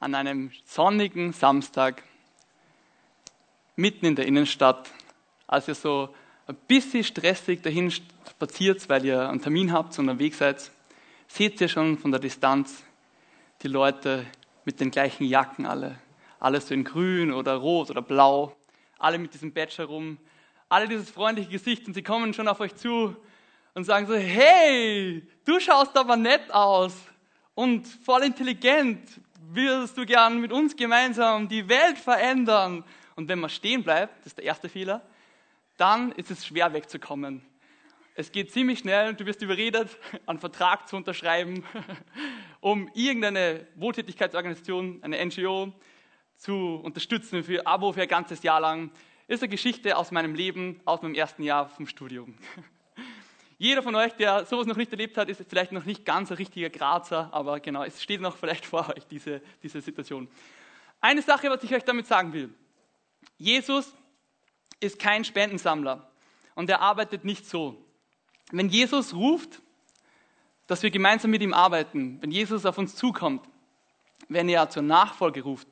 an 0.00 0.14
einem 0.14 0.50
sonnigen 0.64 1.32
Samstag 1.32 2.02
mitten 3.76 4.06
in 4.06 4.16
der 4.16 4.26
Innenstadt, 4.26 4.90
als 5.46 5.68
ihr 5.68 5.74
so 5.74 6.14
ein 6.46 6.56
bisschen 6.68 7.04
stressig 7.04 7.62
dahin 7.62 7.90
spaziert, 7.90 8.88
weil 8.88 9.04
ihr 9.04 9.28
einen 9.28 9.40
Termin 9.40 9.72
habt 9.72 9.98
und 9.98 10.18
Weg 10.18 10.34
seid, 10.34 10.70
seht 11.26 11.60
ihr 11.60 11.68
schon 11.68 11.98
von 11.98 12.10
der 12.10 12.20
Distanz 12.20 12.84
die 13.62 13.68
Leute 13.68 14.26
mit 14.64 14.80
den 14.80 14.90
gleichen 14.90 15.24
Jacken 15.24 15.66
alle. 15.66 15.98
Alles 16.38 16.68
so 16.68 16.74
in 16.74 16.84
grün 16.84 17.32
oder 17.32 17.54
rot 17.54 17.90
oder 17.90 18.02
blau. 18.02 18.54
Alle 18.98 19.18
mit 19.18 19.32
diesem 19.32 19.52
Badge 19.52 19.78
herum. 19.78 20.18
Alle 20.68 20.88
dieses 20.88 21.10
freundliche 21.10 21.50
Gesicht 21.50 21.86
und 21.86 21.94
sie 21.94 22.02
kommen 22.02 22.34
schon 22.34 22.48
auf 22.48 22.60
euch 22.60 22.74
zu 22.74 23.16
und 23.74 23.84
sagen 23.84 24.06
so, 24.06 24.14
hey, 24.14 25.26
du 25.44 25.60
schaust 25.60 25.96
aber 25.96 26.16
nett 26.16 26.52
aus 26.52 26.94
und 27.54 27.86
voll 27.86 28.24
intelligent. 28.24 29.00
Wirst 29.54 29.96
du 29.96 30.04
gern 30.04 30.40
mit 30.40 30.50
uns 30.50 30.74
gemeinsam 30.74 31.48
die 31.48 31.68
Welt 31.68 31.96
verändern? 31.96 32.82
Und 33.14 33.28
wenn 33.28 33.38
man 33.38 33.50
stehen 33.50 33.84
bleibt, 33.84 34.18
das 34.18 34.26
ist 34.26 34.38
der 34.38 34.46
erste 34.46 34.68
Fehler, 34.68 35.00
dann 35.76 36.10
ist 36.10 36.32
es 36.32 36.44
schwer 36.44 36.72
wegzukommen. 36.72 37.40
Es 38.16 38.32
geht 38.32 38.50
ziemlich 38.50 38.80
schnell, 38.80 39.14
du 39.14 39.24
wirst 39.26 39.42
überredet, 39.42 39.96
einen 40.26 40.40
Vertrag 40.40 40.88
zu 40.88 40.96
unterschreiben, 40.96 41.64
um 42.60 42.90
irgendeine 42.94 43.68
Wohltätigkeitsorganisation, 43.76 45.00
eine 45.04 45.24
NGO 45.24 45.72
zu 46.36 46.80
unterstützen 46.82 47.44
für 47.44 47.64
Abo 47.64 47.92
für 47.92 48.02
ein 48.02 48.08
ganzes 48.08 48.42
Jahr 48.42 48.58
lang. 48.60 48.90
Ist 49.28 49.44
eine 49.44 49.50
Geschichte 49.50 49.96
aus 49.96 50.10
meinem 50.10 50.34
Leben, 50.34 50.80
aus 50.84 51.00
meinem 51.00 51.14
ersten 51.14 51.44
Jahr 51.44 51.68
vom 51.68 51.86
Studium. 51.86 52.36
Jeder 53.64 53.82
von 53.82 53.94
euch, 53.94 54.12
der 54.12 54.44
sowas 54.44 54.66
noch 54.66 54.76
nicht 54.76 54.92
erlebt 54.92 55.16
hat, 55.16 55.30
ist 55.30 55.42
vielleicht 55.48 55.72
noch 55.72 55.86
nicht 55.86 56.04
ganz 56.04 56.30
ein 56.30 56.36
richtiger 56.36 56.68
Grazer, 56.68 57.30
aber 57.32 57.60
genau, 57.60 57.82
es 57.82 58.02
steht 58.02 58.20
noch 58.20 58.36
vielleicht 58.36 58.66
vor 58.66 58.90
euch, 58.90 59.06
diese, 59.06 59.40
diese 59.62 59.80
Situation. 59.80 60.28
Eine 61.00 61.22
Sache, 61.22 61.48
was 61.48 61.62
ich 61.62 61.74
euch 61.74 61.82
damit 61.82 62.06
sagen 62.06 62.34
will. 62.34 62.52
Jesus 63.38 63.90
ist 64.80 64.98
kein 64.98 65.24
Spendensammler 65.24 66.10
und 66.54 66.68
er 66.68 66.82
arbeitet 66.82 67.24
nicht 67.24 67.46
so. 67.48 67.82
Wenn 68.52 68.68
Jesus 68.68 69.14
ruft, 69.14 69.62
dass 70.66 70.82
wir 70.82 70.90
gemeinsam 70.90 71.30
mit 71.30 71.40
ihm 71.40 71.54
arbeiten, 71.54 72.18
wenn 72.20 72.32
Jesus 72.32 72.66
auf 72.66 72.76
uns 72.76 72.94
zukommt, 72.94 73.48
wenn 74.28 74.50
er 74.50 74.68
zur 74.68 74.82
Nachfolge 74.82 75.40
ruft, 75.40 75.68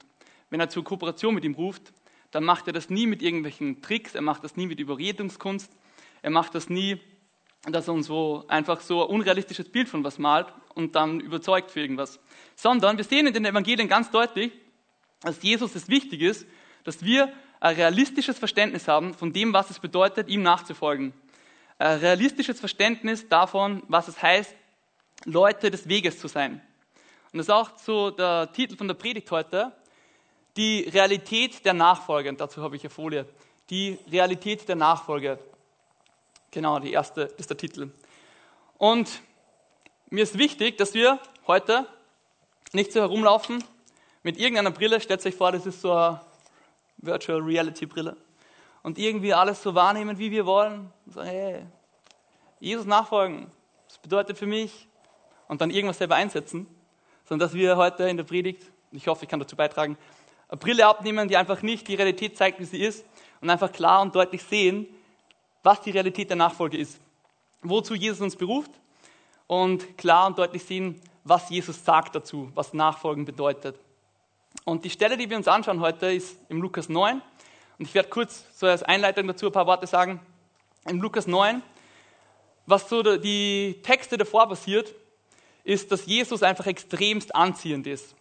wenn 0.48 0.60
er 0.60 0.70
zur 0.70 0.82
Kooperation 0.82 1.34
mit 1.34 1.44
ihm 1.44 1.56
ruft, 1.56 1.92
dann 2.30 2.44
macht 2.44 2.68
er 2.68 2.72
das 2.72 2.88
nie 2.88 3.06
mit 3.06 3.20
irgendwelchen 3.20 3.82
Tricks, 3.82 4.14
er 4.14 4.22
macht 4.22 4.44
das 4.44 4.56
nie 4.56 4.66
mit 4.66 4.80
Überredungskunst, 4.80 5.70
er 6.22 6.30
macht 6.30 6.54
das 6.54 6.70
nie, 6.70 6.98
dass 7.68 7.88
er 7.88 7.94
uns 7.94 8.06
so 8.06 8.44
einfach 8.48 8.80
so 8.80 9.04
ein 9.04 9.10
unrealistisches 9.10 9.70
Bild 9.70 9.88
von 9.88 10.02
was 10.02 10.18
malt 10.18 10.48
und 10.74 10.94
dann 10.96 11.20
überzeugt 11.20 11.70
für 11.70 11.80
irgendwas. 11.80 12.18
Sondern 12.56 12.96
wir 12.96 13.04
sehen 13.04 13.26
in 13.26 13.34
den 13.34 13.44
Evangelien 13.44 13.88
ganz 13.88 14.10
deutlich, 14.10 14.52
dass 15.20 15.42
Jesus 15.42 15.74
es 15.74 15.88
wichtig 15.88 16.22
ist, 16.22 16.46
dass 16.84 17.04
wir 17.04 17.32
ein 17.60 17.76
realistisches 17.76 18.38
Verständnis 18.38 18.88
haben 18.88 19.14
von 19.14 19.32
dem, 19.32 19.52
was 19.52 19.70
es 19.70 19.78
bedeutet, 19.78 20.28
ihm 20.28 20.42
nachzufolgen. 20.42 21.12
Ein 21.78 21.98
realistisches 21.98 22.58
Verständnis 22.58 23.28
davon, 23.28 23.84
was 23.86 24.08
es 24.08 24.20
heißt, 24.20 24.54
Leute 25.24 25.70
des 25.70 25.88
Weges 25.88 26.18
zu 26.18 26.26
sein. 26.26 26.60
Und 27.32 27.38
das 27.38 27.46
ist 27.46 27.50
auch 27.50 27.78
so 27.78 28.10
der 28.10 28.52
Titel 28.52 28.76
von 28.76 28.88
der 28.88 28.94
Predigt 28.94 29.30
heute, 29.30 29.72
die 30.56 30.80
Realität 30.92 31.64
der 31.64 31.74
Nachfolge. 31.74 32.28
Und 32.28 32.40
dazu 32.40 32.62
habe 32.62 32.76
ich 32.76 32.82
eine 32.82 32.90
Folie. 32.90 33.26
Die 33.70 33.98
Realität 34.10 34.68
der 34.68 34.76
Nachfolge. 34.76 35.38
Genau, 36.52 36.78
die 36.78 36.92
erste 36.92 37.22
ist 37.38 37.48
der 37.48 37.56
Titel. 37.56 37.90
Und 38.76 39.22
mir 40.10 40.22
ist 40.22 40.36
wichtig, 40.36 40.76
dass 40.76 40.92
wir 40.92 41.18
heute 41.46 41.86
nicht 42.74 42.92
so 42.92 43.00
herumlaufen 43.00 43.64
mit 44.22 44.38
irgendeiner 44.38 44.70
Brille. 44.70 45.00
Stellt 45.00 45.24
euch 45.24 45.34
vor, 45.34 45.50
das 45.52 45.64
ist 45.64 45.80
so 45.80 45.92
eine 45.92 46.20
Virtual 46.98 47.40
Reality 47.40 47.86
Brille. 47.86 48.18
Und 48.82 48.98
irgendwie 48.98 49.32
alles 49.32 49.62
so 49.62 49.74
wahrnehmen, 49.74 50.18
wie 50.18 50.30
wir 50.30 50.44
wollen. 50.44 50.92
Und 51.06 51.12
sagen, 51.12 51.28
hey, 51.30 51.66
Jesus 52.60 52.84
nachfolgen. 52.84 53.50
Das 53.88 53.96
bedeutet 53.96 54.36
für 54.36 54.46
mich. 54.46 54.88
Und 55.48 55.62
dann 55.62 55.70
irgendwas 55.70 55.96
selber 55.96 56.16
einsetzen. 56.16 56.66
Sondern 57.24 57.48
dass 57.48 57.54
wir 57.54 57.78
heute 57.78 58.10
in 58.10 58.18
der 58.18 58.24
Predigt, 58.24 58.70
ich 58.90 59.06
hoffe, 59.06 59.24
ich 59.24 59.30
kann 59.30 59.40
dazu 59.40 59.56
beitragen, 59.56 59.96
eine 60.48 60.58
Brille 60.58 60.86
abnehmen, 60.86 61.28
die 61.28 61.38
einfach 61.38 61.62
nicht 61.62 61.88
die 61.88 61.94
Realität 61.94 62.36
zeigt, 62.36 62.60
wie 62.60 62.66
sie 62.66 62.82
ist. 62.82 63.06
Und 63.40 63.48
einfach 63.48 63.72
klar 63.72 64.02
und 64.02 64.14
deutlich 64.14 64.42
sehen, 64.42 64.86
was 65.62 65.80
die 65.80 65.90
Realität 65.90 66.30
der 66.30 66.36
Nachfolge 66.36 66.76
ist, 66.76 67.00
wozu 67.62 67.94
Jesus 67.94 68.20
uns 68.20 68.36
beruft 68.36 68.70
und 69.46 69.96
klar 69.96 70.26
und 70.26 70.38
deutlich 70.38 70.64
sehen, 70.64 71.00
was 71.24 71.50
Jesus 71.50 71.84
sagt 71.84 72.14
dazu, 72.14 72.50
was 72.54 72.72
Nachfolgen 72.72 73.24
bedeutet. 73.24 73.76
Und 74.64 74.84
die 74.84 74.90
Stelle, 74.90 75.16
die 75.16 75.28
wir 75.28 75.36
uns 75.36 75.48
anschauen 75.48 75.80
heute, 75.80 76.12
ist 76.12 76.38
im 76.48 76.60
Lukas 76.60 76.88
9. 76.88 77.20
Und 77.78 77.88
ich 77.88 77.94
werde 77.94 78.08
kurz 78.08 78.44
so 78.54 78.66
als 78.66 78.82
Einleitung 78.82 79.26
dazu 79.26 79.46
ein 79.46 79.52
paar 79.52 79.66
Worte 79.66 79.86
sagen. 79.86 80.20
Im 80.88 81.00
Lukas 81.00 81.26
9, 81.26 81.62
was 82.66 82.88
so 82.88 83.02
die 83.16 83.80
Texte 83.82 84.16
davor 84.16 84.48
passiert, 84.48 84.94
ist, 85.64 85.90
dass 85.92 86.06
Jesus 86.06 86.42
einfach 86.42 86.66
extremst 86.66 87.34
anziehend 87.34 87.86
ist. 87.86 88.14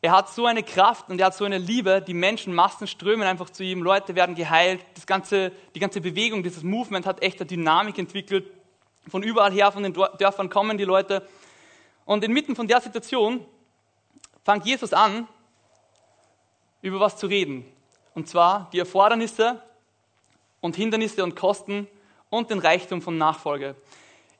Er 0.00 0.12
hat 0.12 0.30
so 0.30 0.46
eine 0.46 0.62
Kraft 0.62 1.08
und 1.10 1.18
er 1.18 1.26
hat 1.26 1.34
so 1.34 1.44
eine 1.44 1.58
Liebe, 1.58 2.00
die 2.00 2.14
Menschenmassen 2.14 2.86
strömen 2.86 3.26
einfach 3.26 3.50
zu 3.50 3.64
ihm, 3.64 3.82
Leute 3.82 4.14
werden 4.14 4.36
geheilt, 4.36 4.84
das 4.94 5.06
ganze, 5.06 5.50
die 5.74 5.80
ganze 5.80 6.00
Bewegung, 6.00 6.44
dieses 6.44 6.62
Movement 6.62 7.04
hat 7.04 7.20
echt 7.20 7.40
eine 7.40 7.48
Dynamik 7.48 7.98
entwickelt. 7.98 8.48
Von 9.08 9.24
überall 9.24 9.52
her, 9.52 9.72
von 9.72 9.82
den 9.82 9.92
Dörfern 9.92 10.50
kommen 10.50 10.78
die 10.78 10.84
Leute. 10.84 11.26
Und 12.04 12.22
inmitten 12.22 12.54
von 12.54 12.68
der 12.68 12.80
Situation 12.80 13.44
fängt 14.44 14.66
Jesus 14.66 14.92
an, 14.92 15.26
über 16.80 17.00
was 17.00 17.16
zu 17.16 17.26
reden. 17.26 17.64
Und 18.14 18.28
zwar 18.28 18.68
die 18.72 18.78
Erfordernisse 18.78 19.60
und 20.60 20.76
Hindernisse 20.76 21.24
und 21.24 21.34
Kosten 21.34 21.88
und 22.30 22.50
den 22.50 22.60
Reichtum 22.60 23.02
von 23.02 23.18
Nachfolge. 23.18 23.74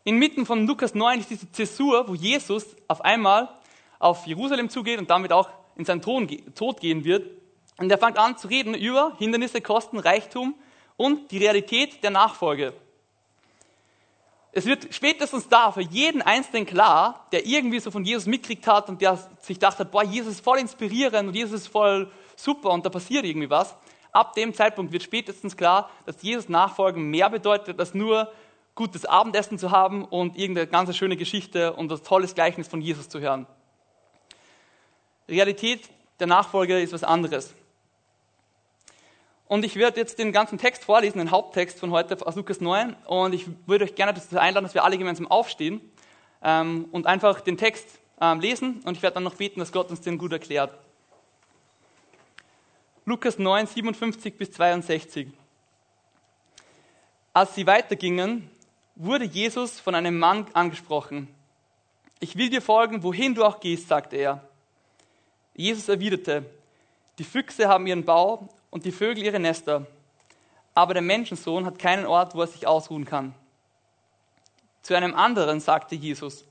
Inmitten 0.04 0.46
von 0.46 0.66
Lukas 0.66 0.94
9 0.94 1.20
ist 1.20 1.30
diese 1.30 1.50
Zäsur, 1.50 2.08
wo 2.08 2.14
Jesus 2.14 2.76
auf 2.86 3.00
einmal 3.04 3.48
auf 3.98 4.26
Jerusalem 4.26 4.70
zugeht 4.70 4.98
und 4.98 5.10
damit 5.10 5.32
auch 5.32 5.48
in 5.76 5.84
seinen 5.84 6.02
Tod 6.02 6.80
gehen 6.80 7.04
wird. 7.04 7.30
Und 7.78 7.90
er 7.90 7.98
fängt 7.98 8.18
an 8.18 8.36
zu 8.36 8.48
reden 8.48 8.74
über 8.74 9.14
Hindernisse, 9.18 9.60
Kosten, 9.60 9.98
Reichtum 9.98 10.54
und 10.96 11.30
die 11.30 11.38
Realität 11.38 12.02
der 12.02 12.10
Nachfolge. 12.10 12.74
Es 14.50 14.66
wird 14.66 14.92
spätestens 14.92 15.48
da 15.48 15.70
für 15.70 15.82
jeden 15.82 16.22
Einzelnen 16.22 16.66
klar, 16.66 17.26
der 17.32 17.46
irgendwie 17.46 17.78
so 17.78 17.90
von 17.90 18.04
Jesus 18.04 18.26
mitgekriegt 18.26 18.66
hat 18.66 18.88
und 18.88 19.00
der 19.00 19.16
sich 19.40 19.58
dachte, 19.58 19.84
boah, 19.84 20.02
Jesus 20.02 20.34
ist 20.34 20.44
voll 20.44 20.58
inspirierend 20.58 21.28
und 21.28 21.34
Jesus 21.34 21.60
ist 21.60 21.68
voll 21.68 22.10
super 22.34 22.70
und 22.70 22.84
da 22.84 22.90
passiert 22.90 23.24
irgendwie 23.24 23.50
was. 23.50 23.76
Ab 24.10 24.32
dem 24.34 24.54
Zeitpunkt 24.54 24.90
wird 24.90 25.02
spätestens 25.02 25.56
klar, 25.56 25.90
dass 26.06 26.22
Jesus 26.22 26.48
Nachfolgen 26.48 27.10
mehr 27.10 27.28
bedeutet, 27.30 27.78
als 27.78 27.94
nur 27.94 28.32
gutes 28.74 29.04
Abendessen 29.04 29.58
zu 29.58 29.70
haben 29.70 30.04
und 30.04 30.36
irgendeine 30.36 30.66
ganz 30.66 30.96
schöne 30.96 31.16
Geschichte 31.16 31.74
und 31.74 31.90
das 31.90 32.02
tolles 32.02 32.34
Gleichnis 32.34 32.68
von 32.68 32.80
Jesus 32.80 33.08
zu 33.08 33.20
hören. 33.20 33.46
Realität 35.28 35.88
der 36.20 36.26
Nachfolge 36.26 36.80
ist 36.80 36.92
was 36.92 37.04
anderes. 37.04 37.54
Und 39.46 39.64
ich 39.64 39.76
werde 39.76 39.98
jetzt 39.98 40.18
den 40.18 40.30
ganzen 40.30 40.58
Text 40.58 40.84
vorlesen, 40.84 41.18
den 41.18 41.30
Haupttext 41.30 41.80
von 41.80 41.90
heute 41.90 42.26
aus 42.26 42.36
Lukas 42.36 42.60
9. 42.60 42.94
Und 43.06 43.34
ich 43.34 43.46
würde 43.66 43.84
euch 43.84 43.94
gerne 43.94 44.12
dazu 44.12 44.38
einladen, 44.38 44.64
dass 44.64 44.74
wir 44.74 44.84
alle 44.84 44.98
gemeinsam 44.98 45.26
aufstehen 45.26 45.80
ähm, 46.42 46.86
und 46.92 47.06
einfach 47.06 47.40
den 47.40 47.56
Text 47.56 47.86
ähm, 48.20 48.40
lesen. 48.40 48.82
Und 48.84 48.96
ich 48.96 49.02
werde 49.02 49.14
dann 49.14 49.22
noch 49.22 49.36
beten, 49.36 49.60
dass 49.60 49.72
Gott 49.72 49.90
uns 49.90 50.02
den 50.02 50.18
gut 50.18 50.32
erklärt. 50.32 50.78
Lukas 53.06 53.38
9, 53.38 53.66
57 53.66 54.36
bis 54.36 54.52
62. 54.52 55.28
Als 57.32 57.54
sie 57.54 57.66
weitergingen, 57.66 58.50
wurde 58.96 59.24
Jesus 59.24 59.80
von 59.80 59.94
einem 59.94 60.18
Mann 60.18 60.46
angesprochen. 60.52 61.34
Ich 62.20 62.36
will 62.36 62.50
dir 62.50 62.60
folgen, 62.60 63.02
wohin 63.02 63.34
du 63.34 63.44
auch 63.44 63.60
gehst, 63.60 63.88
sagte 63.88 64.16
er. 64.16 64.42
Jesus 65.58 65.88
erwiderte, 65.88 66.44
die 67.18 67.24
Füchse 67.24 67.66
haben 67.66 67.88
ihren 67.88 68.04
Bau 68.04 68.48
und 68.70 68.84
die 68.84 68.92
Vögel 68.92 69.24
ihre 69.24 69.40
Nester, 69.40 69.88
aber 70.72 70.94
der 70.94 71.02
Menschensohn 71.02 71.66
hat 71.66 71.80
keinen 71.80 72.06
Ort, 72.06 72.36
wo 72.36 72.42
er 72.42 72.46
sich 72.46 72.64
ausruhen 72.64 73.04
kann. 73.04 73.34
Zu 74.82 74.94
einem 74.94 75.16
anderen 75.16 75.58
sagte 75.58 75.96
Jesus, 75.96 76.44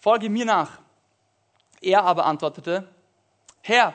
folge 0.00 0.28
mir 0.28 0.44
nach. 0.44 0.80
Er 1.80 2.02
aber 2.02 2.26
antwortete, 2.26 2.88
Herr, 3.62 3.94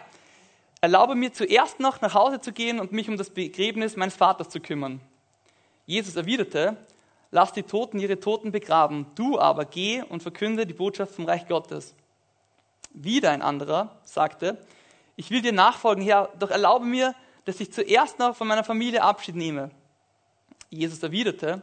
erlaube 0.79 1.15
mir 1.15 1.33
zuerst 1.33 1.81
noch 1.81 1.99
nach 1.99 2.13
Hause 2.13 2.39
zu 2.39 2.53
gehen 2.53 2.79
und 2.79 2.93
mich 2.93 3.09
um 3.09 3.17
das 3.17 3.29
Begräbnis 3.29 3.97
meines 3.97 4.15
Vaters 4.15 4.47
zu 4.47 4.61
kümmern. 4.61 5.01
Jesus 5.85 6.15
erwiderte, 6.15 6.77
lass 7.31 7.51
die 7.51 7.63
Toten 7.63 7.99
ihre 7.99 8.21
Toten 8.21 8.53
begraben, 8.53 9.07
du 9.15 9.37
aber 9.37 9.65
geh 9.65 10.03
und 10.03 10.23
verkünde 10.23 10.65
die 10.65 10.73
Botschaft 10.73 11.13
vom 11.15 11.25
Reich 11.25 11.49
Gottes. 11.49 11.93
Wieder 12.97 13.31
ein 13.31 13.41
anderer 13.41 13.99
sagte, 14.05 14.57
ich 15.17 15.29
will 15.29 15.41
dir 15.41 15.51
nachfolgen, 15.51 16.03
Herr, 16.03 16.29
doch 16.39 16.49
erlaube 16.49 16.85
mir, 16.85 17.13
dass 17.43 17.59
ich 17.59 17.71
zuerst 17.71 18.19
noch 18.19 18.35
von 18.35 18.47
meiner 18.47 18.63
Familie 18.63 19.03
Abschied 19.03 19.35
nehme. 19.35 19.69
Jesus 20.69 21.03
erwiderte, 21.03 21.61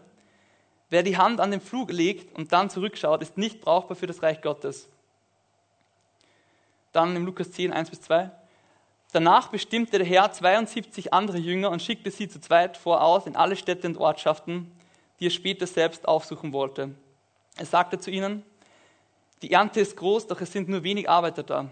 wer 0.91 1.03
die 1.03 1.17
Hand 1.17 1.41
an 1.41 1.51
den 1.51 1.61
Flug 1.61 1.91
legt 1.91 2.37
und 2.37 2.53
dann 2.53 2.71
zurückschaut, 2.71 3.23
ist 3.23 3.39
nicht 3.39 3.63
brauchbar 3.63 3.97
für 3.97 4.07
das 4.07 4.23
Reich 4.23 4.43
Gottes. 4.43 4.89
Dann 6.93 7.17
im 7.17 7.25
Lukas 7.25 7.51
10, 7.53 7.73
1 7.73 7.89
bis 7.89 8.03
2. 8.03 8.31
Danach 9.13 9.49
bestimmte 9.49 9.99
der 9.99 10.07
Herr 10.07 10.33
72 10.33 11.15
andere 11.15 11.39
Jünger 11.39 11.71
und 11.71 11.83
schickte 11.83 12.11
sie 12.11 12.29
zu 12.29 12.41
zweit 12.41 12.77
voraus 12.77 13.27
in 13.27 13.37
alle 13.37 13.57
Städte 13.57 13.87
und 13.87 13.97
Ortschaften, 13.97 14.71
die 15.19 15.27
er 15.27 15.31
später 15.31 15.67
selbst 15.67 16.07
aufsuchen 16.07 16.53
wollte. 16.53 16.95
Er 17.57 17.67
sagte 17.67 17.99
zu 17.99 18.11
ihnen, 18.11 18.43
die 19.43 19.51
Ernte 19.51 19.81
ist 19.81 19.97
groß, 19.97 20.29
doch 20.29 20.41
es 20.41 20.53
sind 20.53 20.69
nur 20.69 20.83
wenig 20.83 21.09
Arbeiter 21.09 21.43
da. 21.43 21.69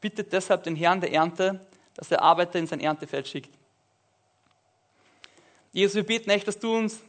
Bittet 0.00 0.32
deshalb 0.32 0.62
den 0.62 0.76
Herrn 0.76 1.00
der 1.00 1.12
Ernte, 1.12 1.66
dass 1.94 2.10
er 2.10 2.22
Arbeiter 2.22 2.58
in 2.58 2.66
sein 2.66 2.80
Erntefeld 2.80 3.26
schickt. 3.26 3.50
Jesus, 5.72 5.96
wir 5.96 6.04
beten 6.04 6.30
echt, 6.30 6.46
dass 6.46 6.58
du 6.58 6.76
uns 6.76 7.00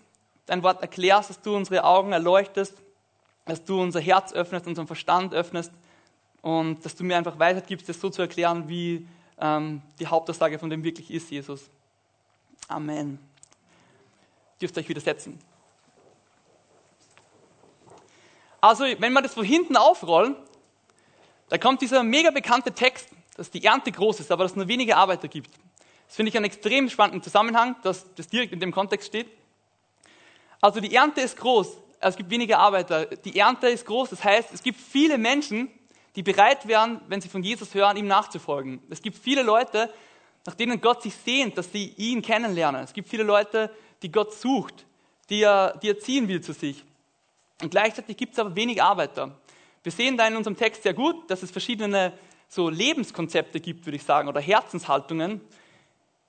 dein 0.46 0.64
Wort 0.64 0.82
erklärst, 0.82 1.30
dass 1.30 1.42
du 1.42 1.56
unsere 1.56 1.84
Augen 1.84 2.12
erleuchtest, 2.12 2.76
dass 3.46 3.64
du 3.64 3.82
unser 3.82 4.00
Herz 4.00 4.34
öffnest, 4.34 4.68
unseren 4.68 4.88
Verstand 4.88 5.34
öffnest 5.34 5.72
und 6.42 6.84
dass 6.84 6.96
du 6.96 7.04
mir 7.04 7.18
einfach 7.18 7.38
Weisheit 7.38 7.68
gibst, 7.68 7.90
das 7.90 8.00
so 8.00 8.10
zu 8.10 8.22
erklären, 8.22 8.68
wie 8.68 9.08
ähm, 9.40 9.82
die 10.00 10.08
Hauptaussage 10.08 10.60
von 10.60 10.70
dem 10.70 10.84
wirklich 10.84 11.12
ist, 11.12 11.30
Jesus. 11.30 11.70
Amen. 12.68 13.20
Dürft 14.62 14.78
euch 14.78 14.90
widersetzen. 14.90 15.40
Also, 18.62 18.84
wenn 18.84 19.14
wir 19.14 19.22
das 19.22 19.34
von 19.34 19.46
hinten 19.46 19.78
aufrollen, 19.78 20.36
da 21.50 21.58
kommt 21.58 21.82
dieser 21.82 22.04
mega 22.04 22.32
bekannte 22.32 22.72
Text, 22.74 23.10
dass 23.38 23.50
die 23.50 23.64
Ernte 23.64 23.92
groß 23.92 24.20
ist, 24.20 24.32
aber 24.32 24.44
dass 24.44 24.52
es 24.52 24.58
nur 24.58 24.68
wenige 24.68 24.98
Arbeiter 24.98 25.28
gibt. 25.28 25.52
Das 26.08 26.16
finde 26.16 26.30
ich 26.30 26.36
einen 26.36 26.46
extrem 26.46 26.90
spannenden 26.90 27.24
Zusammenhang, 27.24 27.76
dass 27.84 28.14
das 28.16 28.28
direkt 28.28 28.52
in 28.52 28.60
dem 28.60 28.72
Kontext 28.72 29.08
steht. 29.08 29.28
Also 30.60 30.80
die 30.80 30.94
Ernte 30.94 31.22
ist 31.22 31.38
groß, 31.38 31.78
es 32.02 32.18
gibt 32.18 32.30
wenige 32.30 32.58
Arbeiter. 32.58 33.06
Die 33.06 33.38
Ernte 33.38 33.70
ist 33.70 33.86
groß, 33.86 34.10
das 34.10 34.24
heißt, 34.24 34.54
es 34.54 34.64
gibt 34.64 34.80
viele 34.80 35.18
Menschen, 35.18 35.70
die 36.16 36.24
bereit 36.24 36.68
wären, 36.68 37.02
wenn 37.08 37.22
sie 37.22 37.30
von 37.30 37.44
Jesus 37.44 37.74
hören, 37.74 37.96
ihm 37.96 38.08
nachzufolgen. 38.08 38.82
Es 38.90 39.02
gibt 39.02 39.18
viele 39.18 39.44
Leute, 39.44 39.94
nach 40.46 40.56
denen 40.56 40.82
Gott 40.82 41.02
sich 41.04 41.14
sehnt, 41.16 41.58
dass 41.58 41.72
sie 41.72 41.94
ihn 41.98 42.22
kennenlernen. 42.22 42.84
Es 42.84 42.94
gibt 42.94 43.08
viele 43.08 43.24
Leute, 43.24 43.72
die 44.02 44.12
Gott 44.12 44.34
sucht, 44.34 44.86
die 45.30 45.44
er, 45.44 45.78
die 45.78 45.90
er 45.90 46.00
ziehen 46.00 46.28
will 46.28 46.42
zu 46.42 46.54
sich. 46.54 46.84
Und 47.62 47.72
gleichzeitig 47.72 48.18
gibt 48.18 48.34
es 48.34 48.40
aber 48.40 48.56
wenig 48.56 48.82
Arbeiter. 48.82 49.38
Wir 49.84 49.92
sehen 49.92 50.18
da 50.18 50.28
in 50.28 50.36
unserem 50.36 50.58
Text 50.58 50.84
sehr 50.84 50.94
gut, 50.94 51.30
dass 51.30 51.44
es 51.44 51.52
verschiedene 51.52 52.14
so 52.48 52.70
Lebenskonzepte 52.70 53.60
gibt, 53.60 53.86
würde 53.86 53.98
ich 53.98 54.04
sagen, 54.04 54.28
oder 54.28 54.42
Herzenshaltungen. 54.42 55.42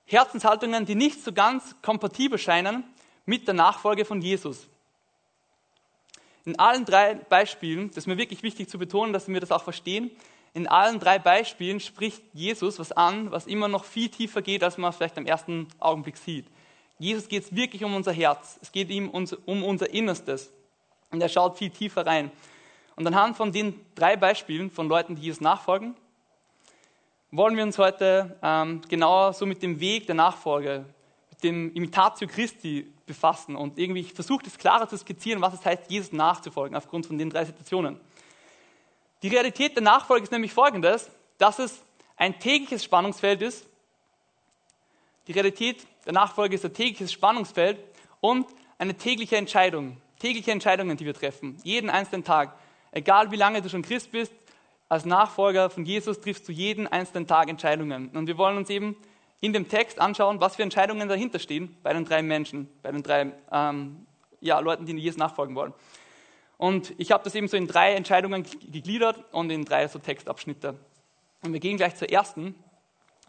Herzenshaltungen, 0.05 0.85
die 0.85 0.95
nicht 0.95 1.23
so 1.23 1.31
ganz 1.31 1.75
kompatibel 1.81 2.37
scheinen 2.37 2.83
mit 3.25 3.47
der 3.47 3.53
Nachfolge 3.53 4.05
von 4.05 4.21
Jesus. 4.21 4.67
In 6.45 6.57
allen 6.59 6.85
drei 6.85 7.15
Beispielen, 7.15 7.89
das 7.89 7.97
ist 7.97 8.07
mir 8.07 8.17
wirklich 8.17 8.43
wichtig 8.43 8.69
zu 8.69 8.77
betonen, 8.77 9.13
dass 9.13 9.27
wir 9.27 9.39
das 9.39 9.51
auch 9.51 9.63
verstehen, 9.63 10.11
in 10.53 10.67
allen 10.67 10.99
drei 10.99 11.17
Beispielen 11.17 11.79
spricht 11.79 12.21
Jesus 12.33 12.77
was 12.77 12.91
an, 12.91 13.31
was 13.31 13.47
immer 13.47 13.69
noch 13.69 13.85
viel 13.85 14.09
tiefer 14.09 14.41
geht, 14.41 14.63
als 14.63 14.77
man 14.77 14.91
vielleicht 14.91 15.17
am 15.17 15.25
ersten 15.25 15.67
Augenblick 15.79 16.17
sieht. 16.17 16.45
Jesus 16.99 17.29
geht 17.29 17.43
es 17.43 17.55
wirklich 17.55 17.83
um 17.85 17.95
unser 17.95 18.11
Herz. 18.11 18.59
Es 18.61 18.71
geht 18.71 18.89
ihm 18.89 19.09
um 19.09 19.63
unser 19.63 19.89
Innerstes. 19.91 20.51
Und 21.11 21.21
er 21.21 21.29
schaut 21.29 21.57
viel 21.57 21.69
tiefer 21.69 22.05
rein. 22.05 22.31
Und 22.95 23.05
anhand 23.05 23.37
von 23.37 23.51
den 23.51 23.79
drei 23.95 24.15
Beispielen 24.15 24.71
von 24.71 24.87
Leuten, 24.87 25.15
die 25.15 25.23
Jesus 25.23 25.41
nachfolgen, 25.41 25.95
wollen 27.31 27.55
wir 27.55 27.63
uns 27.63 27.77
heute 27.77 28.37
ähm, 28.41 28.81
genauer 28.89 29.33
so 29.33 29.45
mit 29.45 29.61
dem 29.63 29.79
Weg 29.79 30.05
der 30.05 30.15
Nachfolge, 30.15 30.85
mit 31.29 31.43
dem 31.43 31.73
Imitatio 31.73 32.27
Christi 32.27 32.91
befassen. 33.05 33.55
Und 33.55 33.77
irgendwie, 33.77 34.01
ich 34.01 34.13
versuche 34.13 34.43
das 34.43 34.57
klarer 34.57 34.87
zu 34.87 34.97
skizzieren, 34.97 35.41
was 35.41 35.53
es 35.53 35.65
heißt, 35.65 35.89
Jesus 35.89 36.11
nachzufolgen, 36.11 36.75
aufgrund 36.75 37.05
von 37.05 37.17
den 37.17 37.29
drei 37.29 37.45
Situationen. 37.45 37.99
Die 39.21 39.27
Realität 39.27 39.75
der 39.75 39.83
Nachfolge 39.83 40.23
ist 40.23 40.31
nämlich 40.31 40.53
folgendes, 40.53 41.09
dass 41.37 41.59
es 41.59 41.83
ein 42.17 42.39
tägliches 42.39 42.83
Spannungsfeld 42.83 43.41
ist. 43.41 43.67
Die 45.27 45.31
Realität 45.31 45.85
der 46.05 46.13
Nachfolge 46.13 46.55
ist 46.55 46.65
ein 46.65 46.73
tägliches 46.73 47.11
Spannungsfeld 47.11 47.79
und 48.19 48.47
eine 48.77 48.95
tägliche 48.95 49.37
Entscheidung 49.37 49.97
tägliche 50.21 50.51
Entscheidungen, 50.51 50.97
die 50.97 51.05
wir 51.05 51.15
treffen, 51.15 51.57
jeden 51.63 51.89
einzelnen 51.89 52.23
Tag. 52.23 52.55
Egal 52.91 53.31
wie 53.31 53.37
lange 53.37 53.61
du 53.61 53.69
schon 53.69 53.81
Christ 53.81 54.11
bist, 54.11 54.31
als 54.87 55.05
Nachfolger 55.05 55.69
von 55.69 55.85
Jesus 55.85 56.19
triffst 56.19 56.47
du 56.47 56.51
jeden 56.51 56.85
einzelnen 56.85 57.25
Tag 57.25 57.49
Entscheidungen. 57.49 58.09
Und 58.09 58.27
wir 58.27 58.37
wollen 58.37 58.57
uns 58.57 58.69
eben 58.69 58.95
in 59.39 59.53
dem 59.53 59.67
Text 59.67 59.99
anschauen, 59.99 60.39
was 60.39 60.57
für 60.57 60.63
Entscheidungen 60.63 61.09
dahinter 61.09 61.39
stehen 61.39 61.75
bei 61.81 61.93
den 61.93 62.05
drei 62.05 62.21
Menschen, 62.21 62.69
bei 62.83 62.91
den 62.91 63.01
drei 63.01 63.31
ähm, 63.51 64.05
ja, 64.41 64.59
Leuten, 64.59 64.85
die 64.85 64.95
Jesus 64.97 65.17
nachfolgen 65.17 65.55
wollen. 65.55 65.73
Und 66.57 66.93
ich 66.99 67.11
habe 67.11 67.23
das 67.23 67.33
eben 67.33 67.47
so 67.47 67.57
in 67.57 67.67
drei 67.67 67.93
Entscheidungen 67.93 68.45
gegliedert 68.71 69.23
und 69.31 69.49
in 69.49 69.65
drei 69.65 69.87
so 69.87 69.97
Textabschnitte. 69.97 70.75
Und 71.41 71.53
wir 71.53 71.59
gehen 71.59 71.77
gleich 71.77 71.95
zur 71.95 72.11
ersten, 72.11 72.53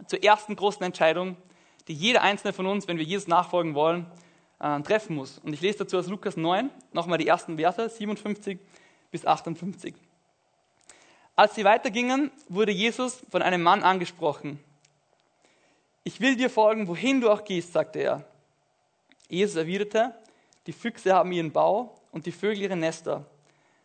zur 0.06 0.22
ersten 0.22 0.56
großen 0.56 0.82
Entscheidung, 0.82 1.36
die 1.88 1.94
jeder 1.94 2.20
einzelne 2.20 2.52
von 2.52 2.66
uns, 2.66 2.86
wenn 2.86 2.98
wir 2.98 3.04
Jesus 3.04 3.28
nachfolgen 3.28 3.74
wollen, 3.74 4.06
äh, 4.62 4.80
treffen 4.80 5.16
muss. 5.16 5.38
Und 5.38 5.52
ich 5.52 5.60
lese 5.60 5.78
dazu 5.78 5.98
aus 5.98 6.06
Lukas 6.06 6.36
9 6.36 6.70
nochmal 6.92 7.18
die 7.18 7.26
ersten 7.26 7.58
Verse, 7.58 7.88
57 7.88 8.58
bis 9.10 9.26
58. 9.26 9.94
Als 11.34 11.54
sie 11.54 11.64
weitergingen, 11.64 12.30
wurde 12.48 12.72
Jesus 12.72 13.22
von 13.30 13.42
einem 13.42 13.62
Mann 13.62 13.82
angesprochen. 13.82 14.62
Ich 16.04 16.20
will 16.20 16.36
dir 16.36 16.48
folgen, 16.50 16.88
wohin 16.88 17.20
du 17.20 17.30
auch 17.30 17.44
gehst, 17.44 17.72
sagte 17.72 18.00
er. 18.00 18.24
Jesus 19.28 19.56
erwiderte, 19.56 20.14
die 20.66 20.72
Füchse 20.72 21.14
haben 21.14 21.32
ihren 21.32 21.52
Bau 21.52 21.94
und 22.10 22.26
die 22.26 22.32
Vögel 22.32 22.62
ihre 22.62 22.76
Nester, 22.76 23.24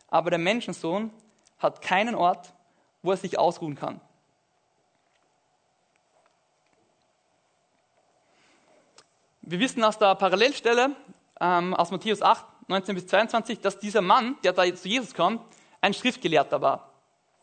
aber 0.08 0.30
der 0.30 0.38
Menschensohn 0.38 1.10
hat 1.58 1.82
keinen 1.82 2.14
Ort, 2.14 2.52
wo 3.02 3.10
er 3.12 3.16
sich 3.16 3.38
ausruhen 3.38 3.74
kann. 3.74 4.00
Wir 9.50 9.60
wissen 9.60 9.82
aus 9.82 9.96
der 9.96 10.14
Parallelstelle 10.14 10.90
ähm, 11.40 11.72
aus 11.72 11.90
Matthäus 11.90 12.20
8, 12.20 12.44
19 12.68 12.94
bis 12.94 13.06
22, 13.06 13.60
dass 13.60 13.78
dieser 13.78 14.02
Mann, 14.02 14.36
der 14.44 14.52
da 14.52 14.62
zu 14.74 14.86
Jesus 14.86 15.14
kommt, 15.14 15.40
ein 15.80 15.94
Schriftgelehrter 15.94 16.60
war. 16.60 16.92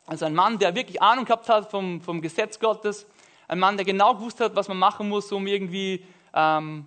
Also 0.06 0.26
ein 0.26 0.36
Mann, 0.36 0.60
der 0.60 0.76
wirklich 0.76 1.02
Ahnung 1.02 1.26
gehabt 1.26 1.50
hat 1.50 1.72
vom, 1.72 2.02
vom 2.02 2.22
Gesetz 2.22 2.60
Gottes, 2.60 3.08
ein 3.48 3.58
Mann, 3.58 3.76
der 3.76 3.88
genau 3.88 4.14
gewusst 4.14 4.40
hat, 4.40 4.56
was 4.56 4.68
man 4.68 4.78
machen 4.78 5.10
muss, 5.10 5.32
um 5.32 5.48
irgendwie 5.48 6.06
ähm, 6.36 6.86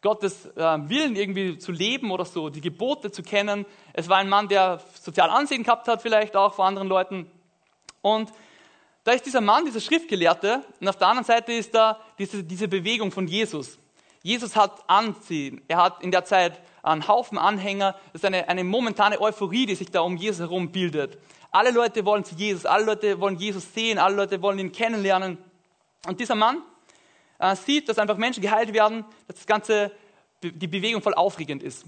Gottes 0.00 0.46
äh, 0.56 0.78
Willen 0.88 1.14
irgendwie 1.14 1.58
zu 1.58 1.70
leben 1.70 2.10
oder 2.10 2.24
so, 2.24 2.48
die 2.48 2.62
Gebote 2.62 3.10
zu 3.10 3.22
kennen. 3.22 3.66
Es 3.92 4.08
war 4.08 4.16
ein 4.16 4.30
Mann, 4.30 4.48
der 4.48 4.80
sozial 4.98 5.28
Ansehen 5.28 5.62
gehabt 5.62 5.88
hat, 5.88 6.00
vielleicht 6.00 6.34
auch 6.36 6.54
vor 6.54 6.64
anderen 6.64 6.88
Leuten. 6.88 7.30
Und 8.00 8.32
da 9.04 9.12
ist 9.12 9.26
dieser 9.26 9.42
Mann, 9.42 9.66
dieser 9.66 9.80
Schriftgelehrte, 9.80 10.64
und 10.80 10.88
auf 10.88 10.96
der 10.96 11.08
anderen 11.08 11.26
Seite 11.26 11.52
ist 11.52 11.74
da 11.74 12.00
diese, 12.18 12.42
diese 12.42 12.66
Bewegung 12.66 13.12
von 13.12 13.26
Jesus. 13.26 13.78
Jesus 14.22 14.56
hat 14.56 14.82
Anziehen. 14.88 15.62
Er 15.68 15.78
hat 15.78 16.02
in 16.02 16.10
der 16.10 16.24
Zeit 16.24 16.60
einen 16.82 17.06
Haufen 17.06 17.38
Anhänger. 17.38 17.92
Das 18.12 18.22
ist 18.22 18.24
eine, 18.24 18.48
eine 18.48 18.64
momentane 18.64 19.20
Euphorie, 19.20 19.66
die 19.66 19.74
sich 19.74 19.90
da 19.90 20.00
um 20.00 20.16
Jesus 20.16 20.40
herum 20.40 20.70
bildet. 20.70 21.18
Alle 21.50 21.70
Leute 21.70 22.04
wollen 22.04 22.24
zu 22.24 22.34
Jesus, 22.34 22.66
alle 22.66 22.84
Leute 22.84 23.20
wollen 23.20 23.36
Jesus 23.36 23.72
sehen, 23.72 23.98
alle 23.98 24.16
Leute 24.16 24.42
wollen 24.42 24.58
ihn 24.58 24.72
kennenlernen. 24.72 25.38
Und 26.06 26.20
dieser 26.20 26.34
Mann 26.34 26.62
äh, 27.38 27.56
sieht, 27.56 27.88
dass 27.88 27.98
einfach 27.98 28.16
Menschen 28.16 28.42
geheilt 28.42 28.72
werden, 28.72 29.04
dass 29.26 29.36
das 29.36 29.46
Ganze, 29.46 29.92
die 30.42 30.66
Bewegung 30.66 31.02
voll 31.02 31.14
aufregend 31.14 31.62
ist. 31.62 31.84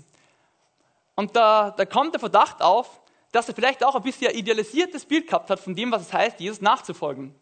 Und 1.15 1.37
da, 1.37 1.71
da 1.71 1.85
kommt 1.85 2.15
der 2.15 2.21
Verdacht 2.21 2.63
auf, 2.63 3.01
dass 3.33 3.49
er 3.49 3.55
vielleicht 3.55 3.85
auch 3.85 3.95
ein 3.95 4.03
bisschen 4.03 4.35
idealisiertes 4.35 5.05
Bild 5.05 5.27
gehabt 5.27 5.51
hat 5.51 5.61
von 5.61 5.75
dem, 5.75 5.93
was 5.93 6.03
es 6.03 6.13
heißt, 6.13 6.41
Jesus 6.41 6.61
nachzufolgen. 6.61 7.35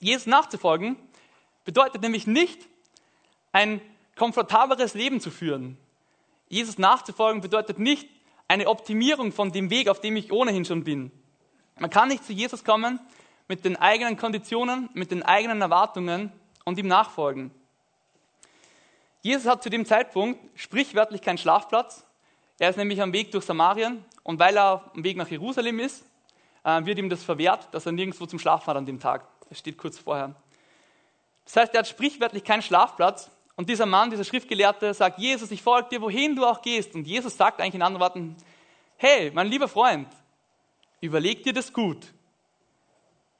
Jesus 0.00 0.26
nachzufolgen 0.26 0.96
bedeutet 1.64 2.02
nämlich 2.02 2.26
nicht 2.26 2.68
ein 3.52 3.80
komfortableres 4.16 4.94
Leben 4.94 5.20
zu 5.20 5.30
führen. 5.30 5.76
Jesus 6.48 6.78
nachzufolgen 6.78 7.40
bedeutet 7.40 7.78
nicht 7.78 8.08
eine 8.48 8.68
Optimierung 8.68 9.32
von 9.32 9.52
dem 9.52 9.70
Weg, 9.70 9.88
auf 9.88 10.00
dem 10.00 10.16
ich 10.16 10.32
ohnehin 10.32 10.64
schon 10.64 10.84
bin. 10.84 11.10
Man 11.78 11.90
kann 11.90 12.08
nicht 12.08 12.24
zu 12.24 12.32
Jesus 12.32 12.64
kommen 12.64 13.00
mit 13.48 13.64
den 13.64 13.76
eigenen 13.76 14.16
Konditionen, 14.16 14.88
mit 14.94 15.10
den 15.10 15.22
eigenen 15.22 15.60
Erwartungen 15.60 16.32
und 16.64 16.78
ihm 16.78 16.88
nachfolgen. 16.88 17.50
Jesus 19.22 19.46
hat 19.46 19.62
zu 19.62 19.70
dem 19.70 19.84
Zeitpunkt 19.84 20.40
sprichwörtlich 20.58 21.20
keinen 21.20 21.38
Schlafplatz. 21.38 22.04
Er 22.58 22.70
ist 22.70 22.76
nämlich 22.76 23.02
am 23.02 23.12
Weg 23.12 23.32
durch 23.32 23.44
Samarien 23.44 24.04
und 24.22 24.38
weil 24.38 24.56
er 24.56 24.90
am 24.94 25.04
Weg 25.04 25.16
nach 25.16 25.28
Jerusalem 25.28 25.80
ist, 25.80 26.04
äh, 26.64 26.84
wird 26.84 26.98
ihm 26.98 27.08
das 27.08 27.22
verwehrt, 27.22 27.68
dass 27.72 27.86
er 27.86 27.92
nirgendwo 27.92 28.26
zum 28.26 28.38
Schlafen 28.38 28.68
hat 28.68 28.76
an 28.76 28.86
dem 28.86 29.00
Tag. 29.00 29.26
Das 29.48 29.58
steht 29.58 29.76
kurz 29.76 29.98
vorher. 29.98 30.34
Das 31.44 31.56
heißt, 31.56 31.74
er 31.74 31.80
hat 31.80 31.88
sprichwörtlich 31.88 32.44
keinen 32.44 32.62
Schlafplatz 32.62 33.30
und 33.56 33.70
dieser 33.70 33.86
Mann, 33.86 34.10
dieser 34.10 34.24
Schriftgelehrte, 34.24 34.92
sagt, 34.92 35.18
Jesus, 35.18 35.50
ich 35.50 35.62
folge 35.62 35.88
dir, 35.88 36.02
wohin 36.02 36.36
du 36.36 36.44
auch 36.44 36.60
gehst. 36.60 36.94
Und 36.94 37.06
Jesus 37.06 37.36
sagt 37.36 37.60
eigentlich 37.60 37.74
in 37.74 37.82
anderen 37.82 38.02
Worten, 38.02 38.36
hey, 38.98 39.30
mein 39.34 39.46
lieber 39.46 39.66
Freund, 39.66 40.08
überleg 41.00 41.42
dir 41.42 41.54
das 41.54 41.72
gut. 41.72 42.12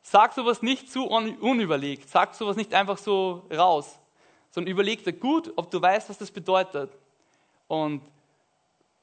Sag 0.02 0.32
sowas 0.32 0.62
nicht 0.62 0.90
zu 0.90 1.04
unüberlegt. 1.04 2.08
Sag 2.08 2.34
sowas 2.34 2.56
nicht 2.56 2.72
einfach 2.72 2.96
so 2.96 3.46
raus, 3.52 3.98
sondern 4.50 4.72
überleg 4.72 5.04
dir 5.04 5.12
gut, 5.12 5.52
ob 5.56 5.70
du 5.70 5.82
weißt, 5.82 6.08
was 6.08 6.16
das 6.16 6.30
bedeutet. 6.30 6.90
Und 7.68 8.00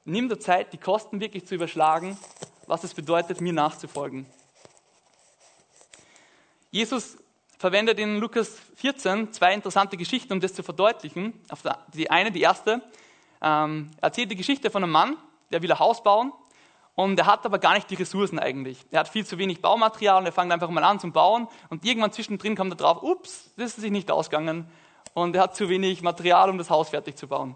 nimm 0.05 0.29
dir 0.29 0.39
Zeit, 0.39 0.74
die 0.74 0.77
Kosten 0.77 1.20
wirklich 1.20 1.46
zu 1.46 1.53
überschlagen, 1.53 2.17
was 2.65 2.84
es 2.84 2.93
bedeutet, 2.93 3.39
mir 3.39 3.53
nachzufolgen. 3.53 4.25
Jesus 6.72 7.17
verwendet 7.63 7.98
in 7.98 8.20
Lukas 8.20 8.60
14 8.75 9.32
zwei 9.32 9.53
interessante 9.53 9.96
Geschichten, 9.96 10.34
um 10.34 10.41
das 10.41 10.53
zu 10.53 10.63
verdeutlichen. 10.63 11.32
Die 11.93 12.12
eine, 12.12 12.29
die 12.29 12.41
erste, 12.41 12.82
ähm, 13.41 13.89
erzählt 14.01 14.29
die 14.29 14.36
Geschichte 14.36 14.70
von 14.70 14.84
einem 14.84 14.91
Mann, 14.91 15.15
der 15.50 15.62
will 15.62 15.72
ein 15.72 15.79
Haus 15.79 16.03
bauen 16.03 16.34
und 16.96 17.17
er 17.17 17.25
hat 17.25 17.46
aber 17.46 17.60
gar 17.60 17.75
nicht 17.75 17.89
die 17.89 17.96
Ressourcen 17.96 18.38
eigentlich. 18.38 18.79
Er 18.91 19.00
hat 19.00 19.08
viel 19.08 19.25
zu 19.25 19.38
wenig 19.38 19.62
Baumaterial 19.62 20.17
und 20.17 20.25
er 20.25 20.34
fängt 20.34 20.51
einfach 20.51 20.70
mal 20.70 20.84
an 20.84 21.00
zum 21.00 21.13
Bauen 21.13 21.48
und 21.70 21.86
irgendwann 21.86 22.12
zwischendrin 22.12 22.58
kommt 22.58 22.74
er 22.74 22.75
drauf, 22.75 23.01
ups, 23.01 23.51
das 23.55 23.67
ist 23.67 23.79
sich 23.79 23.91
nicht 23.91 24.12
ausgegangen 24.12 24.67
und 25.13 25.34
er 25.34 25.43
hat 25.43 25.55
zu 25.55 25.70
wenig 25.70 26.01
Material, 26.01 26.50
um 26.50 26.58
das 26.58 26.70
Haus 26.70 26.89
fertig 26.89 27.15
zu 27.15 27.29
bauen. 27.29 27.55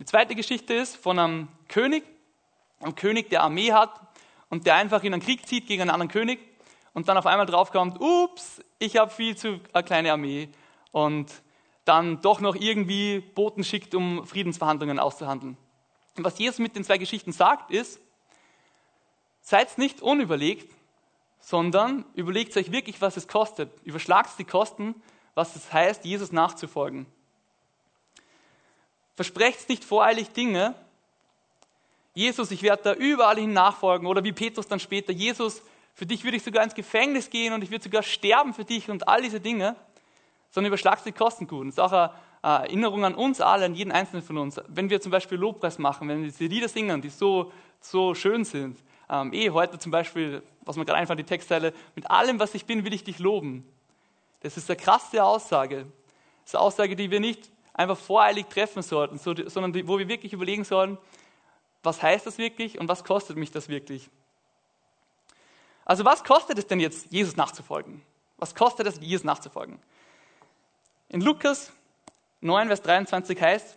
Die 0.00 0.04
zweite 0.04 0.34
Geschichte 0.34 0.74
ist 0.74 0.96
von 0.96 1.16
einem 1.16 1.46
König, 1.68 2.02
einem 2.80 2.96
König, 2.96 3.30
der 3.30 3.44
Armee 3.44 3.72
hat 3.72 4.00
und 4.50 4.66
der 4.66 4.74
einfach 4.74 5.04
in 5.04 5.12
einen 5.12 5.22
Krieg 5.22 5.46
zieht 5.46 5.68
gegen 5.68 5.82
einen 5.82 5.92
anderen 5.92 6.10
König 6.10 6.40
und 6.94 7.08
dann 7.08 7.16
auf 7.16 7.26
einmal 7.26 7.46
draufkommt, 7.46 8.00
ups, 8.00 8.62
ich 8.78 8.96
habe 8.96 9.10
viel 9.10 9.36
zu 9.36 9.60
eine 9.72 9.84
kleine 9.84 10.12
Armee 10.12 10.48
und 10.92 11.30
dann 11.84 12.20
doch 12.20 12.40
noch 12.40 12.54
irgendwie 12.54 13.20
Boten 13.20 13.64
schickt, 13.64 13.94
um 13.94 14.26
Friedensverhandlungen 14.26 14.98
auszuhandeln. 14.98 15.56
Und 16.16 16.24
was 16.24 16.38
Jesus 16.38 16.58
mit 16.58 16.76
den 16.76 16.84
zwei 16.84 16.98
Geschichten 16.98 17.32
sagt, 17.32 17.70
ist, 17.70 18.00
Seid 19.48 19.78
nicht 19.78 20.02
unüberlegt, 20.02 20.70
sondern 21.40 22.04
überlegt 22.12 22.54
euch 22.58 22.70
wirklich, 22.70 23.00
was 23.00 23.16
es 23.16 23.28
kostet. 23.28 23.70
Überschlagt 23.82 24.38
die 24.38 24.44
Kosten, 24.44 24.94
was 25.34 25.56
es 25.56 25.72
heißt, 25.72 26.04
Jesus 26.04 26.32
nachzufolgen. 26.32 27.06
Versprecht 29.14 29.66
nicht 29.70 29.86
voreilig 29.86 30.32
Dinge. 30.32 30.74
Jesus, 32.12 32.50
ich 32.50 32.62
werde 32.62 32.82
da 32.82 32.92
überall 32.92 33.36
hin 33.36 33.54
nachfolgen. 33.54 34.06
Oder 34.06 34.22
wie 34.22 34.32
Petrus 34.32 34.68
dann 34.68 34.80
später, 34.80 35.12
Jesus, 35.14 35.62
für 35.98 36.06
dich 36.06 36.22
würde 36.22 36.36
ich 36.36 36.44
sogar 36.44 36.62
ins 36.62 36.76
Gefängnis 36.76 37.28
gehen 37.28 37.52
und 37.52 37.64
ich 37.64 37.72
würde 37.72 37.82
sogar 37.82 38.04
sterben 38.04 38.54
für 38.54 38.64
dich 38.64 38.88
und 38.88 39.08
all 39.08 39.20
diese 39.20 39.40
Dinge. 39.40 39.74
Sondern 40.52 40.68
überschlagt 40.68 41.04
die 41.04 41.10
Kosten 41.10 41.48
gut. 41.48 41.66
Das 41.66 41.74
ist 41.74 41.80
auch 41.80 41.90
eine 41.90 42.12
Erinnerung 42.40 43.04
an 43.04 43.16
uns 43.16 43.40
alle, 43.40 43.64
an 43.64 43.74
jeden 43.74 43.90
Einzelnen 43.90 44.22
von 44.22 44.38
uns. 44.38 44.60
Wenn 44.68 44.90
wir 44.90 45.00
zum 45.00 45.10
Beispiel 45.10 45.36
Lobpreis 45.38 45.76
machen, 45.80 46.06
wenn 46.08 46.18
wir 46.22 46.28
diese 46.28 46.44
Lieder 46.44 46.68
singen, 46.68 47.02
die 47.02 47.08
so, 47.08 47.50
so 47.80 48.14
schön 48.14 48.44
sind, 48.44 48.78
ähm, 49.10 49.32
eh 49.32 49.50
heute 49.50 49.80
zum 49.80 49.90
Beispiel, 49.90 50.44
was 50.60 50.76
mir 50.76 50.84
gerade 50.84 51.00
einfach 51.00 51.16
die 51.16 51.24
Textteile, 51.24 51.74
mit 51.96 52.08
allem, 52.08 52.38
was 52.38 52.54
ich 52.54 52.64
bin, 52.64 52.84
will 52.84 52.94
ich 52.94 53.02
dich 53.02 53.18
loben. 53.18 53.66
Das 54.42 54.56
ist 54.56 54.70
eine 54.70 54.76
krasse 54.76 55.24
Aussage. 55.24 55.78
Das 56.44 56.52
ist 56.52 56.54
eine 56.54 56.62
Aussage, 56.62 56.94
die 56.94 57.10
wir 57.10 57.18
nicht 57.18 57.50
einfach 57.74 57.98
voreilig 57.98 58.46
treffen 58.46 58.82
sollten, 58.82 59.18
sondern 59.18 59.74
wo 59.88 59.98
wir 59.98 60.06
wirklich 60.06 60.32
überlegen 60.32 60.62
sollen, 60.62 60.96
was 61.82 62.00
heißt 62.00 62.24
das 62.24 62.38
wirklich 62.38 62.78
und 62.78 62.88
was 62.88 63.02
kostet 63.02 63.36
mich 63.36 63.50
das 63.50 63.68
wirklich? 63.68 64.08
Also 65.88 66.04
was 66.04 66.22
kostet 66.22 66.58
es 66.58 66.66
denn 66.66 66.80
jetzt, 66.80 67.10
Jesus 67.10 67.34
nachzufolgen? 67.36 68.02
Was 68.36 68.54
kostet 68.54 68.86
es, 68.86 69.00
Jesus 69.00 69.24
nachzufolgen? 69.24 69.80
In 71.08 71.22
Lukas 71.22 71.72
9, 72.42 72.68
Vers 72.68 72.82
23 72.82 73.40
heißt, 73.40 73.76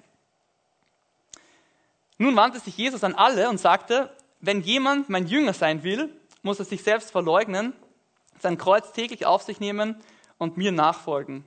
nun 2.17 2.35
wandte 2.35 2.59
sich 2.59 2.77
Jesus 2.77 3.05
an 3.05 3.15
alle 3.15 3.49
und 3.49 3.59
sagte, 3.59 4.15
wenn 4.41 4.61
jemand 4.61 5.09
mein 5.09 5.25
Jünger 5.25 5.53
sein 5.53 5.83
will, 5.83 6.13
muss 6.43 6.59
er 6.59 6.65
sich 6.65 6.83
selbst 6.83 7.11
verleugnen, 7.11 7.73
sein 8.39 8.57
Kreuz 8.57 8.91
täglich 8.91 9.25
auf 9.25 9.43
sich 9.43 9.61
nehmen 9.61 9.95
und 10.37 10.57
mir 10.57 10.73
nachfolgen. 10.73 11.45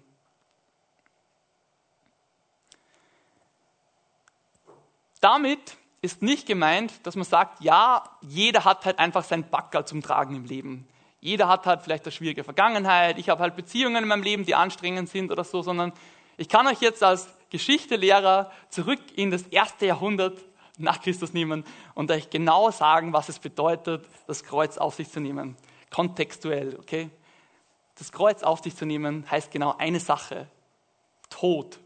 Damit 5.21 5.77
ist 6.05 6.23
nicht 6.23 6.47
gemeint, 6.47 6.93
dass 7.07 7.17
man 7.17 7.25
sagt, 7.25 7.63
ja, 7.63 8.05
jeder 8.21 8.65
hat 8.65 8.85
halt 8.85 8.99
einfach 8.99 9.25
sein 9.25 9.49
Backerl 9.49 9.87
zum 9.87 10.03
Tragen 10.03 10.37
im 10.37 10.45
Leben. 10.45 10.87
Jeder 11.21 11.49
hat 11.49 11.65
halt 11.65 11.81
vielleicht 11.81 12.05
eine 12.05 12.13
schwierige 12.13 12.45
Vergangenheit, 12.45 13.19
ich 13.19 13.31
habe 13.31 13.43
halt 13.43 13.57
Beziehungen 13.57 14.03
in 14.03 14.09
meinem 14.09 14.23
Leben, 14.23 14.45
die 14.45 14.55
anstrengend 14.55 15.09
sind 15.09 15.33
oder 15.33 15.45
so, 15.45 15.63
sondern 15.63 15.93
ich 16.37 16.51
kann 16.51 16.67
euch 16.67 16.81
jetzt 16.81 17.03
als 17.03 17.29
Geschichtelehrer 17.49 18.53
zurück 18.69 19.01
in 19.17 19.31
das 19.31 19.45
erste 19.45 19.87
Jahrhundert 19.87 20.39
nach 20.77 21.01
Christus 21.01 21.33
nehmen 21.33 21.65
und 21.95 22.11
euch 22.11 22.29
genau 22.29 22.71
sagen, 22.71 23.15
was 23.15 23.31
es 23.31 23.39
bedeutet, 23.39 24.05
das 24.27 24.45
Kreuz 24.45 24.77
auf 24.77 24.97
sich 24.97 25.11
zu 25.11 25.21
nehmen. 25.21 25.57
Kontextuell, 25.91 26.77
okay? 26.79 27.09
Das 27.97 28.13
Kreuz 28.13 28.43
auf 28.43 28.61
sich 28.63 28.77
zu 28.77 28.85
nehmen 28.85 29.25
heißt 29.31 29.51
genau 29.51 29.75
eine 29.79 30.01
Sache. 30.01 30.49
Tod. 31.31 31.79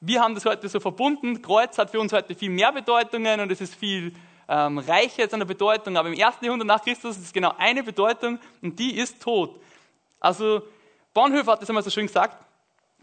Wir 0.00 0.20
haben 0.20 0.34
das 0.34 0.44
heute 0.44 0.68
so 0.68 0.78
verbunden. 0.78 1.40
Kreuz 1.40 1.78
hat 1.78 1.90
für 1.90 2.00
uns 2.00 2.12
heute 2.12 2.34
viel 2.34 2.50
mehr 2.50 2.70
Bedeutungen 2.70 3.40
und 3.40 3.50
es 3.50 3.62
ist 3.62 3.74
viel 3.74 4.12
ähm, 4.46 4.78
reicher 4.78 5.22
jetzt 5.22 5.32
an 5.32 5.40
der 5.40 5.46
Bedeutung. 5.46 5.96
Aber 5.96 6.08
im 6.08 6.14
ersten 6.14 6.44
Jahrhundert 6.44 6.68
nach 6.68 6.82
Christus 6.82 7.16
ist 7.16 7.24
es 7.24 7.32
genau 7.32 7.54
eine 7.56 7.82
Bedeutung 7.82 8.38
und 8.60 8.78
die 8.78 8.96
ist 8.96 9.22
Tod. 9.22 9.58
Also 10.20 10.62
Bonhoeffer 11.14 11.52
hat 11.52 11.62
das 11.62 11.70
einmal 11.70 11.82
so 11.82 11.88
schön 11.88 12.06
gesagt. 12.06 12.44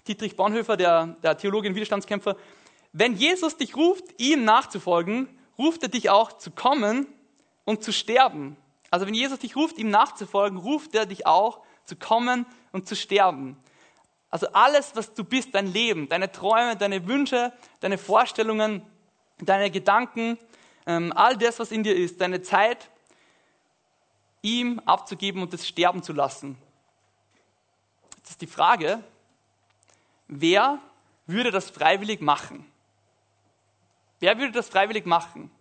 Dietrich 0.07 0.35
Bonhoeffer, 0.35 0.77
der, 0.77 1.07
der 1.23 1.35
Theologe 1.35 1.67
und 1.67 1.75
Widerstandskämpfer, 1.75 2.35
wenn 2.91 3.15
Jesus 3.15 3.57
dich 3.57 3.75
ruft, 3.75 4.05
ihm 4.19 4.45
nachzufolgen, 4.45 5.27
ruft 5.57 5.81
er 5.81 5.89
dich 5.89 6.11
auch 6.11 6.33
zu 6.33 6.51
kommen 6.51 7.07
und 7.65 7.83
zu 7.83 7.91
sterben. 7.91 8.55
Also 8.91 9.07
wenn 9.07 9.15
Jesus 9.15 9.39
dich 9.39 9.55
ruft, 9.55 9.79
ihm 9.79 9.89
nachzufolgen, 9.89 10.59
ruft 10.59 10.93
er 10.93 11.07
dich 11.07 11.25
auch 11.25 11.61
zu 11.85 11.95
kommen 11.95 12.45
und 12.71 12.87
zu 12.87 12.95
sterben. 12.95 13.57
Also 14.33 14.47
alles, 14.47 14.95
was 14.95 15.13
du 15.13 15.23
bist, 15.23 15.53
dein 15.53 15.67
Leben, 15.67 16.09
deine 16.09 16.31
Träume, 16.31 16.75
deine 16.75 17.05
Wünsche, 17.05 17.53
deine 17.81 17.99
Vorstellungen, 17.99 18.81
deine 19.37 19.69
Gedanken, 19.69 20.39
ähm, 20.87 21.13
all 21.15 21.37
das, 21.37 21.59
was 21.59 21.71
in 21.71 21.83
dir 21.83 21.95
ist, 21.95 22.19
deine 22.19 22.41
Zeit, 22.41 22.89
ihm 24.41 24.79
abzugeben 24.87 25.43
und 25.43 25.53
es 25.53 25.67
sterben 25.67 26.01
zu 26.01 26.13
lassen. 26.13 26.57
Jetzt 28.17 28.31
ist 28.31 28.41
die 28.41 28.47
Frage, 28.47 29.03
wer 30.27 30.79
würde 31.27 31.51
das 31.51 31.69
freiwillig 31.69 32.19
machen? 32.19 32.65
Wer 34.19 34.39
würde 34.39 34.53
das 34.53 34.67
freiwillig 34.67 35.05
machen? 35.05 35.51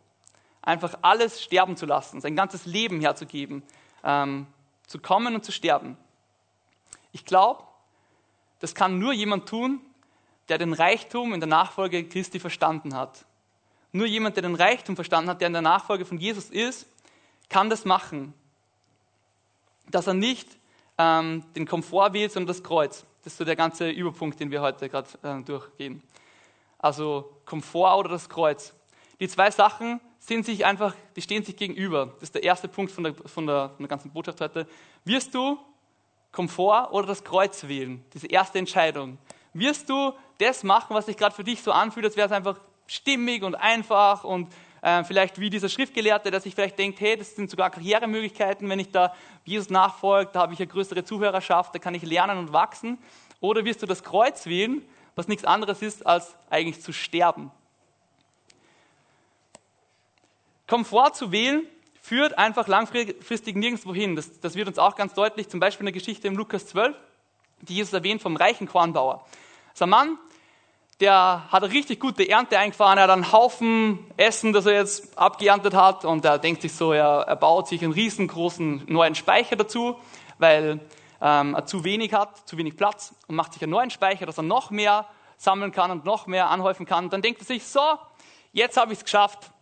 Einfach 0.63 0.97
alles 1.03 1.43
sterben 1.43 1.77
zu 1.77 1.85
lassen, 1.85 2.23
sein 2.23 2.37
ganzes 2.37 2.65
Leben 2.65 3.03
herzugeben, 3.03 3.65
ähm, 4.03 4.47
zu 4.87 4.99
kommen 4.99 5.35
und 5.35 5.45
zu 5.45 5.53
sterben. 5.53 5.99
Ich 7.13 7.27
glaube, 7.27 7.65
das 8.63 8.75
kann 8.75 8.99
nur 8.99 9.13
jemand 9.13 9.49
tun, 9.49 9.81
der 10.49 10.57
den 10.57 10.73
Reichtum 10.73 11.35
in 11.35 11.41
der 11.41 11.49
Nachfolge 11.49 12.05
Christi 12.05 12.41
verstanden 12.41 12.95
hat. 12.95 13.27
Nur 13.93 14.07
jemand, 14.07 14.37
der 14.37 14.43
den 14.43 14.55
Reichtum 14.55 14.97
verstanden 14.97 15.29
hat, 15.29 15.41
der 15.41 15.49
in 15.49 15.53
der 15.53 15.63
Nachfolge 15.63 16.07
von 16.07 16.17
Jesus 16.17 16.49
ist, 16.49 16.87
kann 17.51 17.69
das 17.69 17.85
machen. 17.85 18.33
Dass 19.91 20.07
er 20.07 20.15
nicht 20.15 20.49
ähm, 20.97 21.45
den 21.55 21.67
Komfort 21.67 22.15
wählt, 22.15 22.33
sondern 22.33 22.49
das 22.49 22.63
Kreuz. 22.63 23.05
Das 23.23 23.35
ist 23.35 23.39
so 23.39 23.45
der 23.45 23.57
ganze 23.57 23.91
Überpunkt, 23.91 24.41
den 24.41 24.51
wir 24.51 24.63
heute 24.63 24.89
gerade 24.89 25.09
äh, 25.23 25.43
durchgehen 25.43 26.03
also 26.83 27.31
Komfort 27.47 28.01
oder 28.01 28.09
das 28.11 28.29
Kreuz. 28.29 28.75
Die 29.21 29.29
zwei 29.29 29.51
Sachen 29.51 30.01
sind 30.19 30.45
sich 30.45 30.67
einfach, 30.67 30.95
die 31.17 31.23
stehen 31.23 31.45
sich 31.45 31.57
gegenüber. 31.57 32.07
Das 32.15 32.25
ist 32.25 32.35
der 32.35 32.43
erste 32.43 32.69
Punkt 32.69 32.93
von 32.93 33.05
der, 33.05 33.15
von 33.15 33.47
der, 33.47 33.71
von 33.71 33.79
der 33.79 33.89
ganzen 33.89 34.11
Botschaft 34.11 34.41
heute. 34.41 34.67
Wirst 35.05 35.35
du 35.35 35.59
Komfort 36.33 36.93
oder 36.93 37.07
das 37.07 37.23
Kreuz 37.23 37.69
wählen? 37.69 38.05
Diese 38.13 38.27
erste 38.27 38.59
Entscheidung. 38.59 39.19
Wirst 39.53 39.89
du 39.89 40.13
das 40.39 40.65
machen, 40.65 40.95
was 40.95 41.07
sich 41.07 41.17
gerade 41.17 41.35
für 41.35 41.45
dich 41.45 41.63
so 41.63 41.73
anfühlt, 41.73 42.07
als 42.07 42.17
wäre 42.17 42.27
es 42.27 42.33
einfach 42.33 42.59
stimmig 42.87 43.43
und 43.43 43.55
einfach 43.55 44.25
und 44.25 44.53
äh, 44.81 45.05
vielleicht 45.05 45.39
wie 45.39 45.51
dieser 45.51 45.69
Schriftgelehrte, 45.69 46.31
der 46.31 46.41
sich 46.41 46.55
vielleicht 46.55 46.79
denkt, 46.79 47.01
hey, 47.01 47.17
das 47.17 47.37
sind 47.37 47.51
sogar 47.51 47.71
Karrieremöglichkeiten, 47.71 48.69
wenn 48.69 48.81
ich 48.81 48.91
da 48.91 49.15
Jesus 49.45 49.71
nachfolge, 49.71 50.31
da 50.33 50.41
habe 50.41 50.55
ich 50.55 50.59
eine 50.59 50.67
größere 50.67 51.05
Zuhörerschaft, 51.05 51.75
da 51.75 51.79
kann 51.79 51.95
ich 51.95 52.03
lernen 52.03 52.39
und 52.39 52.53
wachsen. 52.53 52.99
Oder 53.41 53.65
wirst 53.65 53.83
du 53.83 53.87
das 53.87 54.03
Kreuz 54.03 54.47
wählen 54.47 54.83
was 55.15 55.29
nichts 55.29 55.45
anderes 55.45 55.83
ist, 55.83 56.07
als 56.07 56.37
eigentlich 56.51 56.81
zu 56.81 56.93
sterben. 56.93 57.51
Komfort 60.67 61.13
zu 61.15 61.33
wählen 61.33 61.67
führt 62.03 62.37
einfach 62.37 62.67
langfristig 62.67 63.57
nirgendwo 63.57 63.95
hin. 63.95 64.17
Das, 64.17 64.41
das 64.41 64.57
wird 64.57 64.69
uns 64.69 64.79
auch 64.79 64.97
ganz 64.97 65.15
deutlich, 65.15 65.49
zum 65.49 65.61
Beispiel 65.61 65.87
in 65.87 65.95
der 65.95 66.01
Geschichte 66.01 66.27
im 66.27 66.37
Lukas 66.37 66.67
12, 66.67 66.97
die 67.63 67.77
Jesus 67.77 67.93
erwähnt 67.93 68.21
vom 68.21 68.37
reichen 68.37 68.67
Kornbauer. 68.67 69.25
Das 69.69 69.75
ist 69.75 69.83
ein 69.83 69.89
Mann, 69.89 70.19
der 71.01 71.45
hat 71.51 71.63
eine 71.63 71.73
richtig 71.73 72.01
gute 72.01 72.29
Ernte 72.29 72.59
eingefahren, 72.59 72.99
er 72.99 73.05
hat 73.05 73.11
einen 73.11 73.33
Haufen 73.33 74.01
Essen, 74.17 74.53
das 74.53 74.67
er 74.67 74.75
jetzt 74.75 75.17
abgeerntet 75.17 75.75
hat 75.75 76.05
und 76.05 76.25
er 76.25 76.39
denkt 76.39 76.63
sich 76.63 76.75
so, 76.75 76.93
er, 76.93 77.25
er 77.27 77.37
baut 77.37 77.69
sich 77.69 77.83
einen 77.83 77.93
riesengroßen 77.93 78.85
neuen 78.89 79.15
Speicher 79.15 79.55
dazu, 79.55 79.97
weil 80.39 80.81
ähm, 81.21 81.57
zu 81.67 81.85
wenig 81.85 82.13
hat, 82.13 82.49
zu 82.49 82.59
wenig 82.59 82.77
Platz 82.77 83.15
und 83.29 83.37
macht 83.37 83.53
sich 83.53 83.63
einen 83.63 83.71
neuen 83.71 83.91
Speicher, 83.91 84.27
dass 84.27 84.39
er 84.39 84.43
noch 84.43 84.71
mehr 84.71 85.07
sammeln 85.37 85.71
kann 85.71 85.93
und 85.93 86.05
noch 86.05 86.27
mehr 86.27 86.51
anhäufen 86.51 86.85
kann. 86.85 87.11
dann 87.11 87.23
denkt 87.23 87.41
er 87.41 87.47
sich, 87.47 87.65
so, 87.65 87.81
jetzt 88.53 88.77
habe 88.77 88.93
ich 88.93 88.99
es 88.99 89.05
geschafft. 89.05 89.53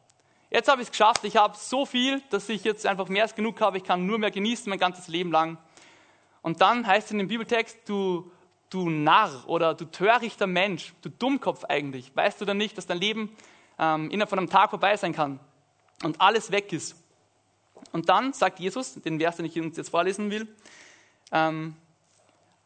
Jetzt 0.50 0.68
habe 0.68 0.82
ich 0.82 0.88
es 0.88 0.90
geschafft. 0.90 1.24
Ich 1.24 1.36
habe 1.36 1.56
so 1.56 1.86
viel, 1.86 2.20
dass 2.30 2.48
ich 2.48 2.64
jetzt 2.64 2.84
einfach 2.84 3.08
mehr 3.08 3.22
als 3.22 3.34
genug 3.34 3.60
habe. 3.60 3.78
Ich 3.78 3.84
kann 3.84 4.04
nur 4.04 4.18
mehr 4.18 4.30
genießen 4.30 4.68
mein 4.68 4.78
ganzes 4.78 5.08
Leben 5.08 5.30
lang. 5.30 5.58
Und 6.42 6.60
dann 6.60 6.86
heißt 6.86 7.06
es 7.06 7.12
in 7.12 7.18
dem 7.18 7.28
Bibeltext, 7.28 7.78
du, 7.86 8.30
du 8.68 8.90
Narr 8.90 9.44
oder 9.46 9.74
du 9.74 9.84
törichter 9.84 10.46
Mensch, 10.46 10.92
du 11.02 11.08
Dummkopf 11.08 11.64
eigentlich. 11.64 12.14
Weißt 12.16 12.40
du 12.40 12.44
dann 12.44 12.56
nicht, 12.56 12.76
dass 12.76 12.86
dein 12.86 12.98
Leben 12.98 13.36
ähm, 13.78 14.10
innerhalb 14.10 14.30
von 14.30 14.38
einem 14.38 14.50
Tag 14.50 14.70
vorbei 14.70 14.96
sein 14.96 15.12
kann 15.12 15.38
und 16.02 16.20
alles 16.20 16.50
weg 16.50 16.72
ist? 16.72 16.96
Und 17.92 18.08
dann 18.08 18.32
sagt 18.32 18.58
Jesus, 18.58 18.94
den 18.94 19.20
Vers, 19.20 19.36
den 19.36 19.46
ich 19.46 19.58
uns 19.60 19.76
jetzt 19.76 19.90
vorlesen 19.90 20.30
will, 20.30 20.48
Ähm, 21.32 21.76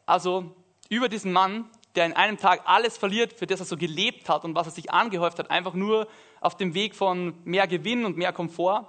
also 0.05 0.55
über 0.89 1.09
diesen 1.09 1.31
Mann, 1.31 1.69
der 1.95 2.05
in 2.05 2.13
einem 2.13 2.37
Tag 2.37 2.61
alles 2.65 2.97
verliert, 2.97 3.33
für 3.33 3.47
das 3.47 3.59
er 3.59 3.65
so 3.65 3.77
gelebt 3.77 4.29
hat 4.29 4.43
und 4.43 4.55
was 4.55 4.67
er 4.67 4.71
sich 4.71 4.91
angehäuft 4.91 5.39
hat, 5.39 5.49
einfach 5.49 5.73
nur 5.73 6.07
auf 6.41 6.57
dem 6.57 6.73
Weg 6.73 6.95
von 6.95 7.33
mehr 7.43 7.67
Gewinn 7.67 8.05
und 8.05 8.17
mehr 8.17 8.33
Komfort. 8.33 8.85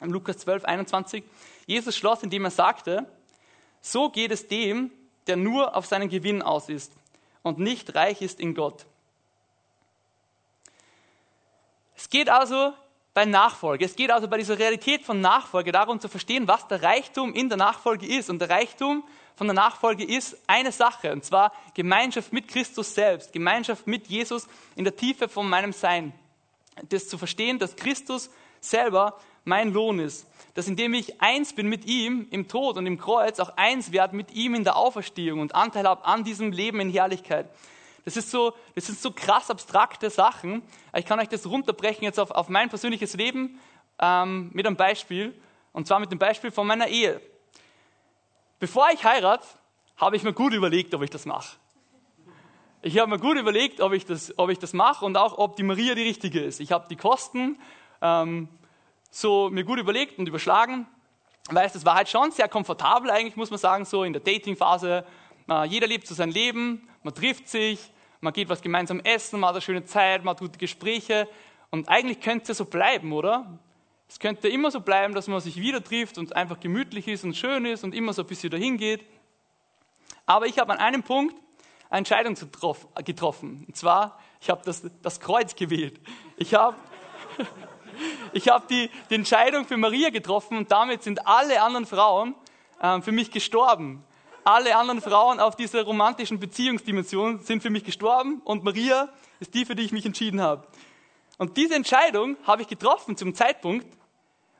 In 0.00 0.10
Lukas 0.10 0.38
12, 0.38 0.64
21. 0.64 1.24
Jesus 1.66 1.96
schloss, 1.96 2.22
indem 2.22 2.44
er 2.44 2.50
sagte, 2.50 3.06
so 3.80 4.10
geht 4.10 4.30
es 4.30 4.48
dem, 4.48 4.90
der 5.26 5.36
nur 5.36 5.76
auf 5.76 5.86
seinen 5.86 6.08
Gewinn 6.08 6.42
aus 6.42 6.68
ist 6.68 6.92
und 7.42 7.58
nicht 7.58 7.94
reich 7.94 8.22
ist 8.22 8.40
in 8.40 8.54
Gott. 8.54 8.86
Es 11.96 12.10
geht 12.10 12.28
also 12.28 12.74
bei 13.14 13.24
Nachfolge, 13.24 13.84
es 13.84 13.96
geht 13.96 14.10
also 14.10 14.28
bei 14.28 14.36
dieser 14.36 14.58
Realität 14.58 15.02
von 15.02 15.20
Nachfolge 15.20 15.72
darum 15.72 16.00
zu 16.00 16.08
verstehen, 16.08 16.46
was 16.46 16.68
der 16.68 16.82
Reichtum 16.82 17.32
in 17.32 17.48
der 17.48 17.56
Nachfolge 17.56 18.06
ist. 18.06 18.28
Und 18.28 18.40
der 18.40 18.50
Reichtum 18.50 19.04
von 19.36 19.46
der 19.46 19.54
Nachfolge 19.54 20.02
ist 20.02 20.36
eine 20.46 20.72
Sache, 20.72 21.12
und 21.12 21.22
zwar 21.22 21.52
Gemeinschaft 21.74 22.32
mit 22.32 22.48
Christus 22.48 22.94
selbst, 22.94 23.34
Gemeinschaft 23.34 23.86
mit 23.86 24.06
Jesus 24.08 24.48
in 24.74 24.84
der 24.84 24.96
Tiefe 24.96 25.28
von 25.28 25.48
meinem 25.48 25.72
Sein. 25.72 26.14
Das 26.88 27.08
zu 27.08 27.18
verstehen, 27.18 27.58
dass 27.58 27.76
Christus 27.76 28.30
selber 28.60 29.18
mein 29.44 29.72
Lohn 29.72 29.98
ist. 29.98 30.26
Dass 30.54 30.68
indem 30.68 30.94
ich 30.94 31.20
eins 31.20 31.52
bin 31.52 31.68
mit 31.68 31.84
ihm 31.84 32.26
im 32.30 32.48
Tod 32.48 32.78
und 32.78 32.86
im 32.86 32.98
Kreuz, 32.98 33.38
auch 33.38 33.56
eins 33.56 33.92
werde 33.92 34.16
mit 34.16 34.32
ihm 34.32 34.54
in 34.54 34.64
der 34.64 34.76
Auferstehung 34.76 35.40
und 35.40 35.54
Anteil 35.54 35.86
habe 35.86 36.06
an 36.06 36.24
diesem 36.24 36.50
Leben 36.50 36.80
in 36.80 36.90
Herrlichkeit. 36.90 37.50
Das, 38.06 38.16
ist 38.16 38.30
so, 38.30 38.54
das 38.74 38.86
sind 38.86 38.98
so 38.98 39.10
krass 39.10 39.50
abstrakte 39.50 40.08
Sachen. 40.08 40.62
Ich 40.94 41.04
kann 41.04 41.20
euch 41.20 41.28
das 41.28 41.44
runterbrechen 41.44 42.04
jetzt 42.04 42.18
auf, 42.18 42.30
auf 42.30 42.48
mein 42.48 42.70
persönliches 42.70 43.14
Leben 43.14 43.60
ähm, 43.98 44.50
mit 44.54 44.66
einem 44.66 44.76
Beispiel. 44.76 45.38
Und 45.72 45.86
zwar 45.86 46.00
mit 46.00 46.10
dem 46.10 46.18
Beispiel 46.18 46.50
von 46.50 46.66
meiner 46.66 46.88
Ehe. 46.88 47.20
Bevor 48.58 48.88
ich 48.90 49.04
heirate, 49.04 49.46
habe 49.98 50.16
ich 50.16 50.22
mir 50.22 50.32
gut 50.32 50.54
überlegt, 50.54 50.94
ob 50.94 51.02
ich 51.02 51.10
das 51.10 51.26
mache. 51.26 51.56
Ich 52.80 52.98
habe 52.98 53.10
mir 53.10 53.18
gut 53.18 53.36
überlegt, 53.36 53.80
ob 53.80 53.92
ich 53.92 54.06
das, 54.06 54.32
ob 54.38 54.48
ich 54.48 54.58
das 54.58 54.72
mache 54.72 55.04
und 55.04 55.16
auch, 55.16 55.36
ob 55.36 55.56
die 55.56 55.62
Maria 55.62 55.94
die 55.94 56.02
richtige 56.04 56.40
ist. 56.40 56.60
Ich 56.60 56.72
habe 56.72 56.86
die 56.88 56.96
Kosten 56.96 57.58
ähm, 58.00 58.48
so 59.10 59.50
mir 59.50 59.64
gut 59.64 59.78
überlegt 59.78 60.18
und 60.18 60.26
überschlagen. 60.26 60.86
Weißt, 61.50 61.76
es 61.76 61.84
war 61.84 61.96
halt 61.96 62.08
schon 62.08 62.30
sehr 62.30 62.48
komfortabel 62.48 63.10
eigentlich, 63.10 63.36
muss 63.36 63.50
man 63.50 63.58
sagen, 63.58 63.84
so 63.84 64.04
in 64.04 64.14
der 64.14 64.22
Datingphase. 64.22 65.04
Äh, 65.50 65.64
jeder 65.66 65.86
lebt 65.86 66.06
so 66.06 66.14
sein 66.14 66.30
Leben, 66.30 66.88
man 67.02 67.14
trifft 67.14 67.48
sich, 67.48 67.92
man 68.20 68.32
geht 68.32 68.48
was 68.48 68.62
gemeinsam 68.62 69.00
essen, 69.00 69.40
man 69.40 69.48
hat 69.48 69.56
eine 69.56 69.62
schöne 69.62 69.84
Zeit, 69.84 70.24
man 70.24 70.32
hat 70.32 70.40
gute 70.40 70.58
Gespräche. 70.58 71.28
Und 71.70 71.88
eigentlich 71.90 72.20
könnte 72.20 72.52
es 72.52 72.58
so 72.58 72.64
bleiben, 72.64 73.12
oder? 73.12 73.58
Es 74.08 74.18
könnte 74.18 74.48
immer 74.48 74.70
so 74.70 74.80
bleiben, 74.80 75.14
dass 75.14 75.26
man 75.26 75.40
sich 75.40 75.56
wieder 75.56 75.82
trifft 75.82 76.18
und 76.18 76.34
einfach 76.36 76.60
gemütlich 76.60 77.08
ist 77.08 77.24
und 77.24 77.36
schön 77.36 77.66
ist 77.66 77.84
und 77.84 77.94
immer 77.94 78.12
so 78.12 78.22
ein 78.22 78.28
bisschen 78.28 78.50
dahin 78.50 78.76
geht. 78.76 79.04
Aber 80.26 80.46
ich 80.46 80.58
habe 80.58 80.72
an 80.72 80.78
einem 80.78 81.02
Punkt 81.02 81.36
eine 81.90 81.98
Entscheidung 81.98 82.36
getroffen. 83.04 83.64
Und 83.66 83.76
zwar, 83.76 84.18
ich 84.40 84.50
habe 84.50 84.62
das, 84.64 84.82
das 85.02 85.20
Kreuz 85.20 85.54
gewählt. 85.54 86.00
Ich 86.36 86.54
habe 86.54 86.76
ich 88.32 88.48
hab 88.48 88.68
die, 88.68 88.90
die 89.10 89.14
Entscheidung 89.14 89.64
für 89.64 89.76
Maria 89.76 90.10
getroffen 90.10 90.56
und 90.56 90.70
damit 90.70 91.02
sind 91.02 91.26
alle 91.26 91.62
anderen 91.62 91.86
Frauen 91.86 92.34
äh, 92.80 93.00
für 93.00 93.12
mich 93.12 93.30
gestorben. 93.30 94.04
Alle 94.44 94.76
anderen 94.76 95.00
Frauen 95.00 95.40
auf 95.40 95.56
dieser 95.56 95.82
romantischen 95.82 96.38
Beziehungsdimension 96.38 97.40
sind 97.40 97.62
für 97.62 97.70
mich 97.70 97.82
gestorben 97.82 98.40
und 98.44 98.62
Maria 98.62 99.08
ist 99.40 99.54
die, 99.54 99.64
für 99.64 99.74
die 99.74 99.82
ich 99.82 99.92
mich 99.92 100.06
entschieden 100.06 100.40
habe. 100.40 100.66
Und 101.38 101.56
diese 101.56 101.74
Entscheidung 101.74 102.36
habe 102.44 102.62
ich 102.62 102.68
getroffen 102.68 103.16
zum 103.16 103.34
Zeitpunkt, 103.34 103.86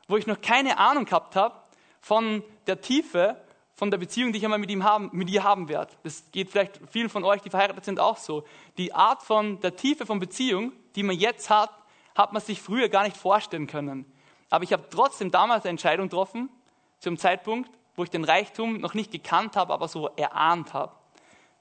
wo 0.07 0.17
ich 0.17 0.27
noch 0.27 0.41
keine 0.41 0.77
Ahnung 0.77 1.05
gehabt 1.05 1.35
habe 1.35 1.55
von 2.01 2.43
der 2.67 2.81
Tiefe 2.81 3.41
von 3.77 3.91
der 3.91 3.99
Beziehung, 3.99 4.31
die 4.31 4.39
ich 4.39 4.43
einmal 4.43 4.57
mit 4.57 4.71
ihm 4.71 4.83
haben, 4.83 5.11
mit 5.13 5.29
ihr 5.29 5.43
haben 5.43 5.69
werde. 5.69 5.93
Das 6.01 6.23
geht 6.31 6.49
vielleicht 6.49 6.79
vielen 6.89 7.09
von 7.09 7.23
euch, 7.23 7.43
die 7.43 7.51
verheiratet 7.51 7.85
sind, 7.85 7.99
auch 7.99 8.17
so. 8.17 8.43
Die 8.79 8.91
Art 8.91 9.21
von 9.21 9.59
der 9.59 9.75
Tiefe 9.75 10.07
von 10.07 10.17
Beziehung, 10.19 10.73
die 10.95 11.03
man 11.03 11.15
jetzt 11.15 11.51
hat, 11.51 11.69
hat 12.15 12.33
man 12.33 12.41
sich 12.41 12.59
früher 12.59 12.89
gar 12.89 13.03
nicht 13.03 13.15
vorstellen 13.15 13.67
können. 13.67 14.11
Aber 14.49 14.63
ich 14.63 14.73
habe 14.73 14.89
trotzdem 14.89 15.29
damals 15.29 15.63
eine 15.63 15.71
Entscheidung 15.71 16.09
getroffen, 16.09 16.49
zum 16.97 17.19
Zeitpunkt, 17.19 17.69
wo 17.95 18.03
ich 18.03 18.09
den 18.09 18.23
Reichtum 18.23 18.79
noch 18.79 18.95
nicht 18.95 19.11
gekannt 19.11 19.55
habe, 19.55 19.71
aber 19.73 19.87
so 19.87 20.07
erahnt 20.15 20.73
habe, 20.73 20.95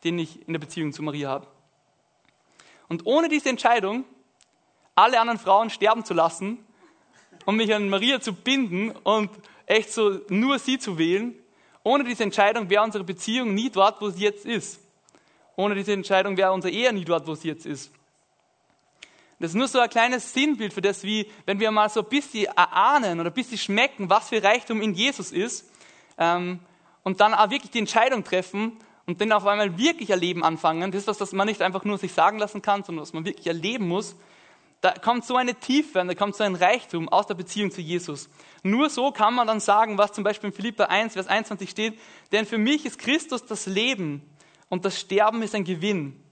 den 0.02 0.18
ich 0.18 0.46
in 0.48 0.54
der 0.54 0.60
Beziehung 0.60 0.94
zu 0.94 1.02
Maria 1.02 1.28
habe. 1.28 1.46
Und 2.88 3.04
ohne 3.04 3.28
diese 3.28 3.50
Entscheidung 3.50 4.04
alle 4.96 5.20
anderen 5.20 5.38
Frauen 5.38 5.70
sterben 5.70 6.04
zu 6.04 6.14
lassen 6.14 6.58
und 7.44 7.56
mich 7.56 7.72
an 7.72 7.88
Maria 7.88 8.20
zu 8.20 8.32
binden 8.32 8.90
und 8.90 9.30
echt 9.66 9.92
so 9.92 10.20
nur 10.28 10.58
sie 10.58 10.78
zu 10.78 10.98
wählen. 10.98 11.34
Ohne 11.84 12.02
diese 12.02 12.24
Entscheidung 12.24 12.68
wäre 12.68 12.82
unsere 12.82 13.04
Beziehung 13.04 13.54
nie 13.54 13.70
dort, 13.70 14.00
wo 14.00 14.10
sie 14.10 14.24
jetzt 14.24 14.44
ist. 14.44 14.80
Ohne 15.54 15.74
diese 15.74 15.92
Entscheidung 15.92 16.36
wäre 16.36 16.52
unsere 16.52 16.72
Ehe 16.72 16.92
nie 16.92 17.04
dort, 17.04 17.26
wo 17.26 17.34
sie 17.34 17.48
jetzt 17.48 17.66
ist. 17.66 17.92
Das 19.38 19.50
ist 19.50 19.54
nur 19.54 19.68
so 19.68 19.78
ein 19.78 19.90
kleines 19.90 20.32
Sinnbild 20.32 20.72
für 20.72 20.80
das, 20.80 21.04
wie 21.04 21.30
wenn 21.44 21.60
wir 21.60 21.70
mal 21.70 21.90
so 21.90 22.00
ein 22.00 22.08
bisschen 22.08 22.46
erahnen 22.46 23.20
oder 23.20 23.30
ein 23.30 23.34
bisschen 23.34 23.58
schmecken, 23.58 24.08
was 24.08 24.30
für 24.30 24.42
Reichtum 24.42 24.80
in 24.80 24.94
Jesus 24.94 25.30
ist 25.30 25.70
ähm, 26.16 26.58
und 27.02 27.20
dann 27.20 27.34
auch 27.34 27.50
wirklich 27.50 27.70
die 27.70 27.80
Entscheidung 27.80 28.24
treffen 28.24 28.78
und 29.04 29.20
dann 29.20 29.32
auf 29.32 29.46
einmal 29.46 29.76
wirklich 29.76 30.08
erleben 30.08 30.42
anfangen. 30.42 30.90
Das 30.90 31.02
ist 31.02 31.06
was, 31.06 31.18
das 31.18 31.32
man 31.32 31.46
nicht 31.46 31.60
einfach 31.60 31.84
nur 31.84 31.98
sich 31.98 32.14
sagen 32.14 32.38
lassen 32.38 32.62
kann, 32.62 32.82
sondern 32.82 33.02
was 33.02 33.12
man 33.12 33.26
wirklich 33.26 33.46
erleben 33.46 33.86
muss 33.86 34.16
da 34.86 34.92
kommt 34.92 35.24
so 35.24 35.34
eine 35.34 35.56
Tiefe 35.56 36.00
und 36.00 36.06
da 36.06 36.14
kommt 36.14 36.36
so 36.36 36.44
ein 36.44 36.54
Reichtum 36.54 37.08
aus 37.08 37.26
der 37.26 37.34
Beziehung 37.34 37.72
zu 37.72 37.80
Jesus. 37.80 38.28
Nur 38.62 38.88
so 38.88 39.10
kann 39.10 39.34
man 39.34 39.48
dann 39.48 39.58
sagen, 39.58 39.98
was 39.98 40.12
zum 40.12 40.22
Beispiel 40.22 40.50
in 40.50 40.54
Philippa 40.54 40.84
1, 40.84 41.14
Vers 41.14 41.26
21 41.26 41.68
steht, 41.68 41.98
denn 42.30 42.46
für 42.46 42.56
mich 42.56 42.86
ist 42.86 43.00
Christus 43.00 43.44
das 43.44 43.66
Leben 43.66 44.22
und 44.68 44.84
das 44.84 45.00
Sterben 45.00 45.42
ist 45.42 45.56
ein 45.56 45.64
Gewinn. 45.64 46.22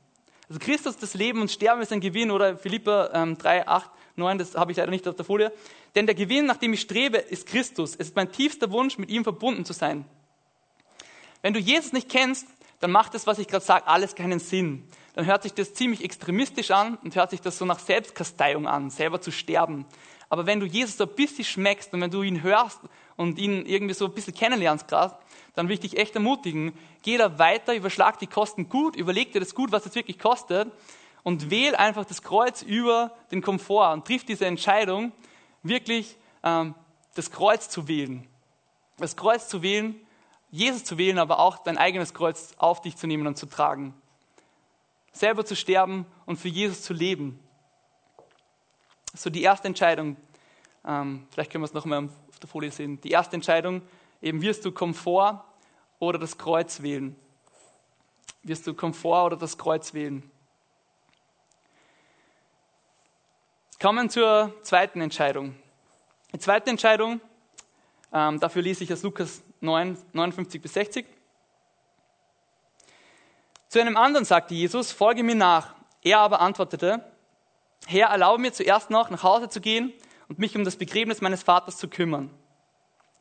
Also 0.49 0.61
Christus 0.61 0.97
das 0.97 1.15
Leben 1.15 1.41
und 1.41 1.51
Sterben 1.51 1.83
ist 1.83 1.93
ein 1.93 1.99
Gewinn 1.99 2.31
oder 2.31 2.57
Philippa 2.57 3.11
ähm, 3.13 3.37
3, 3.37 3.67
8, 3.67 3.91
9, 4.15 4.39
das 4.39 4.55
habe 4.55 4.71
ich 4.71 4.79
leider 4.79 4.93
nicht 4.93 5.09
auf 5.09 5.17
der 5.17 5.25
Folie. 5.25 5.53
Denn 5.97 6.07
der 6.07 6.15
Gewinn, 6.15 6.47
nach 6.47 6.59
dem 6.59 6.75
ich 6.75 6.81
strebe, 6.81 7.19
ist 7.19 7.49
Christus. 7.49 7.97
Es 7.97 8.09
ist 8.09 8.17
mein 8.17 8.31
tiefster 8.31 8.71
Wunsch, 8.71 8.99
mit 8.99 9.11
ihm 9.11 9.25
verbunden 9.25 9.65
zu 9.65 9.73
sein. 9.73 10.05
Wenn 11.43 11.55
du 11.55 11.59
Jesus 11.59 11.93
nicht 11.93 12.09
kennst, 12.09 12.47
dann 12.81 12.91
macht 12.91 13.15
das, 13.15 13.27
was 13.27 13.39
ich 13.39 13.49
gerade 13.49 13.65
sage, 13.65 13.87
alles 13.87 14.15
keinen 14.15 14.41
Sinn 14.41 14.89
dann 15.15 15.27
hört 15.27 15.45
sich 15.45 15.55
das 15.55 15.75
ziemlich 15.75 16.05
extremistisch 16.05 16.73
an 16.73 16.99
und 17.03 17.15
hört 17.15 17.31
sich 17.31 17.41
das 17.41 17.57
so 17.57 17.65
nach 17.65 17.79
Selbstkasteiung 17.79 18.67
an, 18.67 18.91
selber 18.91 19.21
zu 19.21 19.31
sterben. 19.31 19.87
Aber 20.29 20.45
wenn 20.47 20.59
du 20.59 20.67
Jesus 20.67 20.97
so 20.97 21.05
ein 21.05 21.15
bisschen 21.15 21.45
schmeckst 21.45 21.95
und 21.95 22.01
wenn 22.01 22.11
du 22.11 22.23
ihn 22.23 22.43
hörst 22.43 22.81
und 23.17 23.39
ihn 23.39 23.65
irgendwie 23.65 23.95
so 23.95 24.07
ein 24.07 24.13
bisschen 24.13 24.35
kennenlernst 24.35 24.89
gerade, 24.89 25.17
dann 25.55 25.69
will 25.69 25.75
ich 25.75 25.81
dich 25.81 25.99
echt 25.99 26.17
ermutigen, 26.17 26.73
geh 27.03 27.17
da 27.17 27.39
weiter, 27.39 27.75
überschlag 27.75 28.19
die 28.19 28.27
Kosten 28.27 28.69
gut, 28.69 28.97
überleg 28.97 29.33
dir 29.33 29.39
das 29.39 29.55
gut, 29.55 29.71
was 29.71 29.87
es 29.87 29.95
wirklich 29.95 30.19
kostet 30.19 30.73
und 31.23 31.51
wähl 31.51 31.77
einfach 31.77 32.05
das 32.05 32.23
Kreuz 32.23 32.63
über 32.63 33.15
den 33.31 33.41
Komfort 33.41 33.93
und 33.93 34.05
triff 34.05 34.25
diese 34.25 34.47
Entscheidung, 34.47 35.13
wirklich 35.63 36.17
ähm, 36.43 36.75
das 37.15 37.31
Kreuz 37.31 37.69
zu 37.69 37.87
wählen. 37.87 38.27
Das 38.99 39.15
Kreuz 39.15 39.49
zu 39.49 39.63
wählen, 39.63 39.95
Jesus 40.55 40.85
zu 40.85 40.99
wählen, 40.99 41.19
aber 41.19 41.41
auch 41.41 41.59
dein 41.59 41.79
eigenes 41.79 42.15
Kreuz 42.15 42.55
auf 42.59 42.81
dich 42.81 42.97
zu 42.97 43.07
nehmen 43.07 43.27
und 43.27 43.37
zu 43.37 43.47
tragen 43.47 43.95
selber 45.15 45.47
zu 45.47 45.57
sterben 45.57 46.05
und 46.27 46.37
für 46.37 46.49
Jesus 46.49 46.83
zu 46.83 46.93
leben. 46.93 47.41
So 49.15 49.31
die 49.31 49.43
erste 49.43 49.69
Entscheidung, 49.69 50.17
ähm, 50.85 51.27
vielleicht 51.31 51.53
können 51.53 51.63
wir 51.63 51.67
es 51.67 51.73
noch 51.73 51.85
mal 51.85 52.09
auf 52.29 52.39
der 52.41 52.49
Folie 52.49 52.71
sehen. 52.71 53.01
Die 53.01 53.11
erste 53.11 53.37
Entscheidung, 53.37 53.81
eben 54.21 54.43
wirst 54.43 54.65
du 54.65 54.73
Komfort 54.73 55.45
oder 56.01 56.19
das 56.19 56.37
Kreuz 56.37 56.83
wählen. 56.83 57.17
Wirst 58.43 58.67
du 58.67 58.75
Komfort 58.75 59.27
oder 59.27 59.37
das 59.37 59.57
Kreuz 59.57 59.95
wählen? 59.95 60.29
Kommen 63.81 64.11
zur 64.11 64.53
zweiten 64.63 65.01
Entscheidung. 65.01 65.55
Die 66.33 66.39
zweite 66.39 66.71
Entscheidung, 66.71 67.21
ähm, 68.15 68.39
dafür 68.39 68.63
lese 68.63 68.85
ich 68.85 68.93
aus 68.93 69.03
Lukas 69.03 69.43
9, 69.61 69.99
59 70.13 70.63
bis 70.63 70.73
60. 70.75 71.05
Zu 73.69 73.81
einem 73.81 73.97
anderen 73.97 74.25
sagte 74.25 74.55
Jesus, 74.55 74.93
folge 74.93 75.25
mir 75.25 75.35
nach. 75.35 75.75
Er 76.03 76.21
aber 76.21 76.41
antwortete, 76.41 77.05
Herr, 77.87 78.09
erlaube 78.09 78.41
mir 78.41 78.53
zuerst 78.53 78.89
noch 78.89 79.11
nach 79.11 79.25
Hause 79.25 79.49
zu 79.49 79.61
gehen 79.61 79.93
und 80.29 80.39
mich 80.39 80.57
um 80.57 80.65
das 80.65 80.77
Begräbnis 80.77 81.21
meines 81.21 81.43
Vaters 81.43 81.77
zu 81.77 81.89
kümmern. 81.89 82.31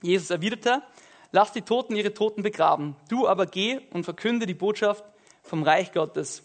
Jesus 0.04 0.30
erwiderte, 0.30 0.84
lass 1.32 1.52
die 1.52 1.64
Toten 1.64 1.96
ihre 1.96 2.14
Toten 2.14 2.44
begraben. 2.44 2.96
Du 3.10 3.28
aber 3.28 3.48
geh 3.48 3.80
und 3.92 4.04
verkünde 4.04 4.46
die 4.46 4.54
Botschaft 4.54 5.04
vom 5.42 5.64
Reich 5.64 5.92
Gottes. 5.92 6.44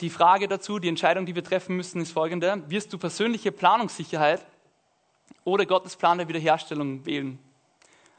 Die 0.00 0.10
Frage 0.10 0.46
dazu, 0.46 0.78
die 0.78 0.88
Entscheidung, 0.88 1.26
die 1.26 1.34
wir 1.34 1.42
treffen 1.42 1.76
müssen, 1.76 2.00
ist 2.00 2.12
folgende. 2.12 2.62
Wirst 2.68 2.92
du 2.92 2.98
persönliche 2.98 3.50
Planungssicherheit 3.50 4.46
oder 5.44 5.66
Gottes 5.66 5.96
Plan 5.96 6.18
der 6.18 6.28
Wiederherstellung 6.28 7.04
wählen? 7.04 7.38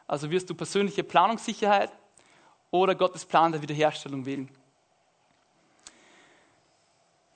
Also 0.07 0.29
wirst 0.29 0.49
du 0.49 0.55
persönliche 0.55 1.03
Planungssicherheit 1.03 1.91
oder 2.71 2.95
Gottes 2.95 3.25
Plan 3.25 3.51
der 3.51 3.61
Wiederherstellung 3.61 4.25
wählen. 4.25 4.49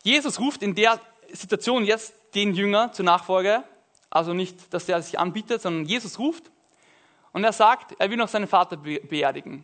Jesus 0.03 0.39
ruft 0.39 0.61
in 0.61 0.75
der 0.75 0.99
Situation 1.31 1.85
jetzt 1.85 2.13
den 2.35 2.53
Jünger 2.53 2.91
zur 2.91 3.05
Nachfolge, 3.05 3.63
also 4.09 4.33
nicht, 4.33 4.73
dass 4.73 4.85
der 4.85 5.01
sich 5.01 5.17
anbietet, 5.17 5.61
sondern 5.61 5.85
Jesus 5.85 6.19
ruft 6.19 6.51
Und 7.31 7.43
er 7.43 7.53
sagt, 7.53 7.95
er 7.99 8.09
will 8.09 8.17
noch 8.17 8.27
seinen 8.27 8.47
Vater 8.47 8.77
beerdigen. 8.77 9.63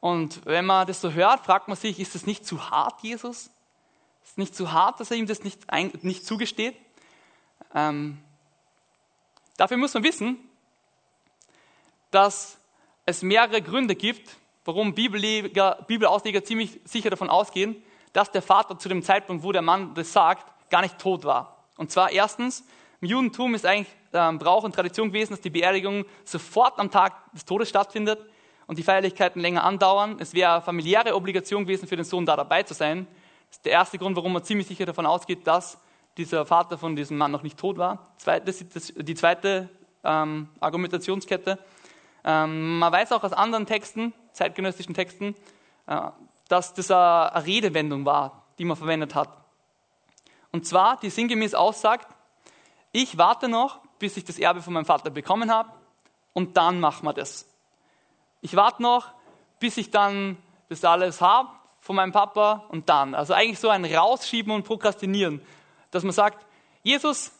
Und 0.00 0.44
wenn 0.44 0.66
man 0.66 0.86
das 0.86 1.00
so 1.00 1.12
hört, 1.12 1.44
fragt 1.44 1.66
man 1.66 1.76
sich, 1.76 1.98
ist 1.98 2.14
das 2.14 2.26
nicht 2.26 2.46
zu 2.46 2.70
hart, 2.70 3.02
Jesus? 3.02 3.50
Ist 4.28 4.32
es 4.32 4.36
nicht 4.36 4.54
zu 4.54 4.72
hart, 4.72 5.00
dass 5.00 5.10
er 5.10 5.16
ihm 5.16 5.26
das 5.26 5.42
nicht, 5.42 5.72
nicht 6.02 6.26
zugesteht? 6.26 6.76
Ähm, 7.74 8.18
dafür 9.56 9.78
muss 9.78 9.94
man 9.94 10.02
wissen, 10.02 10.36
dass 12.10 12.58
es 13.06 13.22
mehrere 13.22 13.62
Gründe 13.62 13.96
gibt, 13.96 14.36
warum 14.66 14.94
Bibelausleger 14.94 16.44
ziemlich 16.44 16.78
sicher 16.84 17.08
davon 17.08 17.30
ausgehen, 17.30 17.82
dass 18.12 18.30
der 18.30 18.42
Vater 18.42 18.78
zu 18.78 18.90
dem 18.90 19.02
Zeitpunkt, 19.02 19.44
wo 19.44 19.50
der 19.50 19.62
Mann 19.62 19.94
das 19.94 20.12
sagt, 20.12 20.44
gar 20.68 20.82
nicht 20.82 20.98
tot 20.98 21.24
war. 21.24 21.64
Und 21.78 21.90
zwar 21.90 22.10
erstens, 22.10 22.64
im 23.00 23.08
Judentum 23.08 23.54
ist 23.54 23.64
eigentlich 23.64 23.96
ähm, 24.12 24.38
Brauch 24.38 24.62
und 24.62 24.74
Tradition 24.74 25.08
gewesen, 25.08 25.32
dass 25.32 25.40
die 25.40 25.48
Beerdigung 25.48 26.04
sofort 26.26 26.78
am 26.78 26.90
Tag 26.90 27.32
des 27.32 27.46
Todes 27.46 27.70
stattfindet 27.70 28.20
und 28.66 28.78
die 28.78 28.82
Feierlichkeiten 28.82 29.40
länger 29.40 29.64
andauern. 29.64 30.18
Es 30.18 30.34
wäre 30.34 30.60
familiäre 30.60 31.14
Obligation 31.14 31.62
gewesen, 31.62 31.88
für 31.88 31.96
den 31.96 32.04
Sohn 32.04 32.26
da 32.26 32.36
dabei 32.36 32.62
zu 32.62 32.74
sein. 32.74 33.06
Das 33.48 33.58
ist 33.58 33.64
der 33.64 33.72
erste 33.72 33.98
Grund, 33.98 34.16
warum 34.16 34.32
man 34.32 34.44
ziemlich 34.44 34.66
sicher 34.66 34.86
davon 34.86 35.06
ausgeht, 35.06 35.46
dass 35.46 35.78
dieser 36.16 36.44
Vater 36.44 36.76
von 36.76 36.96
diesem 36.96 37.16
Mann 37.16 37.30
noch 37.30 37.42
nicht 37.42 37.58
tot 37.58 37.78
war. 37.78 38.14
Die 38.26 39.14
zweite 39.14 39.68
ähm, 40.04 40.48
Argumentationskette. 40.60 41.58
Ähm, 42.24 42.78
man 42.78 42.92
weiß 42.92 43.12
auch 43.12 43.22
aus 43.22 43.32
anderen 43.32 43.66
Texten, 43.66 44.12
zeitgenössischen 44.32 44.94
Texten, 44.94 45.34
äh, 45.86 46.10
dass 46.48 46.74
das 46.74 46.90
eine 46.90 47.46
Redewendung 47.46 48.04
war, 48.04 48.42
die 48.58 48.64
man 48.64 48.76
verwendet 48.76 49.14
hat. 49.14 49.30
Und 50.50 50.66
zwar, 50.66 50.98
die 50.98 51.10
sinngemäß 51.10 51.54
aussagt, 51.54 52.08
ich 52.92 53.18
warte 53.18 53.48
noch, 53.48 53.80
bis 53.98 54.16
ich 54.16 54.24
das 54.24 54.38
Erbe 54.38 54.62
von 54.62 54.72
meinem 54.72 54.86
Vater 54.86 55.10
bekommen 55.10 55.52
habe 55.52 55.70
und 56.32 56.56
dann 56.56 56.80
machen 56.80 57.04
wir 57.06 57.12
das. 57.12 57.46
Ich 58.40 58.56
warte 58.56 58.82
noch, 58.82 59.12
bis 59.58 59.76
ich 59.76 59.90
dann 59.90 60.36
das 60.68 60.84
alles 60.84 61.20
habe 61.20 61.50
von 61.88 61.96
meinem 61.96 62.12
Papa 62.12 62.66
und 62.68 62.90
dann. 62.90 63.14
Also 63.14 63.32
eigentlich 63.32 63.58
so 63.58 63.70
ein 63.70 63.82
Rausschieben 63.86 64.52
und 64.52 64.62
Prokrastinieren, 64.62 65.40
dass 65.90 66.02
man 66.02 66.12
sagt, 66.12 66.44
Jesus, 66.82 67.32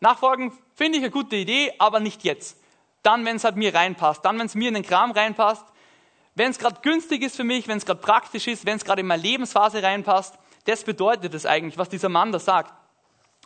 nachfolgen 0.00 0.50
finde 0.74 0.98
ich 0.98 1.04
eine 1.04 1.12
gute 1.12 1.36
Idee, 1.36 1.72
aber 1.78 2.00
nicht 2.00 2.24
jetzt. 2.24 2.60
Dann, 3.04 3.24
wenn 3.24 3.36
es 3.36 3.44
halt 3.44 3.54
mir 3.54 3.72
reinpasst, 3.72 4.24
dann, 4.24 4.40
wenn 4.40 4.46
es 4.46 4.56
mir 4.56 4.66
in 4.66 4.74
den 4.74 4.82
Kram 4.82 5.12
reinpasst, 5.12 5.64
wenn 6.34 6.50
es 6.50 6.58
gerade 6.58 6.80
günstig 6.80 7.22
ist 7.22 7.36
für 7.36 7.44
mich, 7.44 7.68
wenn 7.68 7.78
es 7.78 7.86
gerade 7.86 8.00
praktisch 8.00 8.48
ist, 8.48 8.66
wenn 8.66 8.74
es 8.76 8.84
gerade 8.84 9.02
in 9.02 9.06
meine 9.06 9.22
Lebensphase 9.22 9.84
reinpasst, 9.84 10.36
das 10.64 10.82
bedeutet 10.82 11.32
es 11.32 11.46
eigentlich, 11.46 11.78
was 11.78 11.88
dieser 11.88 12.08
Mann 12.08 12.32
da 12.32 12.40
sagt. 12.40 12.74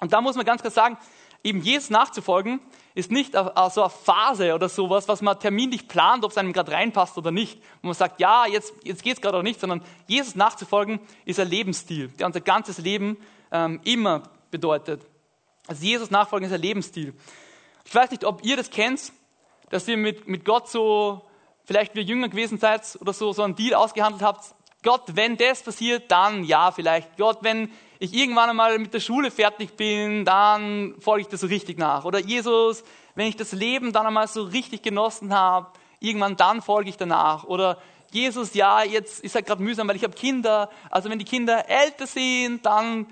Und 0.00 0.14
da 0.14 0.22
muss 0.22 0.36
man 0.36 0.46
ganz 0.46 0.62
klar 0.62 0.70
sagen, 0.70 0.96
eben 1.44 1.60
Jesus 1.60 1.90
nachzufolgen, 1.90 2.60
ist 2.94 3.12
nicht 3.12 3.34
so 3.34 3.52
eine 3.54 3.90
Phase 3.90 4.54
oder 4.54 4.68
sowas, 4.68 5.06
was 5.06 5.22
man 5.22 5.38
terminlich 5.38 5.86
plant, 5.86 6.24
ob 6.24 6.32
es 6.32 6.38
einem 6.38 6.52
gerade 6.52 6.72
reinpasst 6.72 7.16
oder 7.16 7.30
nicht. 7.30 7.60
Wo 7.80 7.88
man 7.88 7.94
sagt, 7.94 8.20
ja, 8.20 8.46
jetzt, 8.46 8.74
jetzt 8.82 9.02
geht 9.02 9.14
es 9.14 9.20
gerade 9.20 9.38
auch 9.38 9.42
nicht, 9.42 9.60
sondern 9.60 9.82
Jesus 10.06 10.34
nachzufolgen 10.34 10.98
ist 11.24 11.38
ein 11.38 11.48
Lebensstil, 11.48 12.08
der 12.08 12.26
unser 12.26 12.40
ganzes 12.40 12.78
Leben 12.78 13.16
ähm, 13.52 13.80
immer 13.84 14.24
bedeutet. 14.50 15.02
Also 15.68 15.84
Jesus 15.84 16.10
nachfolgen 16.10 16.48
ist 16.48 16.54
ein 16.54 16.60
Lebensstil. 16.60 17.14
Ich 17.84 17.94
weiß 17.94 18.10
nicht, 18.10 18.24
ob 18.24 18.44
ihr 18.44 18.56
das 18.56 18.70
kennt, 18.70 19.12
dass 19.70 19.86
ihr 19.86 19.96
mit, 19.96 20.26
mit 20.26 20.44
Gott 20.44 20.68
so 20.68 21.22
vielleicht 21.64 21.94
wie 21.94 22.00
jünger 22.00 22.28
gewesen 22.28 22.58
seid 22.58 22.98
oder 23.00 23.12
so, 23.12 23.32
so 23.32 23.42
einen 23.42 23.54
Deal 23.54 23.74
ausgehandelt 23.74 24.22
habt. 24.22 24.54
Gott, 24.82 25.02
wenn 25.08 25.36
das 25.36 25.62
passiert, 25.62 26.10
dann 26.10 26.44
ja, 26.44 26.70
vielleicht. 26.70 27.16
Gott, 27.16 27.38
wenn 27.42 27.70
ich 27.98 28.14
irgendwann 28.14 28.50
einmal 28.50 28.78
mit 28.78 28.94
der 28.94 29.00
Schule 29.00 29.30
fertig 29.30 29.76
bin, 29.76 30.24
dann 30.24 30.94
folge 31.00 31.22
ich 31.22 31.28
das 31.28 31.40
so 31.40 31.48
richtig 31.48 31.78
nach. 31.78 32.04
Oder 32.04 32.20
Jesus, 32.20 32.84
wenn 33.16 33.26
ich 33.26 33.36
das 33.36 33.52
Leben 33.52 33.92
dann 33.92 34.06
einmal 34.06 34.28
so 34.28 34.44
richtig 34.44 34.82
genossen 34.82 35.34
habe, 35.34 35.72
irgendwann 35.98 36.36
dann 36.36 36.62
folge 36.62 36.90
ich 36.90 36.96
danach. 36.96 37.44
Oder 37.44 37.78
Jesus, 38.12 38.54
ja, 38.54 38.84
jetzt 38.84 39.20
ist 39.20 39.34
er 39.34 39.42
gerade 39.42 39.62
mühsam, 39.62 39.88
weil 39.88 39.96
ich 39.96 40.04
habe 40.04 40.14
Kinder. 40.14 40.70
Also 40.90 41.10
wenn 41.10 41.18
die 41.18 41.24
Kinder 41.24 41.68
älter 41.68 42.06
sind, 42.06 42.64
dann, 42.64 43.06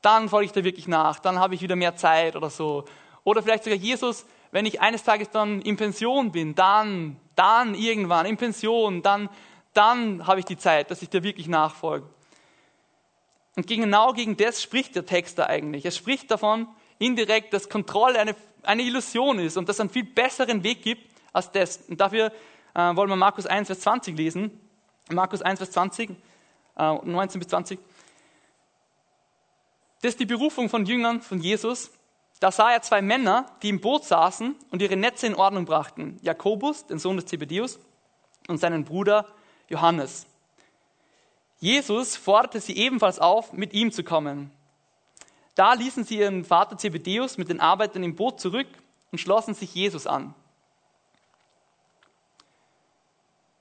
dann 0.00 0.30
folge 0.30 0.46
ich 0.46 0.52
da 0.52 0.64
wirklich 0.64 0.88
nach. 0.88 1.18
Dann 1.18 1.38
habe 1.38 1.54
ich 1.54 1.60
wieder 1.60 1.76
mehr 1.76 1.96
Zeit 1.96 2.34
oder 2.34 2.48
so. 2.48 2.84
Oder 3.24 3.42
vielleicht 3.42 3.64
sogar 3.64 3.78
Jesus, 3.78 4.24
wenn 4.50 4.64
ich 4.64 4.80
eines 4.80 5.04
Tages 5.04 5.28
dann 5.30 5.60
in 5.60 5.76
Pension 5.76 6.32
bin, 6.32 6.54
dann, 6.54 7.20
dann 7.36 7.74
irgendwann 7.74 8.24
in 8.24 8.38
Pension, 8.38 9.02
dann, 9.02 9.28
dann 9.72 10.26
habe 10.26 10.40
ich 10.40 10.46
die 10.46 10.58
Zeit, 10.58 10.90
dass 10.90 11.02
ich 11.02 11.08
dir 11.08 11.22
wirklich 11.22 11.48
nachfolge. 11.48 12.08
Und 13.56 13.66
genau 13.66 14.12
gegen 14.12 14.36
das 14.36 14.62
spricht 14.62 14.94
der 14.94 15.06
Text 15.06 15.38
da 15.38 15.46
eigentlich. 15.46 15.84
Er 15.84 15.90
spricht 15.90 16.30
davon 16.30 16.68
indirekt, 16.98 17.52
dass 17.52 17.68
Kontrolle 17.68 18.18
eine, 18.18 18.34
eine 18.62 18.82
Illusion 18.82 19.38
ist 19.38 19.56
und 19.56 19.68
dass 19.68 19.76
es 19.76 19.80
einen 19.80 19.90
viel 19.90 20.04
besseren 20.04 20.62
Weg 20.62 20.82
gibt 20.82 21.10
als 21.32 21.50
das. 21.50 21.78
Und 21.88 22.00
dafür 22.00 22.32
äh, 22.74 22.96
wollen 22.96 23.08
wir 23.08 23.16
Markus 23.16 23.46
1, 23.46 23.66
Vers 23.66 23.80
20 23.80 24.16
lesen. 24.16 24.60
Markus 25.10 25.42
1, 25.42 25.58
Vers 25.58 25.72
20, 25.72 26.10
äh, 26.76 26.94
19 27.02 27.38
bis 27.38 27.48
20. 27.48 27.78
Das 30.02 30.10
ist 30.12 30.20
die 30.20 30.26
Berufung 30.26 30.68
von 30.68 30.86
Jüngern 30.86 31.20
von 31.20 31.40
Jesus. 31.40 31.90
Da 32.38 32.50
sah 32.50 32.72
er 32.72 32.80
zwei 32.80 33.02
Männer, 33.02 33.46
die 33.62 33.68
im 33.68 33.80
Boot 33.80 34.04
saßen 34.04 34.56
und 34.70 34.80
ihre 34.80 34.96
Netze 34.96 35.26
in 35.26 35.34
Ordnung 35.34 35.66
brachten. 35.66 36.18
Jakobus, 36.22 36.86
den 36.86 36.98
Sohn 36.98 37.16
des 37.16 37.26
Zebedäus, 37.26 37.78
und 38.48 38.58
seinen 38.58 38.84
Bruder 38.84 39.26
Johannes. 39.70 40.26
Jesus 41.60 42.16
forderte 42.16 42.60
sie 42.60 42.76
ebenfalls 42.76 43.18
auf, 43.18 43.52
mit 43.52 43.72
ihm 43.72 43.92
zu 43.92 44.04
kommen. 44.04 44.50
Da 45.54 45.74
ließen 45.74 46.04
sie 46.04 46.18
ihren 46.18 46.44
Vater 46.44 46.76
Zebedäus 46.76 47.38
mit 47.38 47.48
den 47.48 47.60
Arbeitern 47.60 48.02
im 48.02 48.16
Boot 48.16 48.40
zurück 48.40 48.66
und 49.12 49.18
schlossen 49.18 49.54
sich 49.54 49.74
Jesus 49.74 50.06
an. 50.06 50.34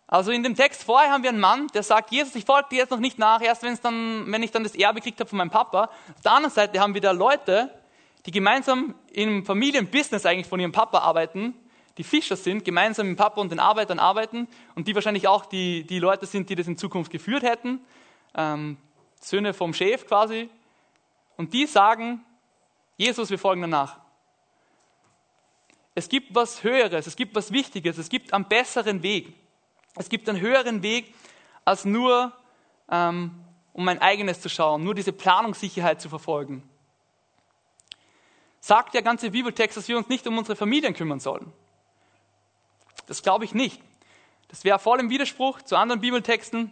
Also 0.08 0.32
in 0.32 0.42
dem 0.42 0.56
Text 0.56 0.84
vorher 0.84 1.12
haben 1.12 1.22
wir 1.22 1.30
einen 1.30 1.40
Mann, 1.40 1.68
der 1.68 1.84
sagt, 1.84 2.12
Jesus, 2.12 2.34
ich 2.34 2.46
folge 2.46 2.70
dir 2.72 2.78
jetzt 2.80 2.90
noch 2.90 3.00
nicht 3.00 3.20
nach, 3.20 3.42
erst 3.42 3.64
dann, 3.84 4.32
wenn 4.32 4.42
ich 4.42 4.50
dann 4.50 4.64
das 4.64 4.74
Erbe 4.74 5.02
gekriegt 5.02 5.20
habe 5.20 5.30
von 5.30 5.38
meinem 5.38 5.52
Papa. 5.52 5.84
Auf 5.84 6.22
der 6.24 6.32
anderen 6.32 6.54
Seite 6.54 6.80
haben 6.80 6.96
wir 6.96 7.02
da 7.02 7.12
Leute, 7.12 7.70
die 8.26 8.32
gemeinsam 8.32 8.96
im 9.12 9.46
Familienbusiness 9.46 10.26
eigentlich 10.26 10.48
von 10.48 10.60
ihrem 10.60 10.72
Papa 10.72 11.00
arbeiten, 11.00 11.54
die 12.00 12.04
Fischer 12.06 12.38
sind, 12.38 12.64
gemeinsam 12.64 13.10
mit 13.10 13.18
Papa 13.18 13.42
und 13.42 13.52
den 13.52 13.60
Arbeitern 13.60 14.00
arbeiten 14.00 14.48
und 14.74 14.88
die 14.88 14.96
wahrscheinlich 14.96 15.28
auch 15.28 15.46
die, 15.46 15.84
die 15.84 16.00
Leute 16.00 16.26
sind, 16.26 16.50
die 16.50 16.56
das 16.56 16.66
in 16.66 16.78
Zukunft 16.78 17.12
geführt 17.12 17.44
hätten, 17.44 17.82
ähm, 18.36 18.78
Söhne 19.20 19.54
vom 19.54 19.74
Chef 19.74 20.08
quasi. 20.08 20.50
Und 21.36 21.54
die 21.54 21.66
sagen, 21.66 22.24
Jesus, 22.96 23.30
wir 23.30 23.38
folgen 23.38 23.62
danach. 23.62 23.98
Es 25.94 26.08
gibt 26.08 26.34
was 26.34 26.64
Höheres, 26.64 27.06
es 27.06 27.18
gibt 27.18 27.36
was 27.36 27.52
Wichtiges, 27.52 27.98
es 27.98 28.08
gibt 28.08 28.34
einen 28.34 28.46
besseren 28.46 29.04
Weg. 29.04 29.34
Es 29.96 30.08
gibt 30.08 30.30
einen 30.30 30.40
höheren 30.40 30.82
Weg, 30.82 31.14
als 31.66 31.84
nur 31.84 32.32
ähm, 32.90 33.44
um 33.74 33.84
mein 33.84 34.02
eigenes 34.02 34.40
zu 34.40 34.48
schauen, 34.48 34.86
nur 34.86 34.96
diese 34.96 35.12
Planungssicherheit 35.12 36.02
zu 36.02 36.08
verfolgen 36.08 36.64
sagt 38.62 38.94
der 38.94 39.02
ganze 39.02 39.32
Bibeltext, 39.32 39.78
dass 39.78 39.88
wir 39.88 39.98
uns 39.98 40.10
nicht 40.10 40.28
um 40.28 40.38
unsere 40.38 40.56
Familien 40.56 40.94
kümmern 40.94 41.20
sollen. 41.20 41.52
Das 43.10 43.24
glaube 43.24 43.44
ich 43.44 43.56
nicht. 43.56 43.82
Das 44.50 44.64
wäre 44.64 44.78
voll 44.78 45.00
im 45.00 45.10
Widerspruch 45.10 45.64
zu 45.64 45.76
anderen 45.76 46.00
Bibeltexten. 46.00 46.72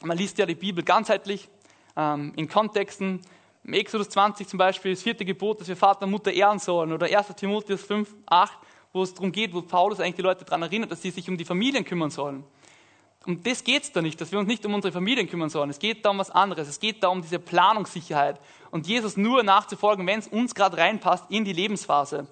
Man 0.00 0.16
liest 0.16 0.38
ja 0.38 0.46
die 0.46 0.54
Bibel 0.54 0.82
ganzheitlich, 0.82 1.50
ähm, 1.94 2.32
in 2.36 2.48
Kontexten. 2.48 3.20
Im 3.64 3.74
Exodus 3.74 4.08
20 4.08 4.48
zum 4.48 4.58
Beispiel, 4.58 4.94
das 4.94 5.02
vierte 5.02 5.26
Gebot, 5.26 5.60
dass 5.60 5.68
wir 5.68 5.76
Vater 5.76 6.06
und 6.06 6.12
Mutter 6.12 6.32
ehren 6.32 6.58
sollen. 6.58 6.90
Oder 6.90 7.06
1. 7.06 7.34
Timotheus 7.36 7.82
5, 7.82 8.08
8, 8.24 8.52
wo 8.94 9.02
es 9.02 9.12
darum 9.12 9.30
geht, 9.30 9.52
wo 9.52 9.60
Paulus 9.60 10.00
eigentlich 10.00 10.14
die 10.14 10.22
Leute 10.22 10.46
daran 10.46 10.62
erinnert, 10.62 10.90
dass 10.90 11.02
sie 11.02 11.10
sich 11.10 11.28
um 11.28 11.36
die 11.36 11.44
Familien 11.44 11.84
kümmern 11.84 12.10
sollen. 12.10 12.44
Um 13.26 13.42
das 13.42 13.62
geht 13.62 13.82
es 13.82 13.92
da 13.92 14.00
nicht, 14.00 14.18
dass 14.22 14.32
wir 14.32 14.38
uns 14.38 14.48
nicht 14.48 14.64
um 14.64 14.72
unsere 14.72 14.90
Familien 14.90 15.28
kümmern 15.28 15.50
sollen. 15.50 15.68
Es 15.68 15.78
geht 15.78 16.02
da 16.02 16.10
um 16.10 16.18
was 16.18 16.30
anderes. 16.30 16.66
Es 16.66 16.80
geht 16.80 17.02
da 17.02 17.08
um 17.08 17.20
diese 17.20 17.38
Planungssicherheit 17.38 18.40
und 18.70 18.86
Jesus 18.86 19.18
nur 19.18 19.42
nachzufolgen, 19.42 20.06
wenn 20.06 20.20
es 20.20 20.28
uns 20.28 20.54
gerade 20.54 20.78
reinpasst 20.78 21.26
in 21.28 21.44
die 21.44 21.52
Lebensphase. 21.52 22.26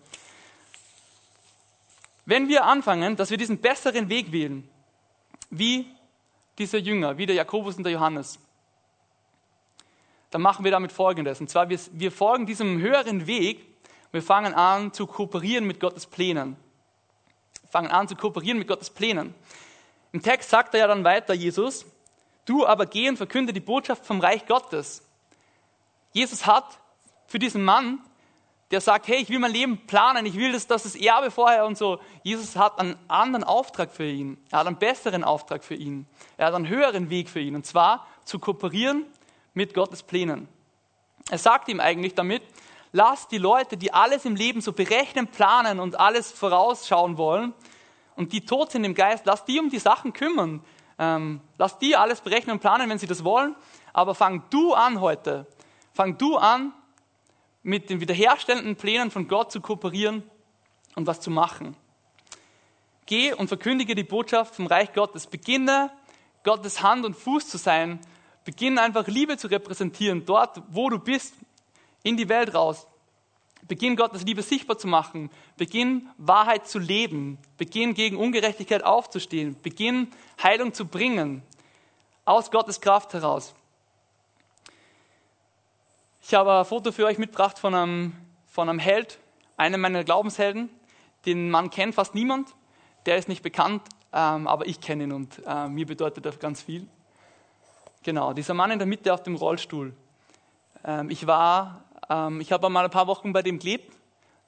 Wenn 2.27 2.49
wir 2.49 2.65
anfangen, 2.65 3.17
dass 3.17 3.31
wir 3.31 3.39
diesen 3.39 3.59
besseren 3.59 4.09
Weg 4.09 4.33
wählen, 4.33 4.69
wie 5.49 5.87
dieser 6.59 6.79
Jünger, 6.79 7.19
wie 7.19 7.27
der 7.27 7.37
Jakobus 7.37 7.77
und 7.77 7.85
der 7.85 7.93
Johannes, 7.93 8.41
dann 10.31 10.43
machen 10.43 10.65
wir 10.65 10.73
damit 10.73 10.91
Folgendes. 10.91 11.41
Und 11.41 11.49
zwar, 11.49 11.69
wir, 11.69 11.79
wir 11.93 12.11
folgen 12.11 12.45
diesem 12.45 12.81
höheren 12.81 13.29
Weg, 13.29 13.65
wir 14.11 14.23
fangen 14.23 14.55
an 14.55 14.93
zu 14.93 15.07
kooperieren 15.07 15.67
mit 15.67 15.79
Gottes 15.79 16.07
Plänen. 16.07 16.57
Wir 17.63 17.71
fangen 17.71 17.91
an 17.91 18.09
zu 18.09 18.17
kooperieren 18.17 18.59
mit 18.59 18.67
Gottes 18.67 18.91
Plänen. 18.91 19.35
Im 20.13 20.21
Text 20.21 20.51
sagt 20.51 20.75
er 20.75 20.81
ja 20.81 20.87
dann 20.89 21.05
weiter, 21.05 21.33
Jesus, 21.33 21.87
du 22.45 22.67
aber 22.67 22.87
geh 22.87 23.09
und 23.09 23.19
verkünde 23.19 23.53
die 23.53 23.61
Botschaft 23.61 24.05
vom 24.05 24.21
Reich 24.21 24.47
Gottes. 24.47 25.03
Jesus 26.13 26.47
hat 26.47 26.81
für 27.27 27.39
diesen 27.39 27.63
Mann, 27.63 28.01
der 28.71 28.81
sagt, 28.81 29.07
hey, 29.09 29.19
ich 29.19 29.31
will 29.31 29.39
mein 29.39 29.53
Leben 29.53 29.87
planen, 29.87 30.27
ich 30.27 30.37
will, 30.37 30.53
dass 30.53 30.67
das 30.67 30.83
das 30.83 30.97
Erbe 30.97 31.31
vorher 31.31 31.67
und 31.67 31.79
so. 31.79 32.01
Jesus 32.25 32.57
hat 32.57 32.81
einen 32.81 32.97
anderen 33.07 33.45
Auftrag 33.45 33.93
für 33.93 34.07
ihn. 34.07 34.39
Er 34.51 34.59
hat 34.61 34.67
einen 34.67 34.77
besseren 34.77 35.23
Auftrag 35.23 35.63
für 35.63 35.75
ihn. 35.75 36.07
Er 36.37 36.49
hat 36.49 36.55
einen 36.55 36.69
höheren 36.69 37.09
Weg 37.09 37.29
für 37.29 37.41
ihn. 37.41 37.55
Und 37.55 37.65
zwar 37.65 38.07
zu 38.25 38.39
kooperieren 38.39 39.07
mit 39.55 39.73
Gottes 39.73 40.03
Plänen. 40.03 40.49
Er 41.31 41.39
sagt 41.39 41.69
ihm 41.69 41.79
eigentlich 41.79 42.15
damit, 42.15 42.43
lass 42.93 43.29
die 43.29 43.39
Leute, 43.39 43.77
die 43.77 43.93
alles 43.93 44.25
im 44.25 44.35
Leben 44.35 44.61
so 44.61 44.73
berechnen, 44.73 45.29
planen 45.29 45.79
und 45.79 45.99
alles 46.01 46.33
vorausschauen 46.33 47.19
wollen, 47.19 47.55
und 48.17 48.33
die 48.33 48.45
tot 48.45 48.73
sind 48.73 48.85
im 48.85 48.95
Geist, 48.95 49.27
lass 49.27 49.45
die 49.45 49.61
um 49.61 49.69
die 49.69 49.79
Sachen 49.79 50.13
kümmern. 50.13 50.65
Ähm, 50.99 51.41
lass 51.59 51.79
die 51.79 51.97
alles 51.97 52.23
berechnen 52.23 52.55
und 52.55 52.61
planen, 52.61 52.89
wenn 52.89 52.99
sie 52.99 53.07
das 53.07 53.23
wollen. 53.23 53.55
Aber 53.93 54.15
fang 54.15 54.45
du 54.51 54.73
an 54.73 55.01
heute. 55.01 55.47
Fang 55.93 56.17
du 56.17 56.37
an, 56.37 56.73
mit 57.67 57.91
den 57.91 58.01
wiederherstellenden 58.01 58.77
Plänen 58.77 59.11
von 59.11 59.27
Gott 59.27 59.51
zu 59.51 59.61
kooperieren 59.61 60.23
und 60.95 61.09
was 61.09 61.21
zu 61.21 61.33
machen. 61.33 61.77
Geh 63.07 63.33
und 63.33 63.49
verkündige 63.49 63.97
die 63.97 64.05
Botschaft 64.05 64.55
vom 64.55 64.69
Reich 64.69 64.93
Gottes. 64.93 65.27
Beginne, 65.27 65.91
Gottes 66.45 66.81
Hand 66.81 67.05
und 67.05 67.17
Fuß 67.17 67.49
zu 67.49 67.59
sein. 67.59 67.99
Beginne 68.45 68.81
einfach 68.81 69.09
Liebe 69.09 69.37
zu 69.37 69.49
repräsentieren, 69.49 70.25
dort, 70.25 70.63
wo 70.69 70.89
du 70.91 71.01
bist, 71.01 71.35
in 72.05 72.17
die 72.17 72.29
Welt 72.29 72.55
raus. 72.55 72.87
Beginn 73.67 73.97
Gottes 73.97 74.23
Liebe 74.23 74.43
sichtbar 74.43 74.79
zu 74.79 74.87
machen. 74.87 75.29
Beginn 75.57 76.09
Wahrheit 76.19 76.69
zu 76.69 76.79
leben. 76.79 77.37
Beginn 77.57 77.95
gegen 77.95 78.17
Ungerechtigkeit 78.17 78.85
aufzustehen. 78.85 79.57
Beginn 79.61 80.13
Heilung 80.41 80.73
zu 80.73 80.87
bringen. 80.87 81.43
Aus 82.25 82.53
Gottes 82.53 82.81
Kraft 82.81 83.13
heraus. 83.13 83.57
Ich 86.29 86.35
habe 86.35 86.53
ein 86.53 86.65
Foto 86.65 86.91
für 86.91 87.07
euch 87.07 87.19
mitgebracht 87.19 87.57
von 87.57 87.73
einem, 87.73 88.13
von 88.49 88.69
einem 88.69 88.81
Held, 88.81 89.21
einem 89.57 89.81
meiner 89.81 90.03
Glaubenshelden. 90.03 90.69
Den 91.25 91.51
Mann 91.51 91.71
kennt 91.71 91.95
fast 91.95 92.17
niemand. 92.17 92.57
Der 93.07 93.17
ist 93.17 93.29
nicht 93.29 93.45
bekannt, 93.45 93.83
ähm, 94.13 94.49
aber 94.49 94.67
ich 94.67 94.81
kenne 94.81 95.05
ihn 95.05 95.13
und 95.13 95.41
äh, 95.47 95.69
mir 95.69 95.87
bedeutet 95.87 96.27
er 96.27 96.33
ganz 96.33 96.63
viel. 96.63 96.89
Genau, 98.03 98.33
dieser 98.33 98.55
Mann 98.55 98.73
in 98.73 98.81
der 98.81 98.89
Mitte 98.89 99.15
auf 99.15 99.23
dem 99.23 99.37
Rollstuhl. 99.37 99.95
Ähm, 100.85 101.11
ich 101.11 101.29
war 101.29 101.85
ähm, 102.11 102.41
ich 102.41 102.51
habe 102.51 102.69
mal 102.71 102.85
ein 102.85 102.91
paar 102.91 103.07
Wochen 103.07 103.33
bei 103.33 103.43
dem 103.43 103.61
gelebt. 103.61 103.95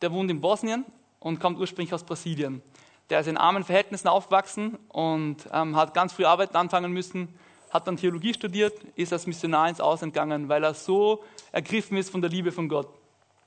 Der 0.02 0.10
wohnt 0.10 0.32
in 0.32 0.40
Bosnien 0.40 0.84
und 1.20 1.38
kommt 1.38 1.60
ursprünglich 1.60 1.94
aus 1.94 2.02
Brasilien. 2.02 2.60
Der 3.08 3.20
ist 3.20 3.28
in 3.28 3.36
armen 3.36 3.62
Verhältnissen 3.62 4.08
aufgewachsen 4.08 4.80
und 4.88 5.48
ähm, 5.52 5.76
hat 5.76 5.94
ganz 5.94 6.12
früh 6.12 6.24
Arbeit 6.24 6.56
anfangen 6.56 6.90
müssen, 6.90 7.38
hat 7.70 7.86
dann 7.86 7.96
Theologie 7.96 8.34
studiert, 8.34 8.74
ist 8.96 9.12
als 9.12 9.28
Missionar 9.28 9.68
ins 9.68 9.80
Ausland 9.80 10.12
gegangen, 10.12 10.48
weil 10.48 10.64
er 10.64 10.74
so 10.74 11.22
ergriffen 11.52 11.96
ist 11.96 12.10
von 12.10 12.20
der 12.20 12.30
Liebe 12.30 12.52
von 12.52 12.68
Gott. 12.68 12.88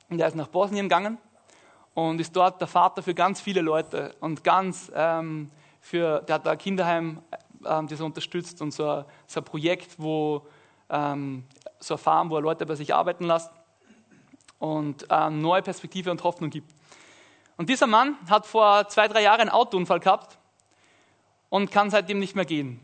Und 0.09 0.19
er 0.19 0.27
ist 0.27 0.35
nach 0.35 0.47
Bosnien 0.47 0.89
gegangen 0.89 1.17
und 1.93 2.19
ist 2.19 2.35
dort 2.35 2.59
der 2.59 2.67
Vater 2.67 3.01
für 3.03 3.13
ganz 3.13 3.41
viele 3.41 3.61
Leute 3.61 4.15
und 4.19 4.43
ganz 4.43 4.91
ähm, 4.95 5.51
für, 5.79 6.21
der 6.21 6.35
hat 6.35 6.45
da 6.45 6.51
ein 6.51 6.57
Kinderheim, 6.57 7.21
ähm, 7.65 7.87
das 7.87 7.99
er 7.99 8.05
unterstützt 8.05 8.61
und 8.61 8.71
so 8.71 8.89
ein, 8.89 9.05
so 9.27 9.39
ein 9.39 9.43
Projekt, 9.43 9.95
wo 9.97 10.45
ähm, 10.89 11.45
so 11.79 11.95
eine 11.95 11.99
Farm, 11.99 12.29
wo 12.29 12.35
er 12.35 12.41
Leute 12.41 12.65
bei 12.65 12.75
sich 12.75 12.93
arbeiten 12.93 13.25
lässt 13.25 13.51
und 14.59 15.07
ähm, 15.09 15.41
neue 15.41 15.61
Perspektive 15.61 16.11
und 16.11 16.23
Hoffnung 16.23 16.49
gibt. 16.49 16.73
Und 17.57 17.69
dieser 17.69 17.87
Mann 17.87 18.15
hat 18.29 18.45
vor 18.45 18.87
zwei, 18.87 19.07
drei 19.07 19.23
Jahren 19.23 19.41
einen 19.41 19.49
Autounfall 19.49 19.99
gehabt 19.99 20.37
und 21.49 21.71
kann 21.71 21.89
seitdem 21.89 22.19
nicht 22.19 22.35
mehr 22.35 22.45
gehen 22.45 22.79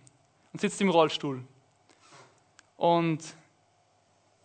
und 0.54 0.60
sitzt 0.60 0.82
im 0.82 0.90
Rollstuhl. 0.90 1.44
Und 2.76 3.24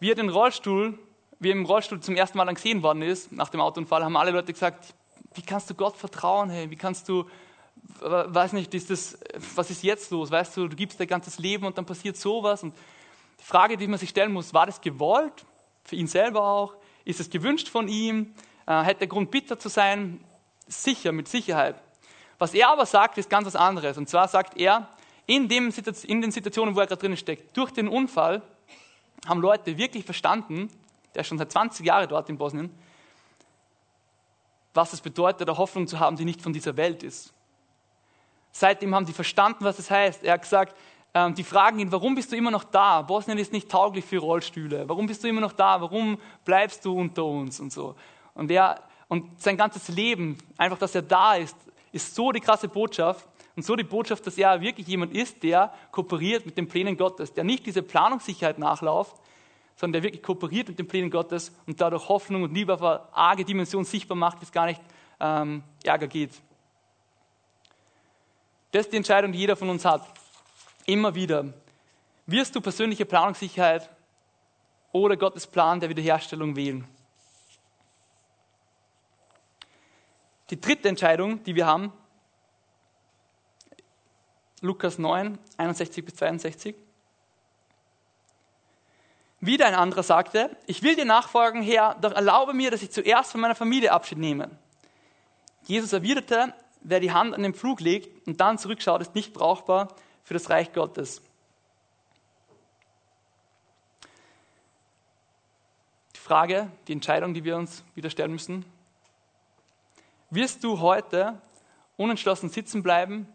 wie 0.03 0.11
er 0.11 0.17
den 0.17 0.31
Rollstuhl, 0.31 0.99
wie 1.39 1.51
er 1.51 1.53
im 1.53 1.65
Rollstuhl 1.65 2.01
zum 2.01 2.17
ersten 2.17 2.37
Mal 2.37 2.53
gesehen 2.53 2.83
worden 2.83 3.03
ist, 3.03 3.31
nach 3.31 3.51
dem 3.51 3.61
Autounfall, 3.61 4.03
haben 4.03 4.17
alle 4.17 4.33
Leute 4.33 4.53
gesagt, 4.53 4.95
wie 5.35 5.43
kannst 5.43 5.71
du 5.71 5.75
Gott 5.75 5.97
vertrauen, 5.97 6.51
hey? 6.51 6.69
wie 6.71 6.77
kannst 6.77 7.09
du, 7.09 7.25
weiß 8.01 8.53
nicht, 8.55 8.75
ist 8.75 8.91
das, 8.91 9.17
was 9.55 9.71
ist 9.71 9.85
jetzt 9.85 10.11
los, 10.11 10.33
weißt 10.33 10.57
du, 10.57 10.67
du 10.67 10.75
gibst 10.75 10.99
dein 10.99 11.07
ganzes 11.07 11.39
Leben 11.39 11.65
und 11.67 11.79
dann 11.79 11.87
passiert 11.87 12.17
sowas. 12.17 12.65
Und 12.65 12.75
die 13.39 13.45
Frage, 13.45 13.77
die 13.77 13.87
man 13.87 13.97
sich 13.97 14.11
stellen 14.11 14.33
muss, 14.33 14.53
war 14.53 14.67
das 14.67 14.81
gewollt, 14.81 15.47
für 15.85 15.95
ihn 15.95 16.09
selber 16.09 16.43
auch, 16.43 16.75
ist 17.05 17.21
es 17.21 17.31
gewünscht 17.31 17.69
von 17.69 17.87
ihm? 17.87 18.35
Äh, 18.67 18.83
hätte 18.83 19.03
er 19.03 19.07
Grund, 19.07 19.31
bitter 19.31 19.57
zu 19.57 19.69
sein? 19.69 20.25
Sicher, 20.67 21.13
mit 21.13 21.29
Sicherheit. 21.29 21.81
Was 22.39 22.55
er 22.55 22.71
aber 22.71 22.87
sagt, 22.87 23.19
ist 23.19 23.31
ganz 23.31 23.47
was 23.47 23.55
anderes. 23.55 23.97
Und 23.99 24.09
zwar 24.09 24.27
sagt 24.27 24.59
er, 24.59 24.89
in, 25.27 25.47
dem, 25.47 25.73
in 26.09 26.23
den 26.23 26.33
Situationen, 26.33 26.75
wo 26.75 26.81
er 26.81 26.89
gerade 26.89 27.03
drin 27.03 27.17
steckt, 27.17 27.57
durch 27.57 27.71
den 27.71 27.87
Unfall 27.87 28.43
haben 29.27 29.41
Leute 29.41 29.77
wirklich 29.79 30.05
verstanden, 30.05 30.69
der 31.15 31.25
schon 31.25 31.39
seit 31.39 31.53
20 31.53 31.87
Jahren 31.87 32.09
dort 32.09 32.29
in 32.29 32.39
Bosnien, 32.39 32.71
was 34.75 34.93
es 34.93 35.01
bedeutet, 35.01 35.49
eine 35.49 35.59
Hoffnung 35.59 35.87
zu 35.87 36.01
haben, 36.01 36.17
die 36.17 36.25
nicht 36.25 36.41
von 36.41 36.53
dieser 36.53 36.77
Welt 36.77 37.03
ist. 37.03 37.33
Seitdem 38.53 38.95
haben 38.95 39.07
die 39.07 39.13
verstanden, 39.13 39.65
was 39.65 39.79
es 39.79 39.91
heißt. 39.91 40.25
Er 40.25 40.35
hat 40.35 40.43
gesagt, 40.43 40.77
ähm, 41.15 41.35
die 41.35 41.45
fragen 41.45 41.79
ihn, 41.79 41.93
warum 41.93 42.15
bist 42.15 42.33
du 42.33 42.37
immer 42.37 42.51
noch 42.51 42.65
da? 42.65 43.03
Bosnien 43.03 43.39
ist 43.39 43.53
nicht 43.53 43.71
tauglich 43.71 44.05
für 44.05 44.19
Rollstühle. 44.19 44.89
Warum 44.89 45.07
bist 45.07 45.23
du 45.23 45.29
immer 45.29 45.41
noch 45.41 45.53
da? 45.53 45.81
Warum 45.81 46.19
bleibst 46.45 46.85
du 46.85 46.99
unter 46.99 47.25
uns? 47.25 47.61
Und 47.61 47.73
so. 47.73 47.95
Und, 48.35 48.51
er, 48.51 48.83
und 49.09 49.41
sein 49.41 49.57
ganzes 49.57 49.89
Leben, 49.89 50.39
einfach, 50.57 50.79
dass 50.79 50.95
er 50.95 51.03
da 51.03 51.35
ist, 51.35 51.57
ist 51.93 52.15
so 52.15 52.33
die 52.33 52.41
krasse 52.41 52.69
Botschaft 52.69 53.27
und 53.55 53.65
so 53.65 53.77
die 53.77 53.85
Botschaft, 53.85 54.27
dass 54.27 54.39
er 54.39 54.61
wirklich 54.61 54.87
jemand 54.87 55.15
ist, 55.15 55.43
der 55.43 55.75
kooperiert 55.91 56.47
mit 56.47 56.57
den 56.57 56.69
Plänen 56.69 56.97
Gottes, 56.97 57.35
der 57.35 57.45
nicht 57.45 57.67
diese 57.67 57.83
Planungssicherheit 57.83 58.59
nachläuft, 58.59 59.15
sondern 59.77 60.01
der 60.01 60.03
wirklich 60.05 60.23
kooperiert 60.23 60.69
mit 60.69 60.79
den 60.79 60.89
Plänen 60.89 61.11
Gottes 61.11 61.53
und 61.67 61.81
dadurch 61.81 62.09
Hoffnung 62.09 62.45
und 62.45 62.55
Liebe 62.55 62.75
auf 62.75 62.83
eine 62.83 63.01
arge 63.13 63.45
Dimension 63.45 63.85
sichtbar 63.85 64.17
macht, 64.17 64.43
es 64.43 64.53
gar 64.53 64.67
nicht 64.67 64.81
ähm, 65.21 65.63
Ärger 65.85 66.07
geht. 66.07 66.31
Das 68.71 68.87
ist 68.87 68.93
die 68.93 68.97
Entscheidung, 68.97 69.33
die 69.33 69.39
jeder 69.39 69.57
von 69.57 69.69
uns 69.69 69.85
hat. 69.85 70.03
Immer 70.87 71.15
wieder. 71.15 71.53
Wirst 72.27 72.55
du 72.57 72.61
persönliche 72.61 73.05
Planungssicherheit 73.05 73.91
oder 74.93 75.17
Gottes 75.17 75.47
Plan 75.47 75.79
der 75.79 75.91
Wiederherstellung 75.91 76.57
wählen? 76.57 76.87
Die 80.49 80.61
dritte 80.61 80.89
Entscheidung, 80.89 81.43
die 81.45 81.55
wir 81.55 81.67
haben, 81.67 81.93
Lukas 84.63 84.97
9, 84.97 85.39
61 85.57 86.05
bis 86.05 86.15
62. 86.15 86.77
Wieder 89.41 89.67
ein 89.67 89.75
anderer 89.75 90.05
sagte, 90.05 90.57
ich 90.67 90.85
will 90.85 90.95
dir 90.95 91.05
nachfolgen, 91.05 91.63
Herr, 91.63 91.97
doch 92.01 92.13
erlaube 92.13 92.55
mir, 92.55 92.71
dass 92.71 92.81
ich 92.81 92.93
zuerst 92.93 93.33
von 93.33 93.41
meiner 93.41 93.57
Familie 93.57 93.91
Abschied 93.91 94.19
nehme. 94.19 94.51
Jesus 95.65 95.93
erwiderte, 95.93 96.55
wer 96.81 97.01
die 97.01 97.11
Hand 97.11 97.35
an 97.35 97.43
den 97.43 97.55
Flug 97.55 97.81
legt 97.81 98.25
und 98.29 98.41
dann 98.41 98.57
zurückschaut, 98.57 99.01
ist 99.01 99.17
nicht 99.17 99.33
brauchbar 99.33 99.89
für 100.23 100.35
das 100.35 100.49
Reich 100.49 100.73
Gottes. 100.73 101.23
Die 106.15 106.21
Frage, 106.21 106.71
die 106.87 106.93
Entscheidung, 106.93 107.35
die 107.35 107.43
wir 107.43 107.57
uns 107.57 107.83
wieder 107.97 108.11
stellen 108.11 108.31
müssen. 108.31 108.65
Wirst 110.31 110.63
du 110.63 110.79
heute 110.79 111.43
unentschlossen 111.97 112.49
sitzen 112.49 112.85
bleiben 112.85 113.27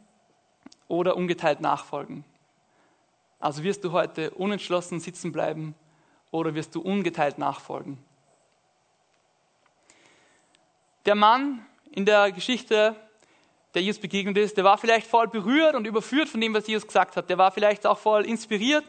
oder 0.87 1.15
ungeteilt 1.15 1.61
nachfolgen? 1.61 2.23
Also 3.39 3.63
wirst 3.63 3.83
du 3.83 3.91
heute 3.91 4.31
unentschlossen 4.31 4.99
sitzen 4.99 5.31
bleiben 5.31 5.75
oder 6.31 6.55
wirst 6.55 6.73
du 6.75 6.81
ungeteilt 6.81 7.37
nachfolgen? 7.37 7.97
Der 11.05 11.15
Mann 11.15 11.65
in 11.91 12.05
der 12.05 12.31
Geschichte 12.31 12.95
der 13.77 13.83
Jesus 13.83 14.01
begegnet 14.01 14.35
ist, 14.37 14.57
der 14.57 14.63
war 14.63 14.79
vielleicht 14.79 15.05
voll 15.05 15.27
berührt 15.27 15.75
und 15.75 15.85
überführt 15.85 16.29
von 16.29 16.41
dem, 16.41 16.51
was 16.53 16.65
Jesus 16.65 16.87
gesagt 16.87 17.15
hat. 17.15 17.29
Der 17.29 17.37
war 17.37 17.51
vielleicht 17.51 17.85
auch 17.85 17.99
voll 17.99 18.25
inspiriert 18.25 18.83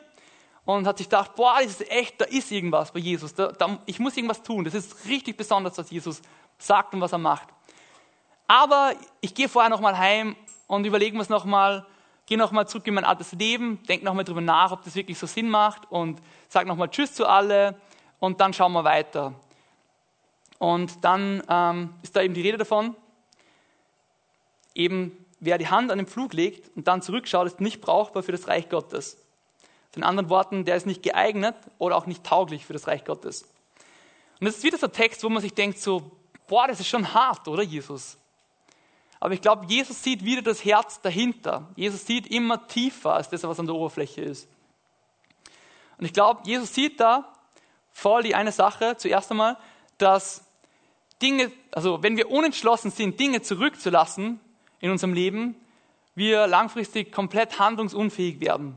und 0.65 0.87
hat 0.87 0.97
sich 0.97 1.09
gedacht, 1.09 1.35
boah, 1.35 1.57
das 1.63 1.73
ist 1.73 1.91
echt, 1.91 2.19
da 2.19 2.25
ist 2.25 2.51
irgendwas 2.51 2.91
bei 2.91 3.01
Jesus. 3.01 3.35
Da, 3.35 3.49
da, 3.53 3.79
ich 3.85 3.99
muss 3.99 4.17
irgendwas 4.17 4.43
tun. 4.43 4.65
Das 4.65 4.73
ist 4.73 5.07
richtig 5.07 5.37
besonders, 5.37 5.77
was 5.77 5.91
Jesus 5.91 6.23
sagt 6.57 6.95
und 6.95 7.03
was 7.03 7.13
er 7.13 7.19
macht. 7.19 7.49
Aber 8.47 8.95
ich 9.21 9.35
gehe 9.35 9.49
vorher 9.49 9.69
nochmal 9.69 9.99
heim 9.99 10.37
und 10.69 10.85
überlege 10.85 11.17
mir 11.17 11.23
es 11.23 11.29
nochmal, 11.29 11.85
gehe 12.27 12.39
nochmal 12.39 12.69
zurück 12.69 12.87
in 12.87 12.95
mein 12.95 13.05
altes 13.05 13.33
Leben, 13.33 13.83
denke 13.89 14.05
nochmal 14.05 14.25
drüber 14.25 14.41
nach, 14.41 14.71
ob 14.71 14.85
das 14.85 14.95
wirklich 14.95 15.19
so 15.19 15.27
Sinn 15.27 15.51
macht 15.51 15.91
und 15.91 16.21
sage 16.49 16.69
nochmal 16.69 16.91
Tschüss 16.91 17.15
zu 17.15 17.27
alle 17.27 17.81
und 18.21 18.41
dann 18.41 18.53
schauen 18.53 18.73
wir 18.73 18.85
weiter. 18.85 19.35
Und 20.59 21.05
dann 21.05 21.43
ähm, 21.49 21.95
ist 22.03 22.15
da 22.15 22.23
eben 22.23 22.35
die 22.35 22.43
Rede 22.43 22.59
davon, 22.59 22.95
eben, 24.75 25.25
wer 25.41 25.59
die 25.59 25.69
Hand 25.69 25.91
an 25.91 25.99
den 25.99 26.07
Flug 26.07 26.33
legt 26.33 26.77
und 26.77 26.87
dann 26.87 27.03
zurückschaut, 27.03 27.47
ist 27.47 27.61
nicht 27.61 27.81
brauchbar 27.81 28.23
für 28.23 28.33
das 28.33 28.47
Reich 28.47 28.69
Gottes. 28.69 29.17
In 29.97 30.05
anderen 30.05 30.29
Worten, 30.29 30.65
der 30.65 30.77
ist 30.77 30.87
nicht 30.87 31.03
geeignet 31.03 31.57
oder 31.79 31.97
auch 31.97 32.07
nicht 32.07 32.23
tauglich 32.23 32.67
für 32.67 32.73
das 32.73 32.87
Reich 32.87 33.05
Gottes. 33.05 33.43
Und 34.39 34.47
das 34.47 34.59
ist 34.59 34.63
wieder 34.63 34.79
so 34.79 34.87
ein 34.87 34.93
Text, 34.93 35.25
wo 35.25 35.29
man 35.29 35.43
sich 35.43 35.55
denkt, 35.55 35.79
so, 35.79 36.11
boah, 36.47 36.69
das 36.69 36.79
ist 36.79 36.89
schon 36.89 37.15
hart, 37.15 37.49
oder 37.49 37.63
Jesus? 37.63 38.17
Aber 39.21 39.35
ich 39.35 39.41
glaube, 39.41 39.67
Jesus 39.67 40.03
sieht 40.03 40.25
wieder 40.25 40.43
das 40.43 40.65
Herz 40.65 41.01
dahinter. 41.01 41.69
Jesus 41.77 42.07
sieht 42.07 42.27
immer 42.29 42.67
tiefer 42.69 43.15
als 43.15 43.29
das, 43.29 43.43
was 43.43 43.59
an 43.59 43.67
der 43.67 43.75
Oberfläche 43.75 44.21
ist. 44.21 44.49
Und 45.99 46.05
ich 46.05 46.13
glaube, 46.13 46.43
Jesus 46.45 46.73
sieht 46.75 47.01
da 47.01 47.33
voll 47.93 48.23
die 48.23 48.37
eine 48.37 48.53
Sache, 48.53 48.97
zuerst 48.97 49.31
einmal, 49.33 49.57
dass 49.99 50.45
Dinge, 51.21 51.51
also 51.73 52.03
wenn 52.03 52.17
wir 52.17 52.31
unentschlossen 52.31 52.93
sind, 52.93 53.19
Dinge 53.19 53.43
zurückzulassen, 53.43 54.39
in 54.79 54.91
unserem 54.93 55.13
Leben 55.13 55.57
wir 56.15 56.47
langfristig 56.47 57.11
komplett 57.11 57.59
handlungsunfähig 57.59 58.41
werden. 58.41 58.77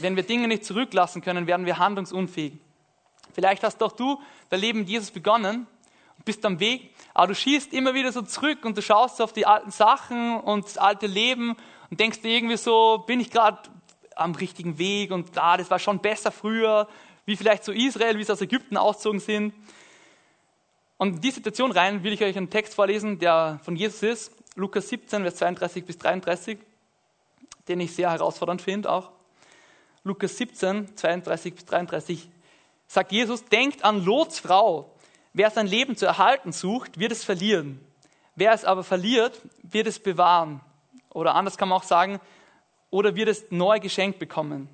Wenn 0.00 0.16
wir 0.16 0.24
Dinge 0.24 0.48
nicht 0.48 0.64
zurücklassen 0.64 1.22
können, 1.22 1.46
werden 1.46 1.66
wir 1.66 1.78
handlungsunfähig. 1.78 2.54
Vielleicht 3.32 3.62
hast 3.62 3.78
doch 3.78 3.92
du 3.92 4.20
dein 4.48 4.60
Leben 4.60 4.80
mit 4.80 4.88
Jesus 4.88 5.12
begonnen 5.12 5.68
bist 6.24 6.44
am 6.44 6.60
Weg, 6.60 6.94
aber 7.20 7.34
du 7.34 7.34
schießt 7.34 7.74
immer 7.74 7.92
wieder 7.92 8.12
so 8.12 8.22
zurück 8.22 8.64
und 8.64 8.78
du 8.78 8.80
schaust 8.80 9.20
auf 9.20 9.34
die 9.34 9.44
alten 9.44 9.70
Sachen 9.70 10.40
und 10.40 10.64
das 10.64 10.78
alte 10.78 11.06
Leben 11.06 11.54
und 11.90 12.00
denkst 12.00 12.22
dir 12.22 12.30
irgendwie 12.30 12.56
so, 12.56 13.04
bin 13.06 13.20
ich 13.20 13.30
gerade 13.30 13.58
am 14.16 14.34
richtigen 14.34 14.78
Weg 14.78 15.10
und 15.10 15.36
da, 15.36 15.42
ah, 15.42 15.56
das 15.58 15.70
war 15.70 15.78
schon 15.78 15.98
besser 15.98 16.30
früher, 16.30 16.88
wie 17.26 17.36
vielleicht 17.36 17.64
so 17.64 17.72
Israel, 17.72 18.16
wie 18.16 18.24
sie 18.24 18.32
aus 18.32 18.40
Ägypten 18.40 18.78
ausgezogen 18.78 19.20
sind. 19.20 19.52
Und 20.96 21.16
in 21.16 21.20
die 21.20 21.30
Situation 21.30 21.72
rein 21.72 22.02
will 22.04 22.14
ich 22.14 22.22
euch 22.22 22.38
einen 22.38 22.48
Text 22.48 22.74
vorlesen, 22.74 23.18
der 23.18 23.60
von 23.64 23.76
Jesus 23.76 24.02
ist, 24.02 24.32
Lukas 24.54 24.88
17, 24.88 25.20
Vers 25.20 25.36
32 25.36 25.84
bis 25.84 25.98
33, 25.98 26.58
den 27.68 27.80
ich 27.80 27.94
sehr 27.94 28.10
herausfordernd 28.12 28.62
finde 28.62 28.90
auch. 28.90 29.10
Lukas 30.04 30.38
17, 30.38 30.96
32 30.96 31.54
bis 31.54 31.66
33 31.66 32.30
sagt 32.86 33.12
Jesus, 33.12 33.44
denkt 33.44 33.84
an 33.84 34.06
Lots 34.06 34.38
Frau. 34.38 34.94
Wer 35.32 35.50
sein 35.50 35.66
Leben 35.66 35.96
zu 35.96 36.06
erhalten 36.06 36.52
sucht, 36.52 36.98
wird 36.98 37.12
es 37.12 37.24
verlieren. 37.24 37.80
Wer 38.34 38.52
es 38.52 38.64
aber 38.64 38.82
verliert, 38.82 39.40
wird 39.62 39.86
es 39.86 39.98
bewahren. 39.98 40.60
Oder 41.10 41.34
anders 41.34 41.56
kann 41.56 41.68
man 41.68 41.78
auch 41.78 41.84
sagen, 41.84 42.20
oder 42.90 43.14
wird 43.14 43.28
es 43.28 43.50
neu 43.50 43.78
geschenkt 43.80 44.18
bekommen. 44.18 44.68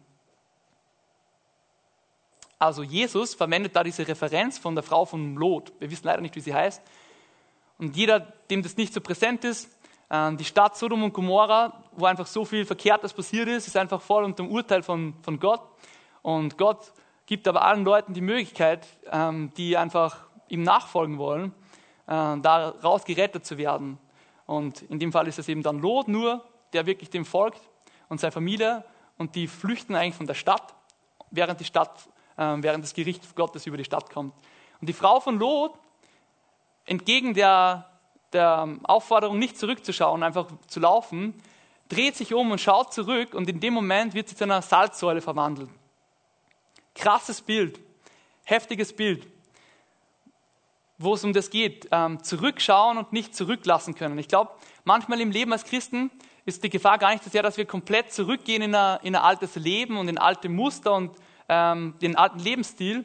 Also 2.58 2.82
Jesus 2.82 3.34
verwendet 3.34 3.76
da 3.76 3.84
diese 3.84 4.08
Referenz 4.08 4.56
von 4.56 4.74
der 4.74 4.82
Frau 4.82 5.04
von 5.04 5.34
Lot. 5.36 5.72
Wir 5.78 5.90
wissen 5.90 6.06
leider 6.06 6.22
nicht, 6.22 6.36
wie 6.36 6.40
sie 6.40 6.54
heißt. 6.54 6.80
Und 7.78 7.96
jeder, 7.96 8.20
dem 8.20 8.62
das 8.62 8.78
nicht 8.78 8.94
so 8.94 9.02
präsent 9.02 9.44
ist, 9.44 9.70
ähm, 10.10 10.38
die 10.38 10.44
Stadt 10.44 10.76
Sodom 10.76 11.02
und 11.02 11.12
Gomorra, 11.12 11.82
wo 11.92 12.06
einfach 12.06 12.26
so 12.26 12.44
viel 12.46 12.64
Verkehrtes 12.64 13.12
passiert 13.12 13.48
ist, 13.48 13.66
ist 13.66 13.76
einfach 13.76 14.00
voll 14.00 14.24
unter 14.24 14.42
dem 14.42 14.50
Urteil 14.50 14.82
von, 14.82 15.14
von 15.22 15.38
Gott. 15.38 15.60
Und 16.22 16.56
Gott 16.56 16.92
gibt 17.26 17.46
aber 17.46 17.62
allen 17.62 17.84
Leuten 17.84 18.14
die 18.14 18.20
Möglichkeit, 18.22 18.86
ähm, 19.10 19.52
die 19.56 19.76
einfach 19.76 20.25
ihm 20.48 20.62
nachfolgen 20.62 21.18
wollen, 21.18 21.52
äh, 22.06 22.38
daraus 22.40 23.04
gerettet 23.04 23.46
zu 23.46 23.58
werden. 23.58 23.98
Und 24.46 24.82
in 24.82 24.98
dem 24.98 25.12
Fall 25.12 25.26
ist 25.26 25.38
es 25.38 25.48
eben 25.48 25.62
dann 25.62 25.80
Lot 25.80 26.08
nur, 26.08 26.44
der 26.72 26.86
wirklich 26.86 27.10
dem 27.10 27.24
folgt 27.24 27.60
und 28.08 28.20
seine 28.20 28.32
Familie 28.32 28.84
und 29.18 29.34
die 29.34 29.48
flüchten 29.48 29.94
eigentlich 29.94 30.14
von 30.14 30.26
der 30.26 30.34
Stadt, 30.34 30.74
während 31.30 31.60
die 31.60 31.64
Stadt, 31.64 32.08
äh, 32.36 32.56
während 32.58 32.84
das 32.84 32.94
Gericht 32.94 33.34
Gottes 33.34 33.66
über 33.66 33.76
die 33.76 33.84
Stadt 33.84 34.10
kommt. 34.10 34.34
Und 34.80 34.88
die 34.88 34.92
Frau 34.92 35.20
von 35.20 35.38
Lot, 35.38 35.74
entgegen 36.84 37.34
der, 37.34 37.90
der 38.32 38.68
Aufforderung, 38.84 39.38
nicht 39.38 39.58
zurückzuschauen, 39.58 40.22
einfach 40.22 40.46
zu 40.68 40.80
laufen, 40.80 41.34
dreht 41.88 42.16
sich 42.16 42.34
um 42.34 42.50
und 42.50 42.60
schaut 42.60 42.92
zurück 42.92 43.34
und 43.34 43.48
in 43.48 43.60
dem 43.60 43.74
Moment 43.74 44.14
wird 44.14 44.28
sie 44.28 44.36
zu 44.36 44.44
einer 44.44 44.62
Salzsäule 44.62 45.20
verwandelt. 45.20 45.70
Krasses 46.94 47.40
Bild, 47.40 47.80
heftiges 48.44 48.94
Bild 48.94 49.26
wo 50.98 51.14
es 51.14 51.24
um 51.24 51.32
das 51.32 51.50
geht, 51.50 51.88
ähm, 51.90 52.22
zurückschauen 52.22 52.98
und 52.98 53.12
nicht 53.12 53.34
zurücklassen 53.34 53.94
können. 53.94 54.18
Ich 54.18 54.28
glaube, 54.28 54.52
manchmal 54.84 55.20
im 55.20 55.30
Leben 55.30 55.52
als 55.52 55.64
Christen 55.64 56.10
ist 56.44 56.62
die 56.62 56.70
Gefahr 56.70 56.98
gar 56.98 57.10
nicht 57.10 57.24
so 57.24 57.30
sehr, 57.30 57.42
dass 57.42 57.56
wir 57.56 57.66
komplett 57.66 58.12
zurückgehen 58.12 58.62
in 58.62 58.74
ein, 58.74 59.00
in 59.02 59.14
ein 59.14 59.22
altes 59.22 59.56
Leben 59.56 59.98
und 59.98 60.08
in 60.08 60.16
alte 60.16 60.48
Muster 60.48 60.94
und 60.94 61.10
ähm, 61.48 61.94
den 62.00 62.16
alten 62.16 62.38
Lebensstil. 62.38 63.04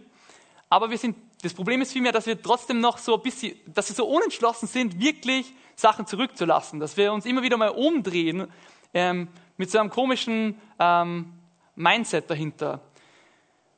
Aber 0.69 0.89
wir 0.89 0.97
sind, 0.97 1.17
das 1.41 1.54
Problem 1.54 1.82
ist 1.82 1.91
vielmehr, 1.91 2.12
dass 2.12 2.27
wir 2.27 2.41
trotzdem 2.41 2.80
noch 2.80 2.97
so 2.97 3.15
ein 3.17 3.23
bisschen, 3.23 3.56
dass 3.65 3.89
wir 3.89 3.95
so 3.95 4.06
unentschlossen 4.06 4.67
sind, 4.67 4.99
wirklich 4.99 5.54
Sachen 5.75 6.06
zurückzulassen. 6.06 6.80
Dass 6.80 6.95
wir 6.97 7.12
uns 7.12 7.25
immer 7.25 7.41
wieder 7.41 7.58
mal 7.58 7.69
umdrehen 7.69 8.47
ähm, 8.93 9.27
mit 9.58 9.71
so 9.71 9.80
einem 9.80 9.89
komischen 9.89 10.60
ähm, 10.80 11.34
Mindset 11.75 12.30
dahinter. 12.30 12.80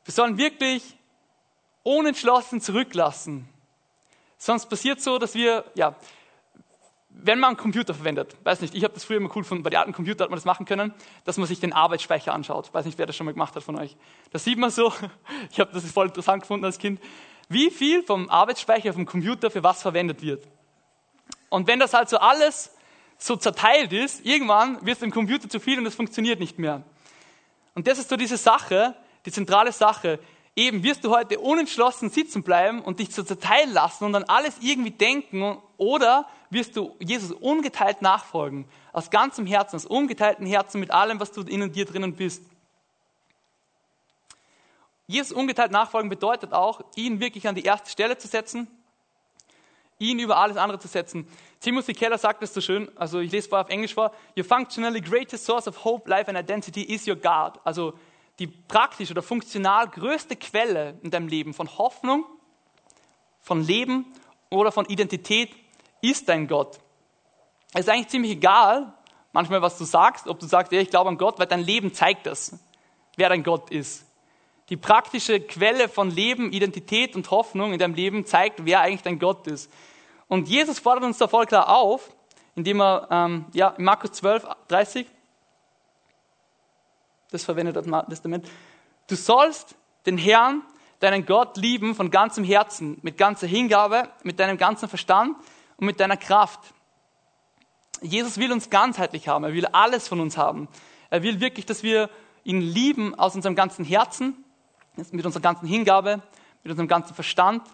Wir 0.05 0.13
sollen 0.13 0.37
wirklich 0.37 0.97
unentschlossen 1.83 2.61
zurücklassen. 2.61 3.47
Sonst 4.43 4.65
passiert 4.65 4.99
so, 4.99 5.19
dass 5.19 5.35
wir, 5.35 5.63
ja, 5.73 5.95
wenn 7.07 7.39
man 7.39 7.51
einen 7.51 7.57
Computer 7.57 7.93
verwendet, 7.93 8.35
weiß 8.43 8.59
nicht, 8.59 8.75
ich 8.75 8.83
habe 8.83 8.93
das 8.93 9.05
früher 9.05 9.15
immer 9.15 9.29
cool 9.33 9.43
gefunden, 9.43 9.63
bei 9.63 9.69
den 9.69 9.79
alten 9.79 9.93
Computern 9.93 10.25
hat 10.25 10.31
man 10.31 10.35
das 10.35 10.43
machen 10.43 10.65
können, 10.65 10.93
dass 11.23 11.37
man 11.37 11.47
sich 11.47 11.61
den 11.61 11.71
Arbeitsspeicher 11.71 12.33
anschaut. 12.33 12.73
Weiß 12.73 12.85
nicht, 12.85 12.97
wer 12.97 13.05
das 13.05 13.15
schon 13.15 13.23
mal 13.23 13.31
gemacht 13.31 13.55
hat 13.55 13.63
von 13.63 13.79
euch. 13.79 13.95
Da 14.33 14.39
sieht 14.39 14.57
man 14.57 14.69
so, 14.69 14.91
ich 15.49 15.61
habe 15.61 15.71
das 15.71 15.89
voll 15.89 16.07
interessant 16.07 16.41
gefunden 16.41 16.65
als 16.65 16.77
Kind, 16.77 16.99
wie 17.47 17.71
viel 17.71 18.03
vom 18.03 18.29
Arbeitsspeicher 18.29 18.91
vom 18.91 19.05
Computer 19.05 19.49
für 19.49 19.63
was 19.63 19.81
verwendet 19.81 20.21
wird. 20.21 20.45
Und 21.47 21.67
wenn 21.67 21.79
das 21.79 21.93
halt 21.93 22.09
so 22.09 22.17
alles 22.17 22.75
so 23.17 23.37
zerteilt 23.37 23.93
ist, 23.93 24.25
irgendwann 24.25 24.85
wird 24.85 24.95
es 24.95 24.99
dem 24.99 25.11
Computer 25.11 25.47
zu 25.47 25.61
viel 25.61 25.79
und 25.79 25.85
es 25.85 25.95
funktioniert 25.95 26.41
nicht 26.41 26.59
mehr. 26.59 26.83
Und 27.75 27.87
das 27.87 27.97
ist 27.97 28.09
so 28.09 28.17
diese 28.17 28.35
Sache, 28.35 28.93
die 29.25 29.31
zentrale 29.31 29.71
Sache 29.71 30.19
eben 30.55 30.83
wirst 30.83 31.03
du 31.03 31.09
heute 31.09 31.39
unentschlossen 31.39 32.09
sitzen 32.09 32.43
bleiben 32.43 32.81
und 32.81 32.99
dich 32.99 33.11
zu 33.11 33.23
zerteilen 33.23 33.73
lassen 33.73 34.05
und 34.05 34.15
an 34.15 34.23
alles 34.25 34.55
irgendwie 34.61 34.91
denken 34.91 35.57
oder 35.77 36.27
wirst 36.49 36.75
du 36.75 36.95
Jesus 36.99 37.31
ungeteilt 37.31 38.01
nachfolgen, 38.01 38.65
aus 38.91 39.09
ganzem 39.09 39.47
Herzen, 39.47 39.77
aus 39.77 39.85
ungeteiltem 39.85 40.45
Herzen 40.45 40.79
mit 40.79 40.91
allem, 40.91 41.19
was 41.19 41.31
du 41.31 41.41
in 41.41 41.71
dir 41.71 41.85
drinnen 41.85 42.15
bist. 42.15 42.43
Jesus 45.07 45.35
ungeteilt 45.35 45.71
nachfolgen 45.71 46.09
bedeutet 46.09 46.53
auch, 46.53 46.81
ihn 46.95 47.19
wirklich 47.19 47.47
an 47.47 47.55
die 47.55 47.63
erste 47.63 47.89
Stelle 47.89 48.17
zu 48.17 48.27
setzen, 48.27 48.67
ihn 49.99 50.19
über 50.19 50.37
alles 50.37 50.57
andere 50.57 50.79
zu 50.79 50.87
setzen. 50.87 51.27
Timothy 51.59 51.93
Keller 51.93 52.17
sagt 52.17 52.43
es 52.43 52.53
so 52.53 52.61
schön, 52.61 52.89
also 52.95 53.19
ich 53.19 53.31
lese 53.31 53.49
vorher 53.49 53.65
auf 53.65 53.71
Englisch 53.71 53.93
vor, 53.93 54.13
Your 54.37 54.45
functionally 54.45 55.01
greatest 55.01 55.45
source 55.45 55.67
of 55.67 55.83
hope, 55.83 56.09
life 56.09 56.29
and 56.29 56.37
identity 56.37 56.83
is 56.83 57.07
your 57.07 57.15
God. 57.15 57.59
Also 57.63 57.93
die 58.39 58.47
praktisch 58.47 59.11
oder 59.11 59.21
funktional 59.21 59.87
größte 59.87 60.35
Quelle 60.35 60.99
in 61.03 61.11
deinem 61.11 61.27
Leben 61.27 61.53
von 61.53 61.77
Hoffnung, 61.77 62.25
von 63.39 63.61
Leben 63.61 64.05
oder 64.49 64.71
von 64.71 64.85
Identität 64.85 65.51
ist 66.01 66.29
dein 66.29 66.47
Gott. 66.47 66.79
Es 67.73 67.81
ist 67.81 67.89
eigentlich 67.89 68.09
ziemlich 68.09 68.31
egal, 68.31 68.93
manchmal, 69.31 69.61
was 69.61 69.77
du 69.77 69.83
sagst, 69.83 70.27
ob 70.27 70.39
du 70.39 70.45
sagst, 70.45 70.71
ja, 70.71 70.79
ich 70.79 70.89
glaube 70.89 71.09
an 71.09 71.17
Gott, 71.17 71.39
weil 71.39 71.47
dein 71.47 71.61
Leben 71.61 71.93
zeigt 71.93 72.25
das, 72.25 72.59
wer 73.17 73.29
dein 73.29 73.43
Gott 73.43 73.69
ist. 73.69 74.05
Die 74.69 74.77
praktische 74.77 75.39
Quelle 75.39 75.89
von 75.89 76.09
Leben, 76.09 76.51
Identität 76.51 77.15
und 77.15 77.29
Hoffnung 77.31 77.73
in 77.73 77.79
deinem 77.79 77.95
Leben 77.95 78.25
zeigt, 78.25 78.65
wer 78.65 78.81
eigentlich 78.81 79.03
dein 79.03 79.19
Gott 79.19 79.47
ist. 79.47 79.71
Und 80.27 80.47
Jesus 80.47 80.79
fordert 80.79 81.03
uns 81.03 81.17
da 81.17 81.27
voll 81.27 81.45
klar 81.45 81.69
auf, 81.69 82.09
indem 82.55 82.81
er 82.81 83.07
ähm, 83.11 83.45
ja, 83.53 83.69
in 83.69 83.83
Markus 83.83 84.13
12, 84.13 84.47
30 84.67 85.07
das 87.33 87.43
verwendet 87.43 87.75
das 87.75 87.85
Testament. 88.07 88.49
Du 89.07 89.15
sollst 89.15 89.75
den 90.05 90.17
Herrn, 90.17 90.61
deinen 90.99 91.25
Gott 91.25 91.57
lieben 91.57 91.95
von 91.95 92.11
ganzem 92.11 92.43
Herzen, 92.43 92.97
mit 93.01 93.17
ganzer 93.17 93.47
Hingabe, 93.47 94.09
mit 94.23 94.39
deinem 94.39 94.57
ganzen 94.57 94.87
Verstand 94.87 95.35
und 95.77 95.85
mit 95.85 95.99
deiner 95.99 96.17
Kraft. 96.17 96.59
Jesus 98.01 98.37
will 98.37 98.51
uns 98.51 98.69
ganzheitlich 98.69 99.27
haben. 99.27 99.43
Er 99.43 99.53
will 99.53 99.65
alles 99.65 100.07
von 100.07 100.19
uns 100.19 100.37
haben. 100.37 100.67
Er 101.09 101.23
will 101.23 101.39
wirklich, 101.39 101.65
dass 101.65 101.83
wir 101.83 102.09
ihn 102.43 102.61
lieben 102.61 103.15
aus 103.15 103.35
unserem 103.35 103.55
ganzen 103.55 103.83
Herzen, 103.83 104.43
mit 105.11 105.25
unserer 105.25 105.41
ganzen 105.41 105.67
Hingabe, 105.67 106.21
mit 106.63 106.71
unserem 106.71 106.87
ganzen 106.87 107.15
Verstand 107.15 107.65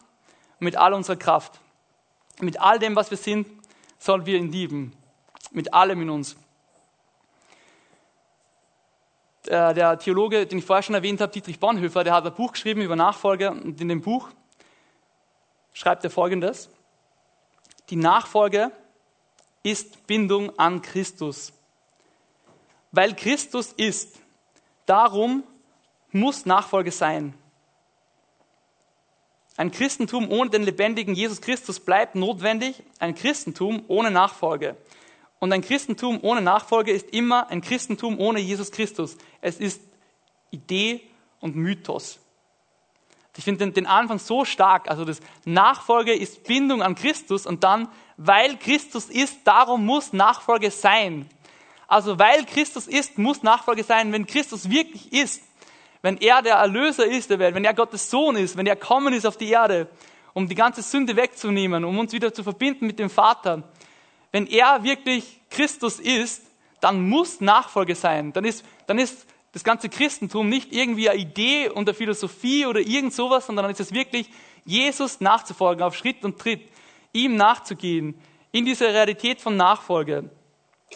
und 0.60 0.66
mit 0.66 0.78
all 0.78 0.94
unserer 0.94 1.18
Kraft. 1.18 1.60
Mit 2.40 2.62
all 2.62 2.80
dem, 2.80 2.96
was 2.96 3.12
wir 3.12 3.18
sind, 3.18 3.48
sollen 3.98 4.26
wir 4.26 4.38
ihn 4.38 4.52
lieben. 4.52 4.94
Mit 5.52 5.74
allem 5.74 6.02
in 6.02 6.10
uns. 6.10 6.38
Äh, 9.48 9.74
der 9.74 9.98
Theologe, 10.00 10.46
den 10.46 10.60
ich 10.60 10.66
vorher 10.66 10.84
schon 10.84 10.96
erwähnt 10.96 11.22
habe, 11.22 11.32
Dietrich 11.32 11.60
Bonhoeffer, 11.60 12.04
der 12.04 12.14
hat 12.14 12.26
ein 12.26 12.34
Buch 12.34 12.52
geschrieben 12.52 12.82
über 12.82 12.96
Nachfolge 12.96 13.52
und 13.52 13.80
in 13.80 13.88
dem 13.88 14.02
Buch 14.02 14.30
schreibt 15.74 16.04
er 16.04 16.10
folgendes. 16.10 16.70
Die 17.90 17.96
Nachfolge 17.96 18.72
ist 19.64 20.06
Bindung 20.08 20.58
an 20.60 20.82
Christus. 20.82 21.54
Weil 22.92 23.16
Christus 23.16 23.72
ist, 23.74 24.20
darum 24.86 25.44
muss 26.12 26.46
Nachfolge 26.46 26.92
sein. 26.92 27.34
Ein 29.58 29.72
Christentum 29.72 30.32
ohne 30.32 30.50
den 30.50 30.64
lebendigen 30.64 31.14
Jesus 31.14 31.42
Christus 31.42 31.80
bleibt 31.80 32.16
notwendig, 32.16 32.82
ein 33.00 33.14
Christentum 33.14 33.84
ohne 33.88 34.10
Nachfolge. 34.10 34.78
Und 35.40 35.54
ein 35.54 35.62
Christentum 35.62 36.20
ohne 36.22 36.42
Nachfolge 36.42 36.92
ist 36.92 37.10
immer 37.12 37.50
ein 37.50 37.62
Christentum 37.62 38.20
ohne 38.20 38.40
Jesus 38.40 38.72
Christus. 38.72 39.18
Es 39.42 39.58
ist 39.58 39.82
Idee 40.52 41.02
und 41.40 41.56
Mythos. 41.56 42.20
Ich 43.38 43.46
finde 43.46 43.60
den, 43.60 43.74
den, 43.74 43.86
Anfang 43.86 44.20
so 44.20 44.44
stark. 44.44 44.90
Also 44.90 45.06
das 45.06 45.22
Nachfolge 45.46 46.14
ist 46.14 46.44
Bindung 46.44 46.82
an 46.82 46.96
Christus 46.96 47.46
und 47.46 47.64
dann, 47.64 47.88
weil 48.18 48.58
Christus 48.58 49.06
ist, 49.06 49.40
darum 49.46 49.86
muss 49.86 50.12
Nachfolge 50.12 50.72
sein. 50.72 51.30
Also 51.88 52.20
weil 52.20 52.46
Christus 52.46 52.86
ist, 52.86 53.18
muss 53.18 53.42
Nachfolge 53.42 53.84
sein. 53.84 54.12
Wenn 54.12 54.28
Christus 54.28 54.70
wirklich 54.70 55.14
ist, 55.14 55.42
wenn 56.02 56.18
er 56.18 56.42
der 56.42 56.56
Erlöser 56.56 57.06
ist 57.06 57.30
der 57.30 57.40
Welt, 57.40 57.56
wenn 57.56 57.64
er 57.64 57.74
Gottes 57.74 58.10
Sohn 58.10 58.36
ist, 58.36 58.58
wenn 58.58 58.68
er 58.68 58.76
kommen 58.76 59.14
ist 59.14 59.26
auf 59.26 59.38
die 59.38 59.50
Erde, 59.50 59.88
um 60.34 60.50
die 60.50 60.56
ganze 60.56 60.82
Sünde 60.82 61.16
wegzunehmen, 61.16 61.86
um 61.86 61.98
uns 61.98 62.12
wieder 62.12 62.34
zu 62.34 62.44
verbinden 62.44 62.88
mit 62.88 63.00
dem 63.00 63.10
Vater, 63.10 63.64
wenn 64.32 64.48
er 64.48 64.84
wirklich 64.84 65.42
Christus 65.50 66.00
ist, 66.00 66.44
dann 66.82 67.10
muss 67.10 67.42
Nachfolge 67.42 67.96
sein. 67.96 68.32
Dann 68.34 68.46
ist, 68.46 68.64
dann 68.88 69.00
ist 69.00 69.26
das 69.52 69.64
ganze 69.64 69.90
Christentum 69.90 70.50
nicht 70.50 70.72
irgendwie 70.72 71.10
eine 71.10 71.20
Idee 71.20 71.70
und 71.70 71.90
eine 71.90 71.94
Philosophie 71.94 72.66
oder 72.66 72.80
irgend 72.80 73.14
sowas, 73.14 73.48
sondern 73.48 73.64
dann 73.64 73.72
ist 73.72 73.80
es 73.80 73.94
wirklich 73.94 74.30
Jesus 74.66 75.22
nachzufolgen 75.22 75.84
auf 75.84 75.96
Schritt 75.96 76.24
und 76.24 76.40
Tritt, 76.40 76.62
ihm 77.12 77.36
nachzugehen, 77.36 78.20
in 78.52 78.66
dieser 78.66 78.94
Realität 78.94 79.42
von 79.42 79.58
Nachfolge, 79.58 80.30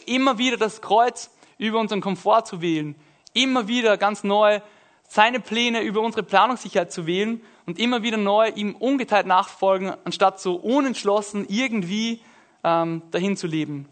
immer 0.06 0.38
wieder 0.38 0.58
das 0.58 0.82
Kreuz 0.82 1.32
über 1.58 1.80
unseren 1.80 2.02
Komfort 2.02 2.44
zu 2.44 2.62
wählen, 2.62 2.96
immer 3.34 3.68
wieder 3.68 3.98
ganz 3.98 4.24
neu 4.24 4.62
seine 5.08 5.40
Pläne 5.40 5.82
über 5.82 6.02
unsere 6.02 6.24
Planungssicherheit 6.24 6.92
zu 6.92 7.06
wählen 7.06 7.42
und 7.66 7.80
immer 7.80 8.02
wieder 8.04 8.18
neu 8.18 8.50
ihm 8.56 8.76
ungeteilt 8.76 9.28
nachfolgen, 9.28 9.94
anstatt 10.06 10.40
so 10.40 10.56
unentschlossen 10.56 11.46
irgendwie 11.48 12.22
ähm, 12.64 13.02
dahin 13.12 13.38
zu 13.38 13.48
leben. 13.48 13.88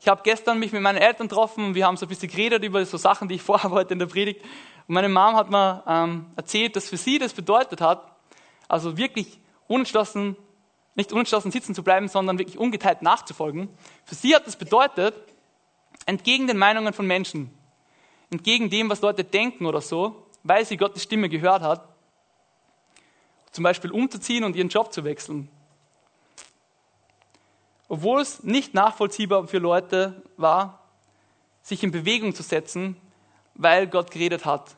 Ich 0.00 0.08
habe 0.08 0.22
gestern 0.24 0.58
mich 0.58 0.72
mit 0.72 0.80
meinen 0.80 0.96
Eltern 0.96 1.28
getroffen 1.28 1.74
wir 1.74 1.86
haben 1.86 1.98
so 1.98 2.06
ein 2.06 2.08
bisschen 2.08 2.30
geredet 2.30 2.64
über 2.64 2.84
so 2.86 2.96
Sachen, 2.96 3.28
die 3.28 3.34
ich 3.34 3.42
vorhabe 3.50 3.74
heute 3.74 3.92
in 3.92 3.98
der 3.98 4.06
Predigt. 4.06 4.42
Und 4.88 4.94
meine 4.94 5.08
Mom 5.08 5.36
hat 5.36 5.50
mir 5.50 5.82
ähm, 5.86 6.26
erzählt, 6.36 6.74
dass 6.74 6.88
für 6.88 6.96
sie 6.96 7.18
das 7.18 7.34
bedeutet 7.34 7.80
hat, 7.80 8.10
also 8.66 8.96
wirklich 8.96 9.38
unentschlossen, 9.66 10.36
nicht 10.94 11.12
unentschlossen 11.12 11.50
sitzen 11.50 11.74
zu 11.74 11.82
bleiben, 11.82 12.08
sondern 12.08 12.38
wirklich 12.38 12.58
ungeteilt 12.58 13.02
nachzufolgen. 13.02 13.68
Für 14.04 14.14
sie 14.14 14.34
hat 14.34 14.46
das 14.46 14.56
bedeutet, 14.56 15.14
entgegen 16.06 16.46
den 16.46 16.56
Meinungen 16.56 16.92
von 16.92 17.06
Menschen, 17.06 17.50
entgegen 18.30 18.70
dem, 18.70 18.88
was 18.88 19.00
Leute 19.00 19.22
denken 19.22 19.66
oder 19.66 19.80
so, 19.80 20.26
weil 20.42 20.64
sie 20.64 20.76
Gottes 20.76 21.02
Stimme 21.02 21.28
gehört 21.28 21.62
hat, 21.62 21.86
zum 23.52 23.64
Beispiel 23.64 23.90
umzuziehen 23.90 24.44
und 24.44 24.56
ihren 24.56 24.68
Job 24.68 24.92
zu 24.92 25.04
wechseln. 25.04 25.50
Obwohl 27.90 28.20
es 28.20 28.44
nicht 28.44 28.72
nachvollziehbar 28.72 29.48
für 29.48 29.58
Leute 29.58 30.22
war, 30.36 30.78
sich 31.60 31.82
in 31.82 31.90
Bewegung 31.90 32.32
zu 32.32 32.44
setzen, 32.44 32.96
weil 33.56 33.88
Gott 33.88 34.12
geredet 34.12 34.44
hat 34.44 34.76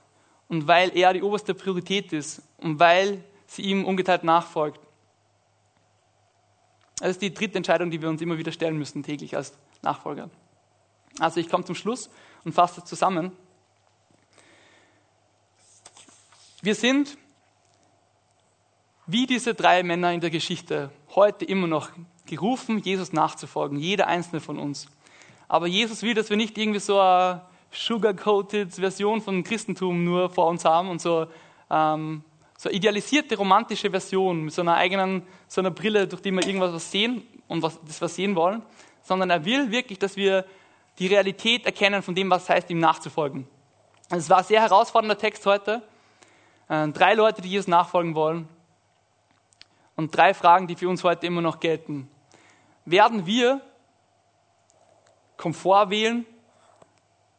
und 0.49 0.67
weil 0.67 0.97
er 0.97 1.13
die 1.13 1.21
oberste 1.21 1.53
Priorität 1.53 2.15
ist 2.15 2.41
und 2.57 2.81
weil 2.81 3.23
sie 3.47 3.63
ihm 3.65 3.85
ungeteilt 3.85 4.25
nachfolgt. 4.25 4.81
Das 7.01 7.11
ist 7.11 7.21
die 7.21 7.35
dritte 7.35 7.59
Entscheidung, 7.59 7.91
die 7.91 8.01
wir 8.01 8.09
uns 8.09 8.23
immer 8.23 8.39
wieder 8.39 8.51
stellen 8.51 8.79
müssen 8.79 9.03
täglich 9.03 9.37
als 9.37 9.53
Nachfolger. 9.83 10.31
Also 11.19 11.39
ich 11.39 11.51
komme 11.51 11.67
zum 11.67 11.75
Schluss 11.75 12.09
und 12.45 12.55
fasse 12.55 12.83
zusammen. 12.83 13.33
Wir 16.63 16.75
sind 16.75 17.19
wie 19.07 19.27
diese 19.27 19.53
drei 19.53 19.83
Männer 19.83 20.15
in 20.15 20.23
der 20.23 20.31
Geschichte 20.31 20.91
heute 21.15 21.45
immer 21.45 21.67
noch 21.67 21.91
gerufen, 22.37 22.79
Jesus 22.79 23.13
nachzufolgen, 23.13 23.79
jeder 23.79 24.07
einzelne 24.07 24.41
von 24.41 24.59
uns. 24.59 24.87
Aber 25.49 25.67
Jesus 25.67 26.03
will, 26.03 26.15
dass 26.15 26.31
wir 26.31 26.37
nicht 26.37 26.57
irgendwie 26.57 26.81
so 26.81 26.99
eine 26.99 27.43
sugar-coated 27.71 28.75
Version 28.75 29.21
von 29.21 29.45
Christentum 29.45 30.05
nur 30.05 30.31
vor 30.31 30.47
uns 30.47 30.65
haben 30.65 30.89
und 30.89 31.01
so, 31.01 31.27
ähm, 31.71 32.23
so 32.57 32.69
eine 32.69 32.77
idealisierte 32.77 33.37
romantische 33.37 33.91
Version 33.91 34.45
mit 34.45 34.55
so 34.55 34.63
einer 34.63 34.77
eigenen, 34.77 35.23
so 35.49 35.61
einer 35.61 35.71
Brille, 35.71 36.07
durch 36.07 36.23
die 36.23 36.31
wir 36.31 36.47
irgendwas 36.47 36.73
was 36.73 36.91
sehen 36.91 37.23
und 37.49 37.63
was, 37.63 37.81
das 37.87 38.01
was 38.01 38.15
sehen 38.15 38.35
wollen, 38.37 38.63
sondern 39.03 39.31
er 39.31 39.45
will 39.45 39.71
wirklich, 39.71 39.99
dass 39.99 40.17
wir 40.17 40.45
die 40.99 41.07
Realität 41.07 41.67
erkennen 41.67 42.03
von 42.03 42.15
dem, 42.15 42.31
was 42.31 42.49
heißt, 42.49 42.71
ihm 42.71 42.79
nachzufolgen. 42.79 43.47
Es 44.11 44.29
war 44.29 44.39
ein 44.39 44.45
sehr 44.45 44.61
herausfordernder 44.61 45.17
Text 45.17 45.45
heute. 45.47 45.83
Äh, 46.69 46.89
drei 46.89 47.15
Leute, 47.15 47.43
die 47.43 47.49
Jesus 47.49 47.67
nachfolgen 47.67 48.15
wollen. 48.15 48.49
Und 49.97 50.17
drei 50.17 50.35
Fragen, 50.35 50.67
die 50.67 50.77
für 50.77 50.89
uns 50.89 51.03
heute 51.03 51.27
immer 51.27 51.41
noch 51.41 51.61
gelten. 51.61 52.09
Werden 52.85 53.27
wir 53.27 53.61
Komfort 55.37 55.91
wählen? 55.91 56.27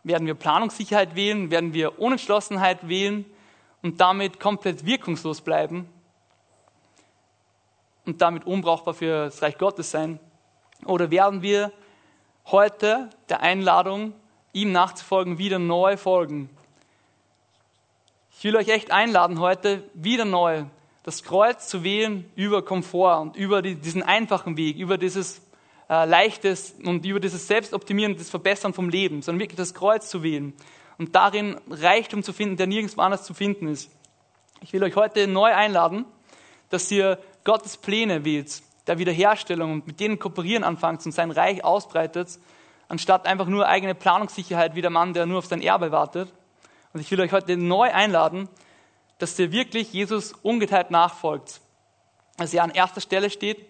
Werden 0.04 0.28
wir 0.28 0.36
Planungssicherheit 0.36 1.16
wählen? 1.16 1.52
Werden 1.52 1.74
wir 1.74 2.00
Unentschlossenheit 2.00 2.88
wählen 2.88 3.26
und 3.82 4.00
damit 4.00 4.40
komplett 4.40 4.86
wirkungslos 4.86 5.42
bleiben? 5.42 5.90
Und 8.06 8.22
damit 8.22 8.46
unbrauchbar 8.46 8.94
für 8.94 9.26
das 9.26 9.42
Reich 9.42 9.58
Gottes 9.58 9.92
sein? 9.92 10.20
Oder 10.86 11.10
werden 11.12 11.42
wir 11.42 11.72
heute 12.48 13.10
der 13.30 13.42
Einladung, 13.42 14.14
ihm 14.52 14.72
nachzufolgen, 14.72 15.38
wieder 15.38 15.60
neu 15.60 15.96
folgen? 15.96 16.50
Ich 18.38 18.44
will 18.44 18.58
euch 18.58 18.68
echt 18.68 18.92
einladen, 18.92 19.40
heute 19.40 19.90
wieder 19.94 20.26
neu 20.26 20.66
das 21.04 21.24
Kreuz 21.24 21.68
zu 21.68 21.84
wählen 21.84 22.30
über 22.36 22.64
Komfort 22.64 23.22
und 23.22 23.36
über 23.36 23.62
die, 23.62 23.76
diesen 23.76 24.04
einfachen 24.04 24.58
Weg, 24.58 24.78
über 24.78 24.98
dieses 24.98 25.42
äh, 25.90 26.06
Leichtes 26.06 26.76
und 26.84 27.06
über 27.06 27.20
dieses 27.20 27.48
Selbstoptimieren, 27.48 28.18
das 28.18 28.30
Verbessern 28.30 28.74
vom 28.74 28.90
Leben, 28.90 29.22
sondern 29.22 29.42
wirklich 29.42 29.58
das 29.58 29.74
Kreuz 29.74 30.10
zu 30.10 30.24
wählen 30.24 30.54
und 30.98 31.16
darin 31.16 31.60
Reichtum 31.70 32.24
zu 32.24 32.34
finden, 32.34 32.58
der 32.58 32.68
nirgends 32.68 32.98
anders 32.98 33.24
zu 33.24 33.34
finden 33.34 33.68
ist. 33.68 33.92
Ich 34.62 34.72
will 34.72 34.84
euch 34.84 34.96
heute 34.96 35.28
neu 35.28 35.54
einladen, 35.54 36.06
dass 36.70 36.90
ihr 36.90 37.20
Gottes 37.44 37.76
Pläne 37.76 38.24
wählt, 38.24 38.64
der 38.88 38.98
Wiederherstellung 38.98 39.74
und 39.74 39.88
mit 39.88 40.00
denen 40.00 40.20
kooperieren 40.20 40.64
anfangt 40.64 41.06
und 41.06 41.12
sein 41.12 41.32
Reich 41.32 41.64
ausbreitet, 41.64 42.40
anstatt 42.88 43.26
einfach 43.26 43.48
nur 43.48 43.68
eigene 43.68 43.96
Planungssicherheit 43.96 44.76
wie 44.76 44.82
der 44.82 44.90
Mann, 44.90 45.14
der 45.14 45.26
nur 45.26 45.40
auf 45.40 45.46
sein 45.46 45.62
Erbe 45.62 45.92
wartet. 45.92 46.32
Und 46.94 47.02
ich 47.02 47.12
will 47.12 47.20
euch 47.20 47.34
heute 47.34 47.58
neu 47.58 47.92
einladen, 47.92 48.48
dass 49.24 49.40
ihr 49.40 49.54
wirklich 49.54 49.94
Jesus 49.94 50.34
ungeteilt 50.44 50.92
nachfolgt. 50.92 51.62
Dass 52.36 52.54
er 52.54 52.62
an 52.62 52.72
erster 52.72 53.00
Stelle 53.00 53.30
steht, 53.30 53.66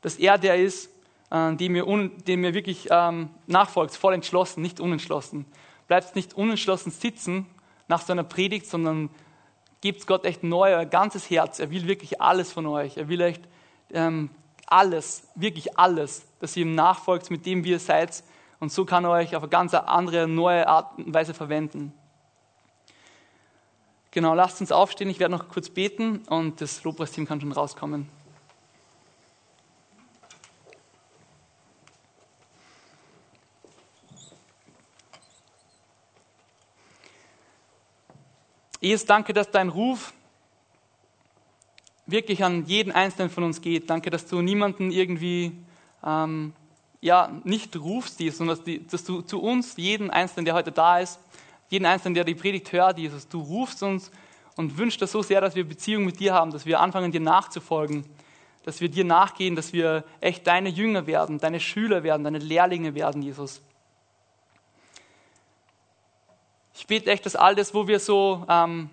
dass 0.00 0.14
er 0.14 0.38
der 0.38 0.62
ist, 0.62 0.90
äh, 1.32 1.56
dem 1.56 1.74
un, 1.74 2.16
dem 2.18 2.44
ihr 2.44 2.54
wirklich 2.54 2.86
ähm, 2.88 3.30
nachfolgt, 3.48 3.96
voll 3.96 4.14
entschlossen, 4.14 4.62
nicht 4.62 4.78
unentschlossen. 4.78 5.44
Bleibt 5.88 6.14
nicht 6.14 6.34
unentschlossen 6.34 6.92
sitzen 6.92 7.46
nach 7.88 8.00
so 8.00 8.12
einer 8.12 8.22
Predigt, 8.22 8.66
sondern 8.66 9.10
gebt 9.80 10.06
Gott 10.06 10.24
echt 10.24 10.44
neu 10.44 10.76
euer 10.76 10.86
ganzes 10.86 11.28
Herz. 11.30 11.58
Er 11.58 11.72
will 11.72 11.88
wirklich 11.88 12.20
alles 12.20 12.52
von 12.52 12.64
euch. 12.66 12.96
Er 12.96 13.08
will 13.08 13.22
echt 13.22 13.42
ähm, 13.92 14.30
alles, 14.66 15.26
wirklich 15.34 15.76
alles, 15.76 16.22
dass 16.38 16.56
ihr 16.56 16.62
ihm 16.62 16.76
nachfolgt, 16.76 17.28
mit 17.32 17.44
dem 17.44 17.64
wie 17.64 17.70
ihr 17.70 17.80
seid. 17.80 18.22
Und 18.60 18.70
so 18.70 18.84
kann 18.84 19.04
er 19.04 19.10
euch 19.10 19.34
auf 19.34 19.42
eine 19.42 19.50
ganz 19.50 19.74
andere, 19.74 20.28
neue 20.28 20.68
Art 20.68 20.96
und 20.96 21.12
Weise 21.12 21.34
verwenden. 21.34 21.92
Genau, 24.12 24.34
lasst 24.34 24.60
uns 24.60 24.72
aufstehen. 24.72 25.08
Ich 25.08 25.20
werde 25.20 25.36
noch 25.36 25.48
kurz 25.48 25.70
beten 25.70 26.18
und 26.28 26.60
das 26.60 26.82
Lobpreisteam 26.82 27.26
kann 27.26 27.40
schon 27.40 27.52
rauskommen. 27.52 28.08
Jesus, 38.80 39.06
danke, 39.06 39.32
dass 39.32 39.50
dein 39.50 39.68
Ruf 39.68 40.12
wirklich 42.06 42.42
an 42.42 42.64
jeden 42.66 42.90
Einzelnen 42.92 43.30
von 43.30 43.44
uns 43.44 43.60
geht. 43.60 43.90
Danke, 43.90 44.10
dass 44.10 44.26
du 44.26 44.40
niemanden 44.40 44.90
irgendwie 44.90 45.52
ähm, 46.02 46.54
ja, 47.00 47.30
nicht 47.44 47.76
rufst, 47.76 48.18
sondern 48.18 48.58
dass, 48.90 49.04
du 49.04 49.20
zu 49.20 49.40
uns, 49.40 49.76
jeden 49.76 50.10
Einzelnen, 50.10 50.46
der 50.46 50.54
heute 50.54 50.72
da 50.72 50.98
ist, 50.98 51.20
jeden 51.70 51.86
Einzelnen, 51.86 52.14
der 52.14 52.24
die 52.24 52.34
Predigt 52.34 52.72
hört, 52.72 52.98
Jesus. 52.98 53.28
Du 53.28 53.40
rufst 53.40 53.82
uns 53.82 54.10
und 54.56 54.76
wünschst 54.76 55.00
das 55.00 55.12
so 55.12 55.22
sehr, 55.22 55.40
dass 55.40 55.54
wir 55.54 55.66
Beziehung 55.66 56.04
mit 56.04 56.20
dir 56.20 56.34
haben, 56.34 56.50
dass 56.50 56.66
wir 56.66 56.80
anfangen, 56.80 57.12
dir 57.12 57.20
nachzufolgen, 57.20 58.04
dass 58.64 58.80
wir 58.80 58.88
dir 58.88 59.04
nachgehen, 59.04 59.56
dass 59.56 59.72
wir 59.72 60.04
echt 60.20 60.46
deine 60.46 60.68
Jünger 60.68 61.06
werden, 61.06 61.38
deine 61.38 61.60
Schüler 61.60 62.02
werden, 62.02 62.24
deine 62.24 62.38
Lehrlinge 62.38 62.94
werden, 62.94 63.22
Jesus. 63.22 63.62
Ich 66.74 66.86
bete 66.86 67.10
echt, 67.10 67.24
dass 67.24 67.36
all 67.36 67.54
das, 67.54 67.72
wo 67.72 67.86
wir 67.86 68.00
so 68.00 68.44
ähm, 68.48 68.90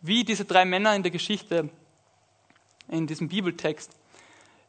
wie 0.00 0.22
diese 0.22 0.44
drei 0.44 0.64
Männer 0.64 0.94
in 0.94 1.02
der 1.02 1.10
Geschichte, 1.10 1.68
in 2.88 3.08
diesem 3.08 3.28
Bibeltext, 3.28 3.90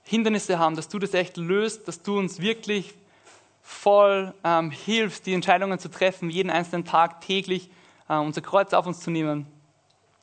Hindernisse 0.03 0.57
haben, 0.57 0.75
dass 0.75 0.89
du 0.89 0.97
das 0.97 1.13
echt 1.13 1.37
löst, 1.37 1.87
dass 1.87 2.01
du 2.01 2.17
uns 2.17 2.39
wirklich 2.39 2.95
voll 3.67 4.33
ähm, 4.45 4.71
hilfst, 4.71 5.25
die 5.25 5.33
Entscheidungen 5.33 5.77
zu 5.77 5.89
treffen, 5.89 6.29
jeden 6.29 6.49
einzelnen 6.49 6.85
Tag 6.85 7.19
täglich 7.19 7.69
äh, 8.07 8.15
unser 8.15 8.39
Kreuz 8.39 8.73
auf 8.73 8.87
uns 8.87 9.01
zu 9.01 9.11
nehmen, 9.11 9.45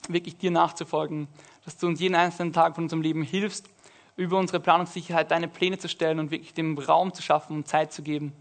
wirklich 0.08 0.38
dir 0.38 0.50
nachzufolgen, 0.50 1.28
dass 1.66 1.76
du 1.76 1.86
uns 1.86 2.00
jeden 2.00 2.14
einzelnen 2.14 2.54
Tag 2.54 2.74
von 2.74 2.84
unserem 2.84 3.02
Leben 3.02 3.22
hilfst, 3.22 3.68
über 4.16 4.38
unsere 4.38 4.60
Planungssicherheit 4.60 5.30
deine 5.30 5.46
Pläne 5.46 5.76
zu 5.76 5.90
stellen 5.90 6.20
und 6.20 6.30
wirklich 6.30 6.54
dem 6.54 6.78
Raum 6.78 7.12
zu 7.12 7.20
schaffen 7.20 7.54
und 7.54 7.68
Zeit 7.68 7.92
zu 7.92 8.02
geben. 8.02 8.32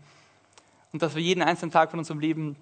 Und 0.94 1.02
dass 1.02 1.16
wir 1.16 1.22
jeden 1.22 1.44
einzelnen 1.44 1.72
Tag 1.72 1.92
von 1.92 2.00
unserem 2.00 2.22
Leben 2.22 2.56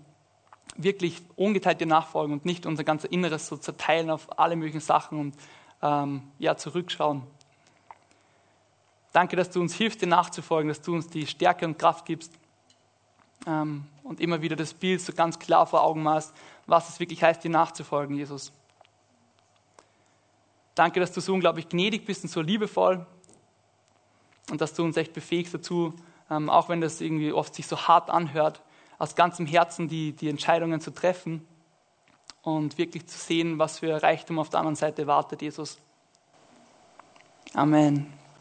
wirklich 0.75 1.21
ungeteilt 1.35 1.79
dir 1.79 1.85
nachfolgen 1.85 2.33
und 2.33 2.45
nicht 2.45 2.65
unser 2.65 2.83
ganzes 2.83 3.11
Inneres 3.11 3.45
so 3.45 3.55
zerteilen 3.55 4.09
auf 4.09 4.39
alle 4.39 4.55
möglichen 4.55 4.81
Sachen 4.81 5.19
und 5.19 5.35
ähm, 5.83 6.23
ja, 6.39 6.57
zurückschauen. 6.57 7.21
Danke, 9.11 9.35
dass 9.35 9.49
du 9.49 9.59
uns 9.59 9.73
hilfst, 9.73 10.01
dir 10.01 10.07
nachzufolgen, 10.07 10.69
dass 10.69 10.81
du 10.81 10.93
uns 10.93 11.07
die 11.07 11.27
Stärke 11.27 11.65
und 11.65 11.77
Kraft 11.77 12.05
gibst 12.05 12.31
ähm, 13.45 13.85
und 14.03 14.19
immer 14.19 14.41
wieder 14.41 14.55
das 14.55 14.73
Bild 14.73 15.01
so 15.01 15.13
ganz 15.13 15.37
klar 15.37 15.67
vor 15.67 15.83
Augen 15.83 16.03
machst, 16.03 16.33
was 16.65 16.89
es 16.89 16.99
wirklich 16.99 17.21
heißt, 17.23 17.43
dir 17.43 17.51
nachzufolgen, 17.51 18.15
Jesus. 18.15 18.53
Danke, 20.75 20.99
dass 21.01 21.11
du 21.11 21.19
so 21.19 21.33
unglaublich 21.33 21.67
gnädig 21.67 22.05
bist 22.05 22.23
und 22.23 22.29
so 22.29 22.41
liebevoll 22.41 23.05
und 24.49 24.61
dass 24.61 24.73
du 24.73 24.83
uns 24.83 24.95
echt 24.95 25.13
befähigst 25.13 25.53
dazu, 25.53 25.93
ähm, 26.29 26.49
auch 26.49 26.69
wenn 26.69 26.79
das 26.79 27.01
irgendwie 27.01 27.33
oft 27.33 27.53
sich 27.53 27.67
so 27.67 27.87
hart 27.87 28.09
anhört, 28.09 28.61
aus 28.97 29.15
ganzem 29.15 29.45
Herzen 29.45 29.89
die, 29.89 30.13
die 30.13 30.29
Entscheidungen 30.29 30.79
zu 30.79 30.91
treffen 30.91 31.45
und 32.43 32.77
wirklich 32.77 33.07
zu 33.07 33.17
sehen, 33.17 33.59
was 33.59 33.79
für 33.79 34.01
Reichtum 34.01 34.39
auf 34.39 34.49
der 34.49 34.59
anderen 34.59 34.75
Seite 34.75 35.07
wartet, 35.07 35.41
Jesus. 35.41 35.77
Amen. 37.53 38.20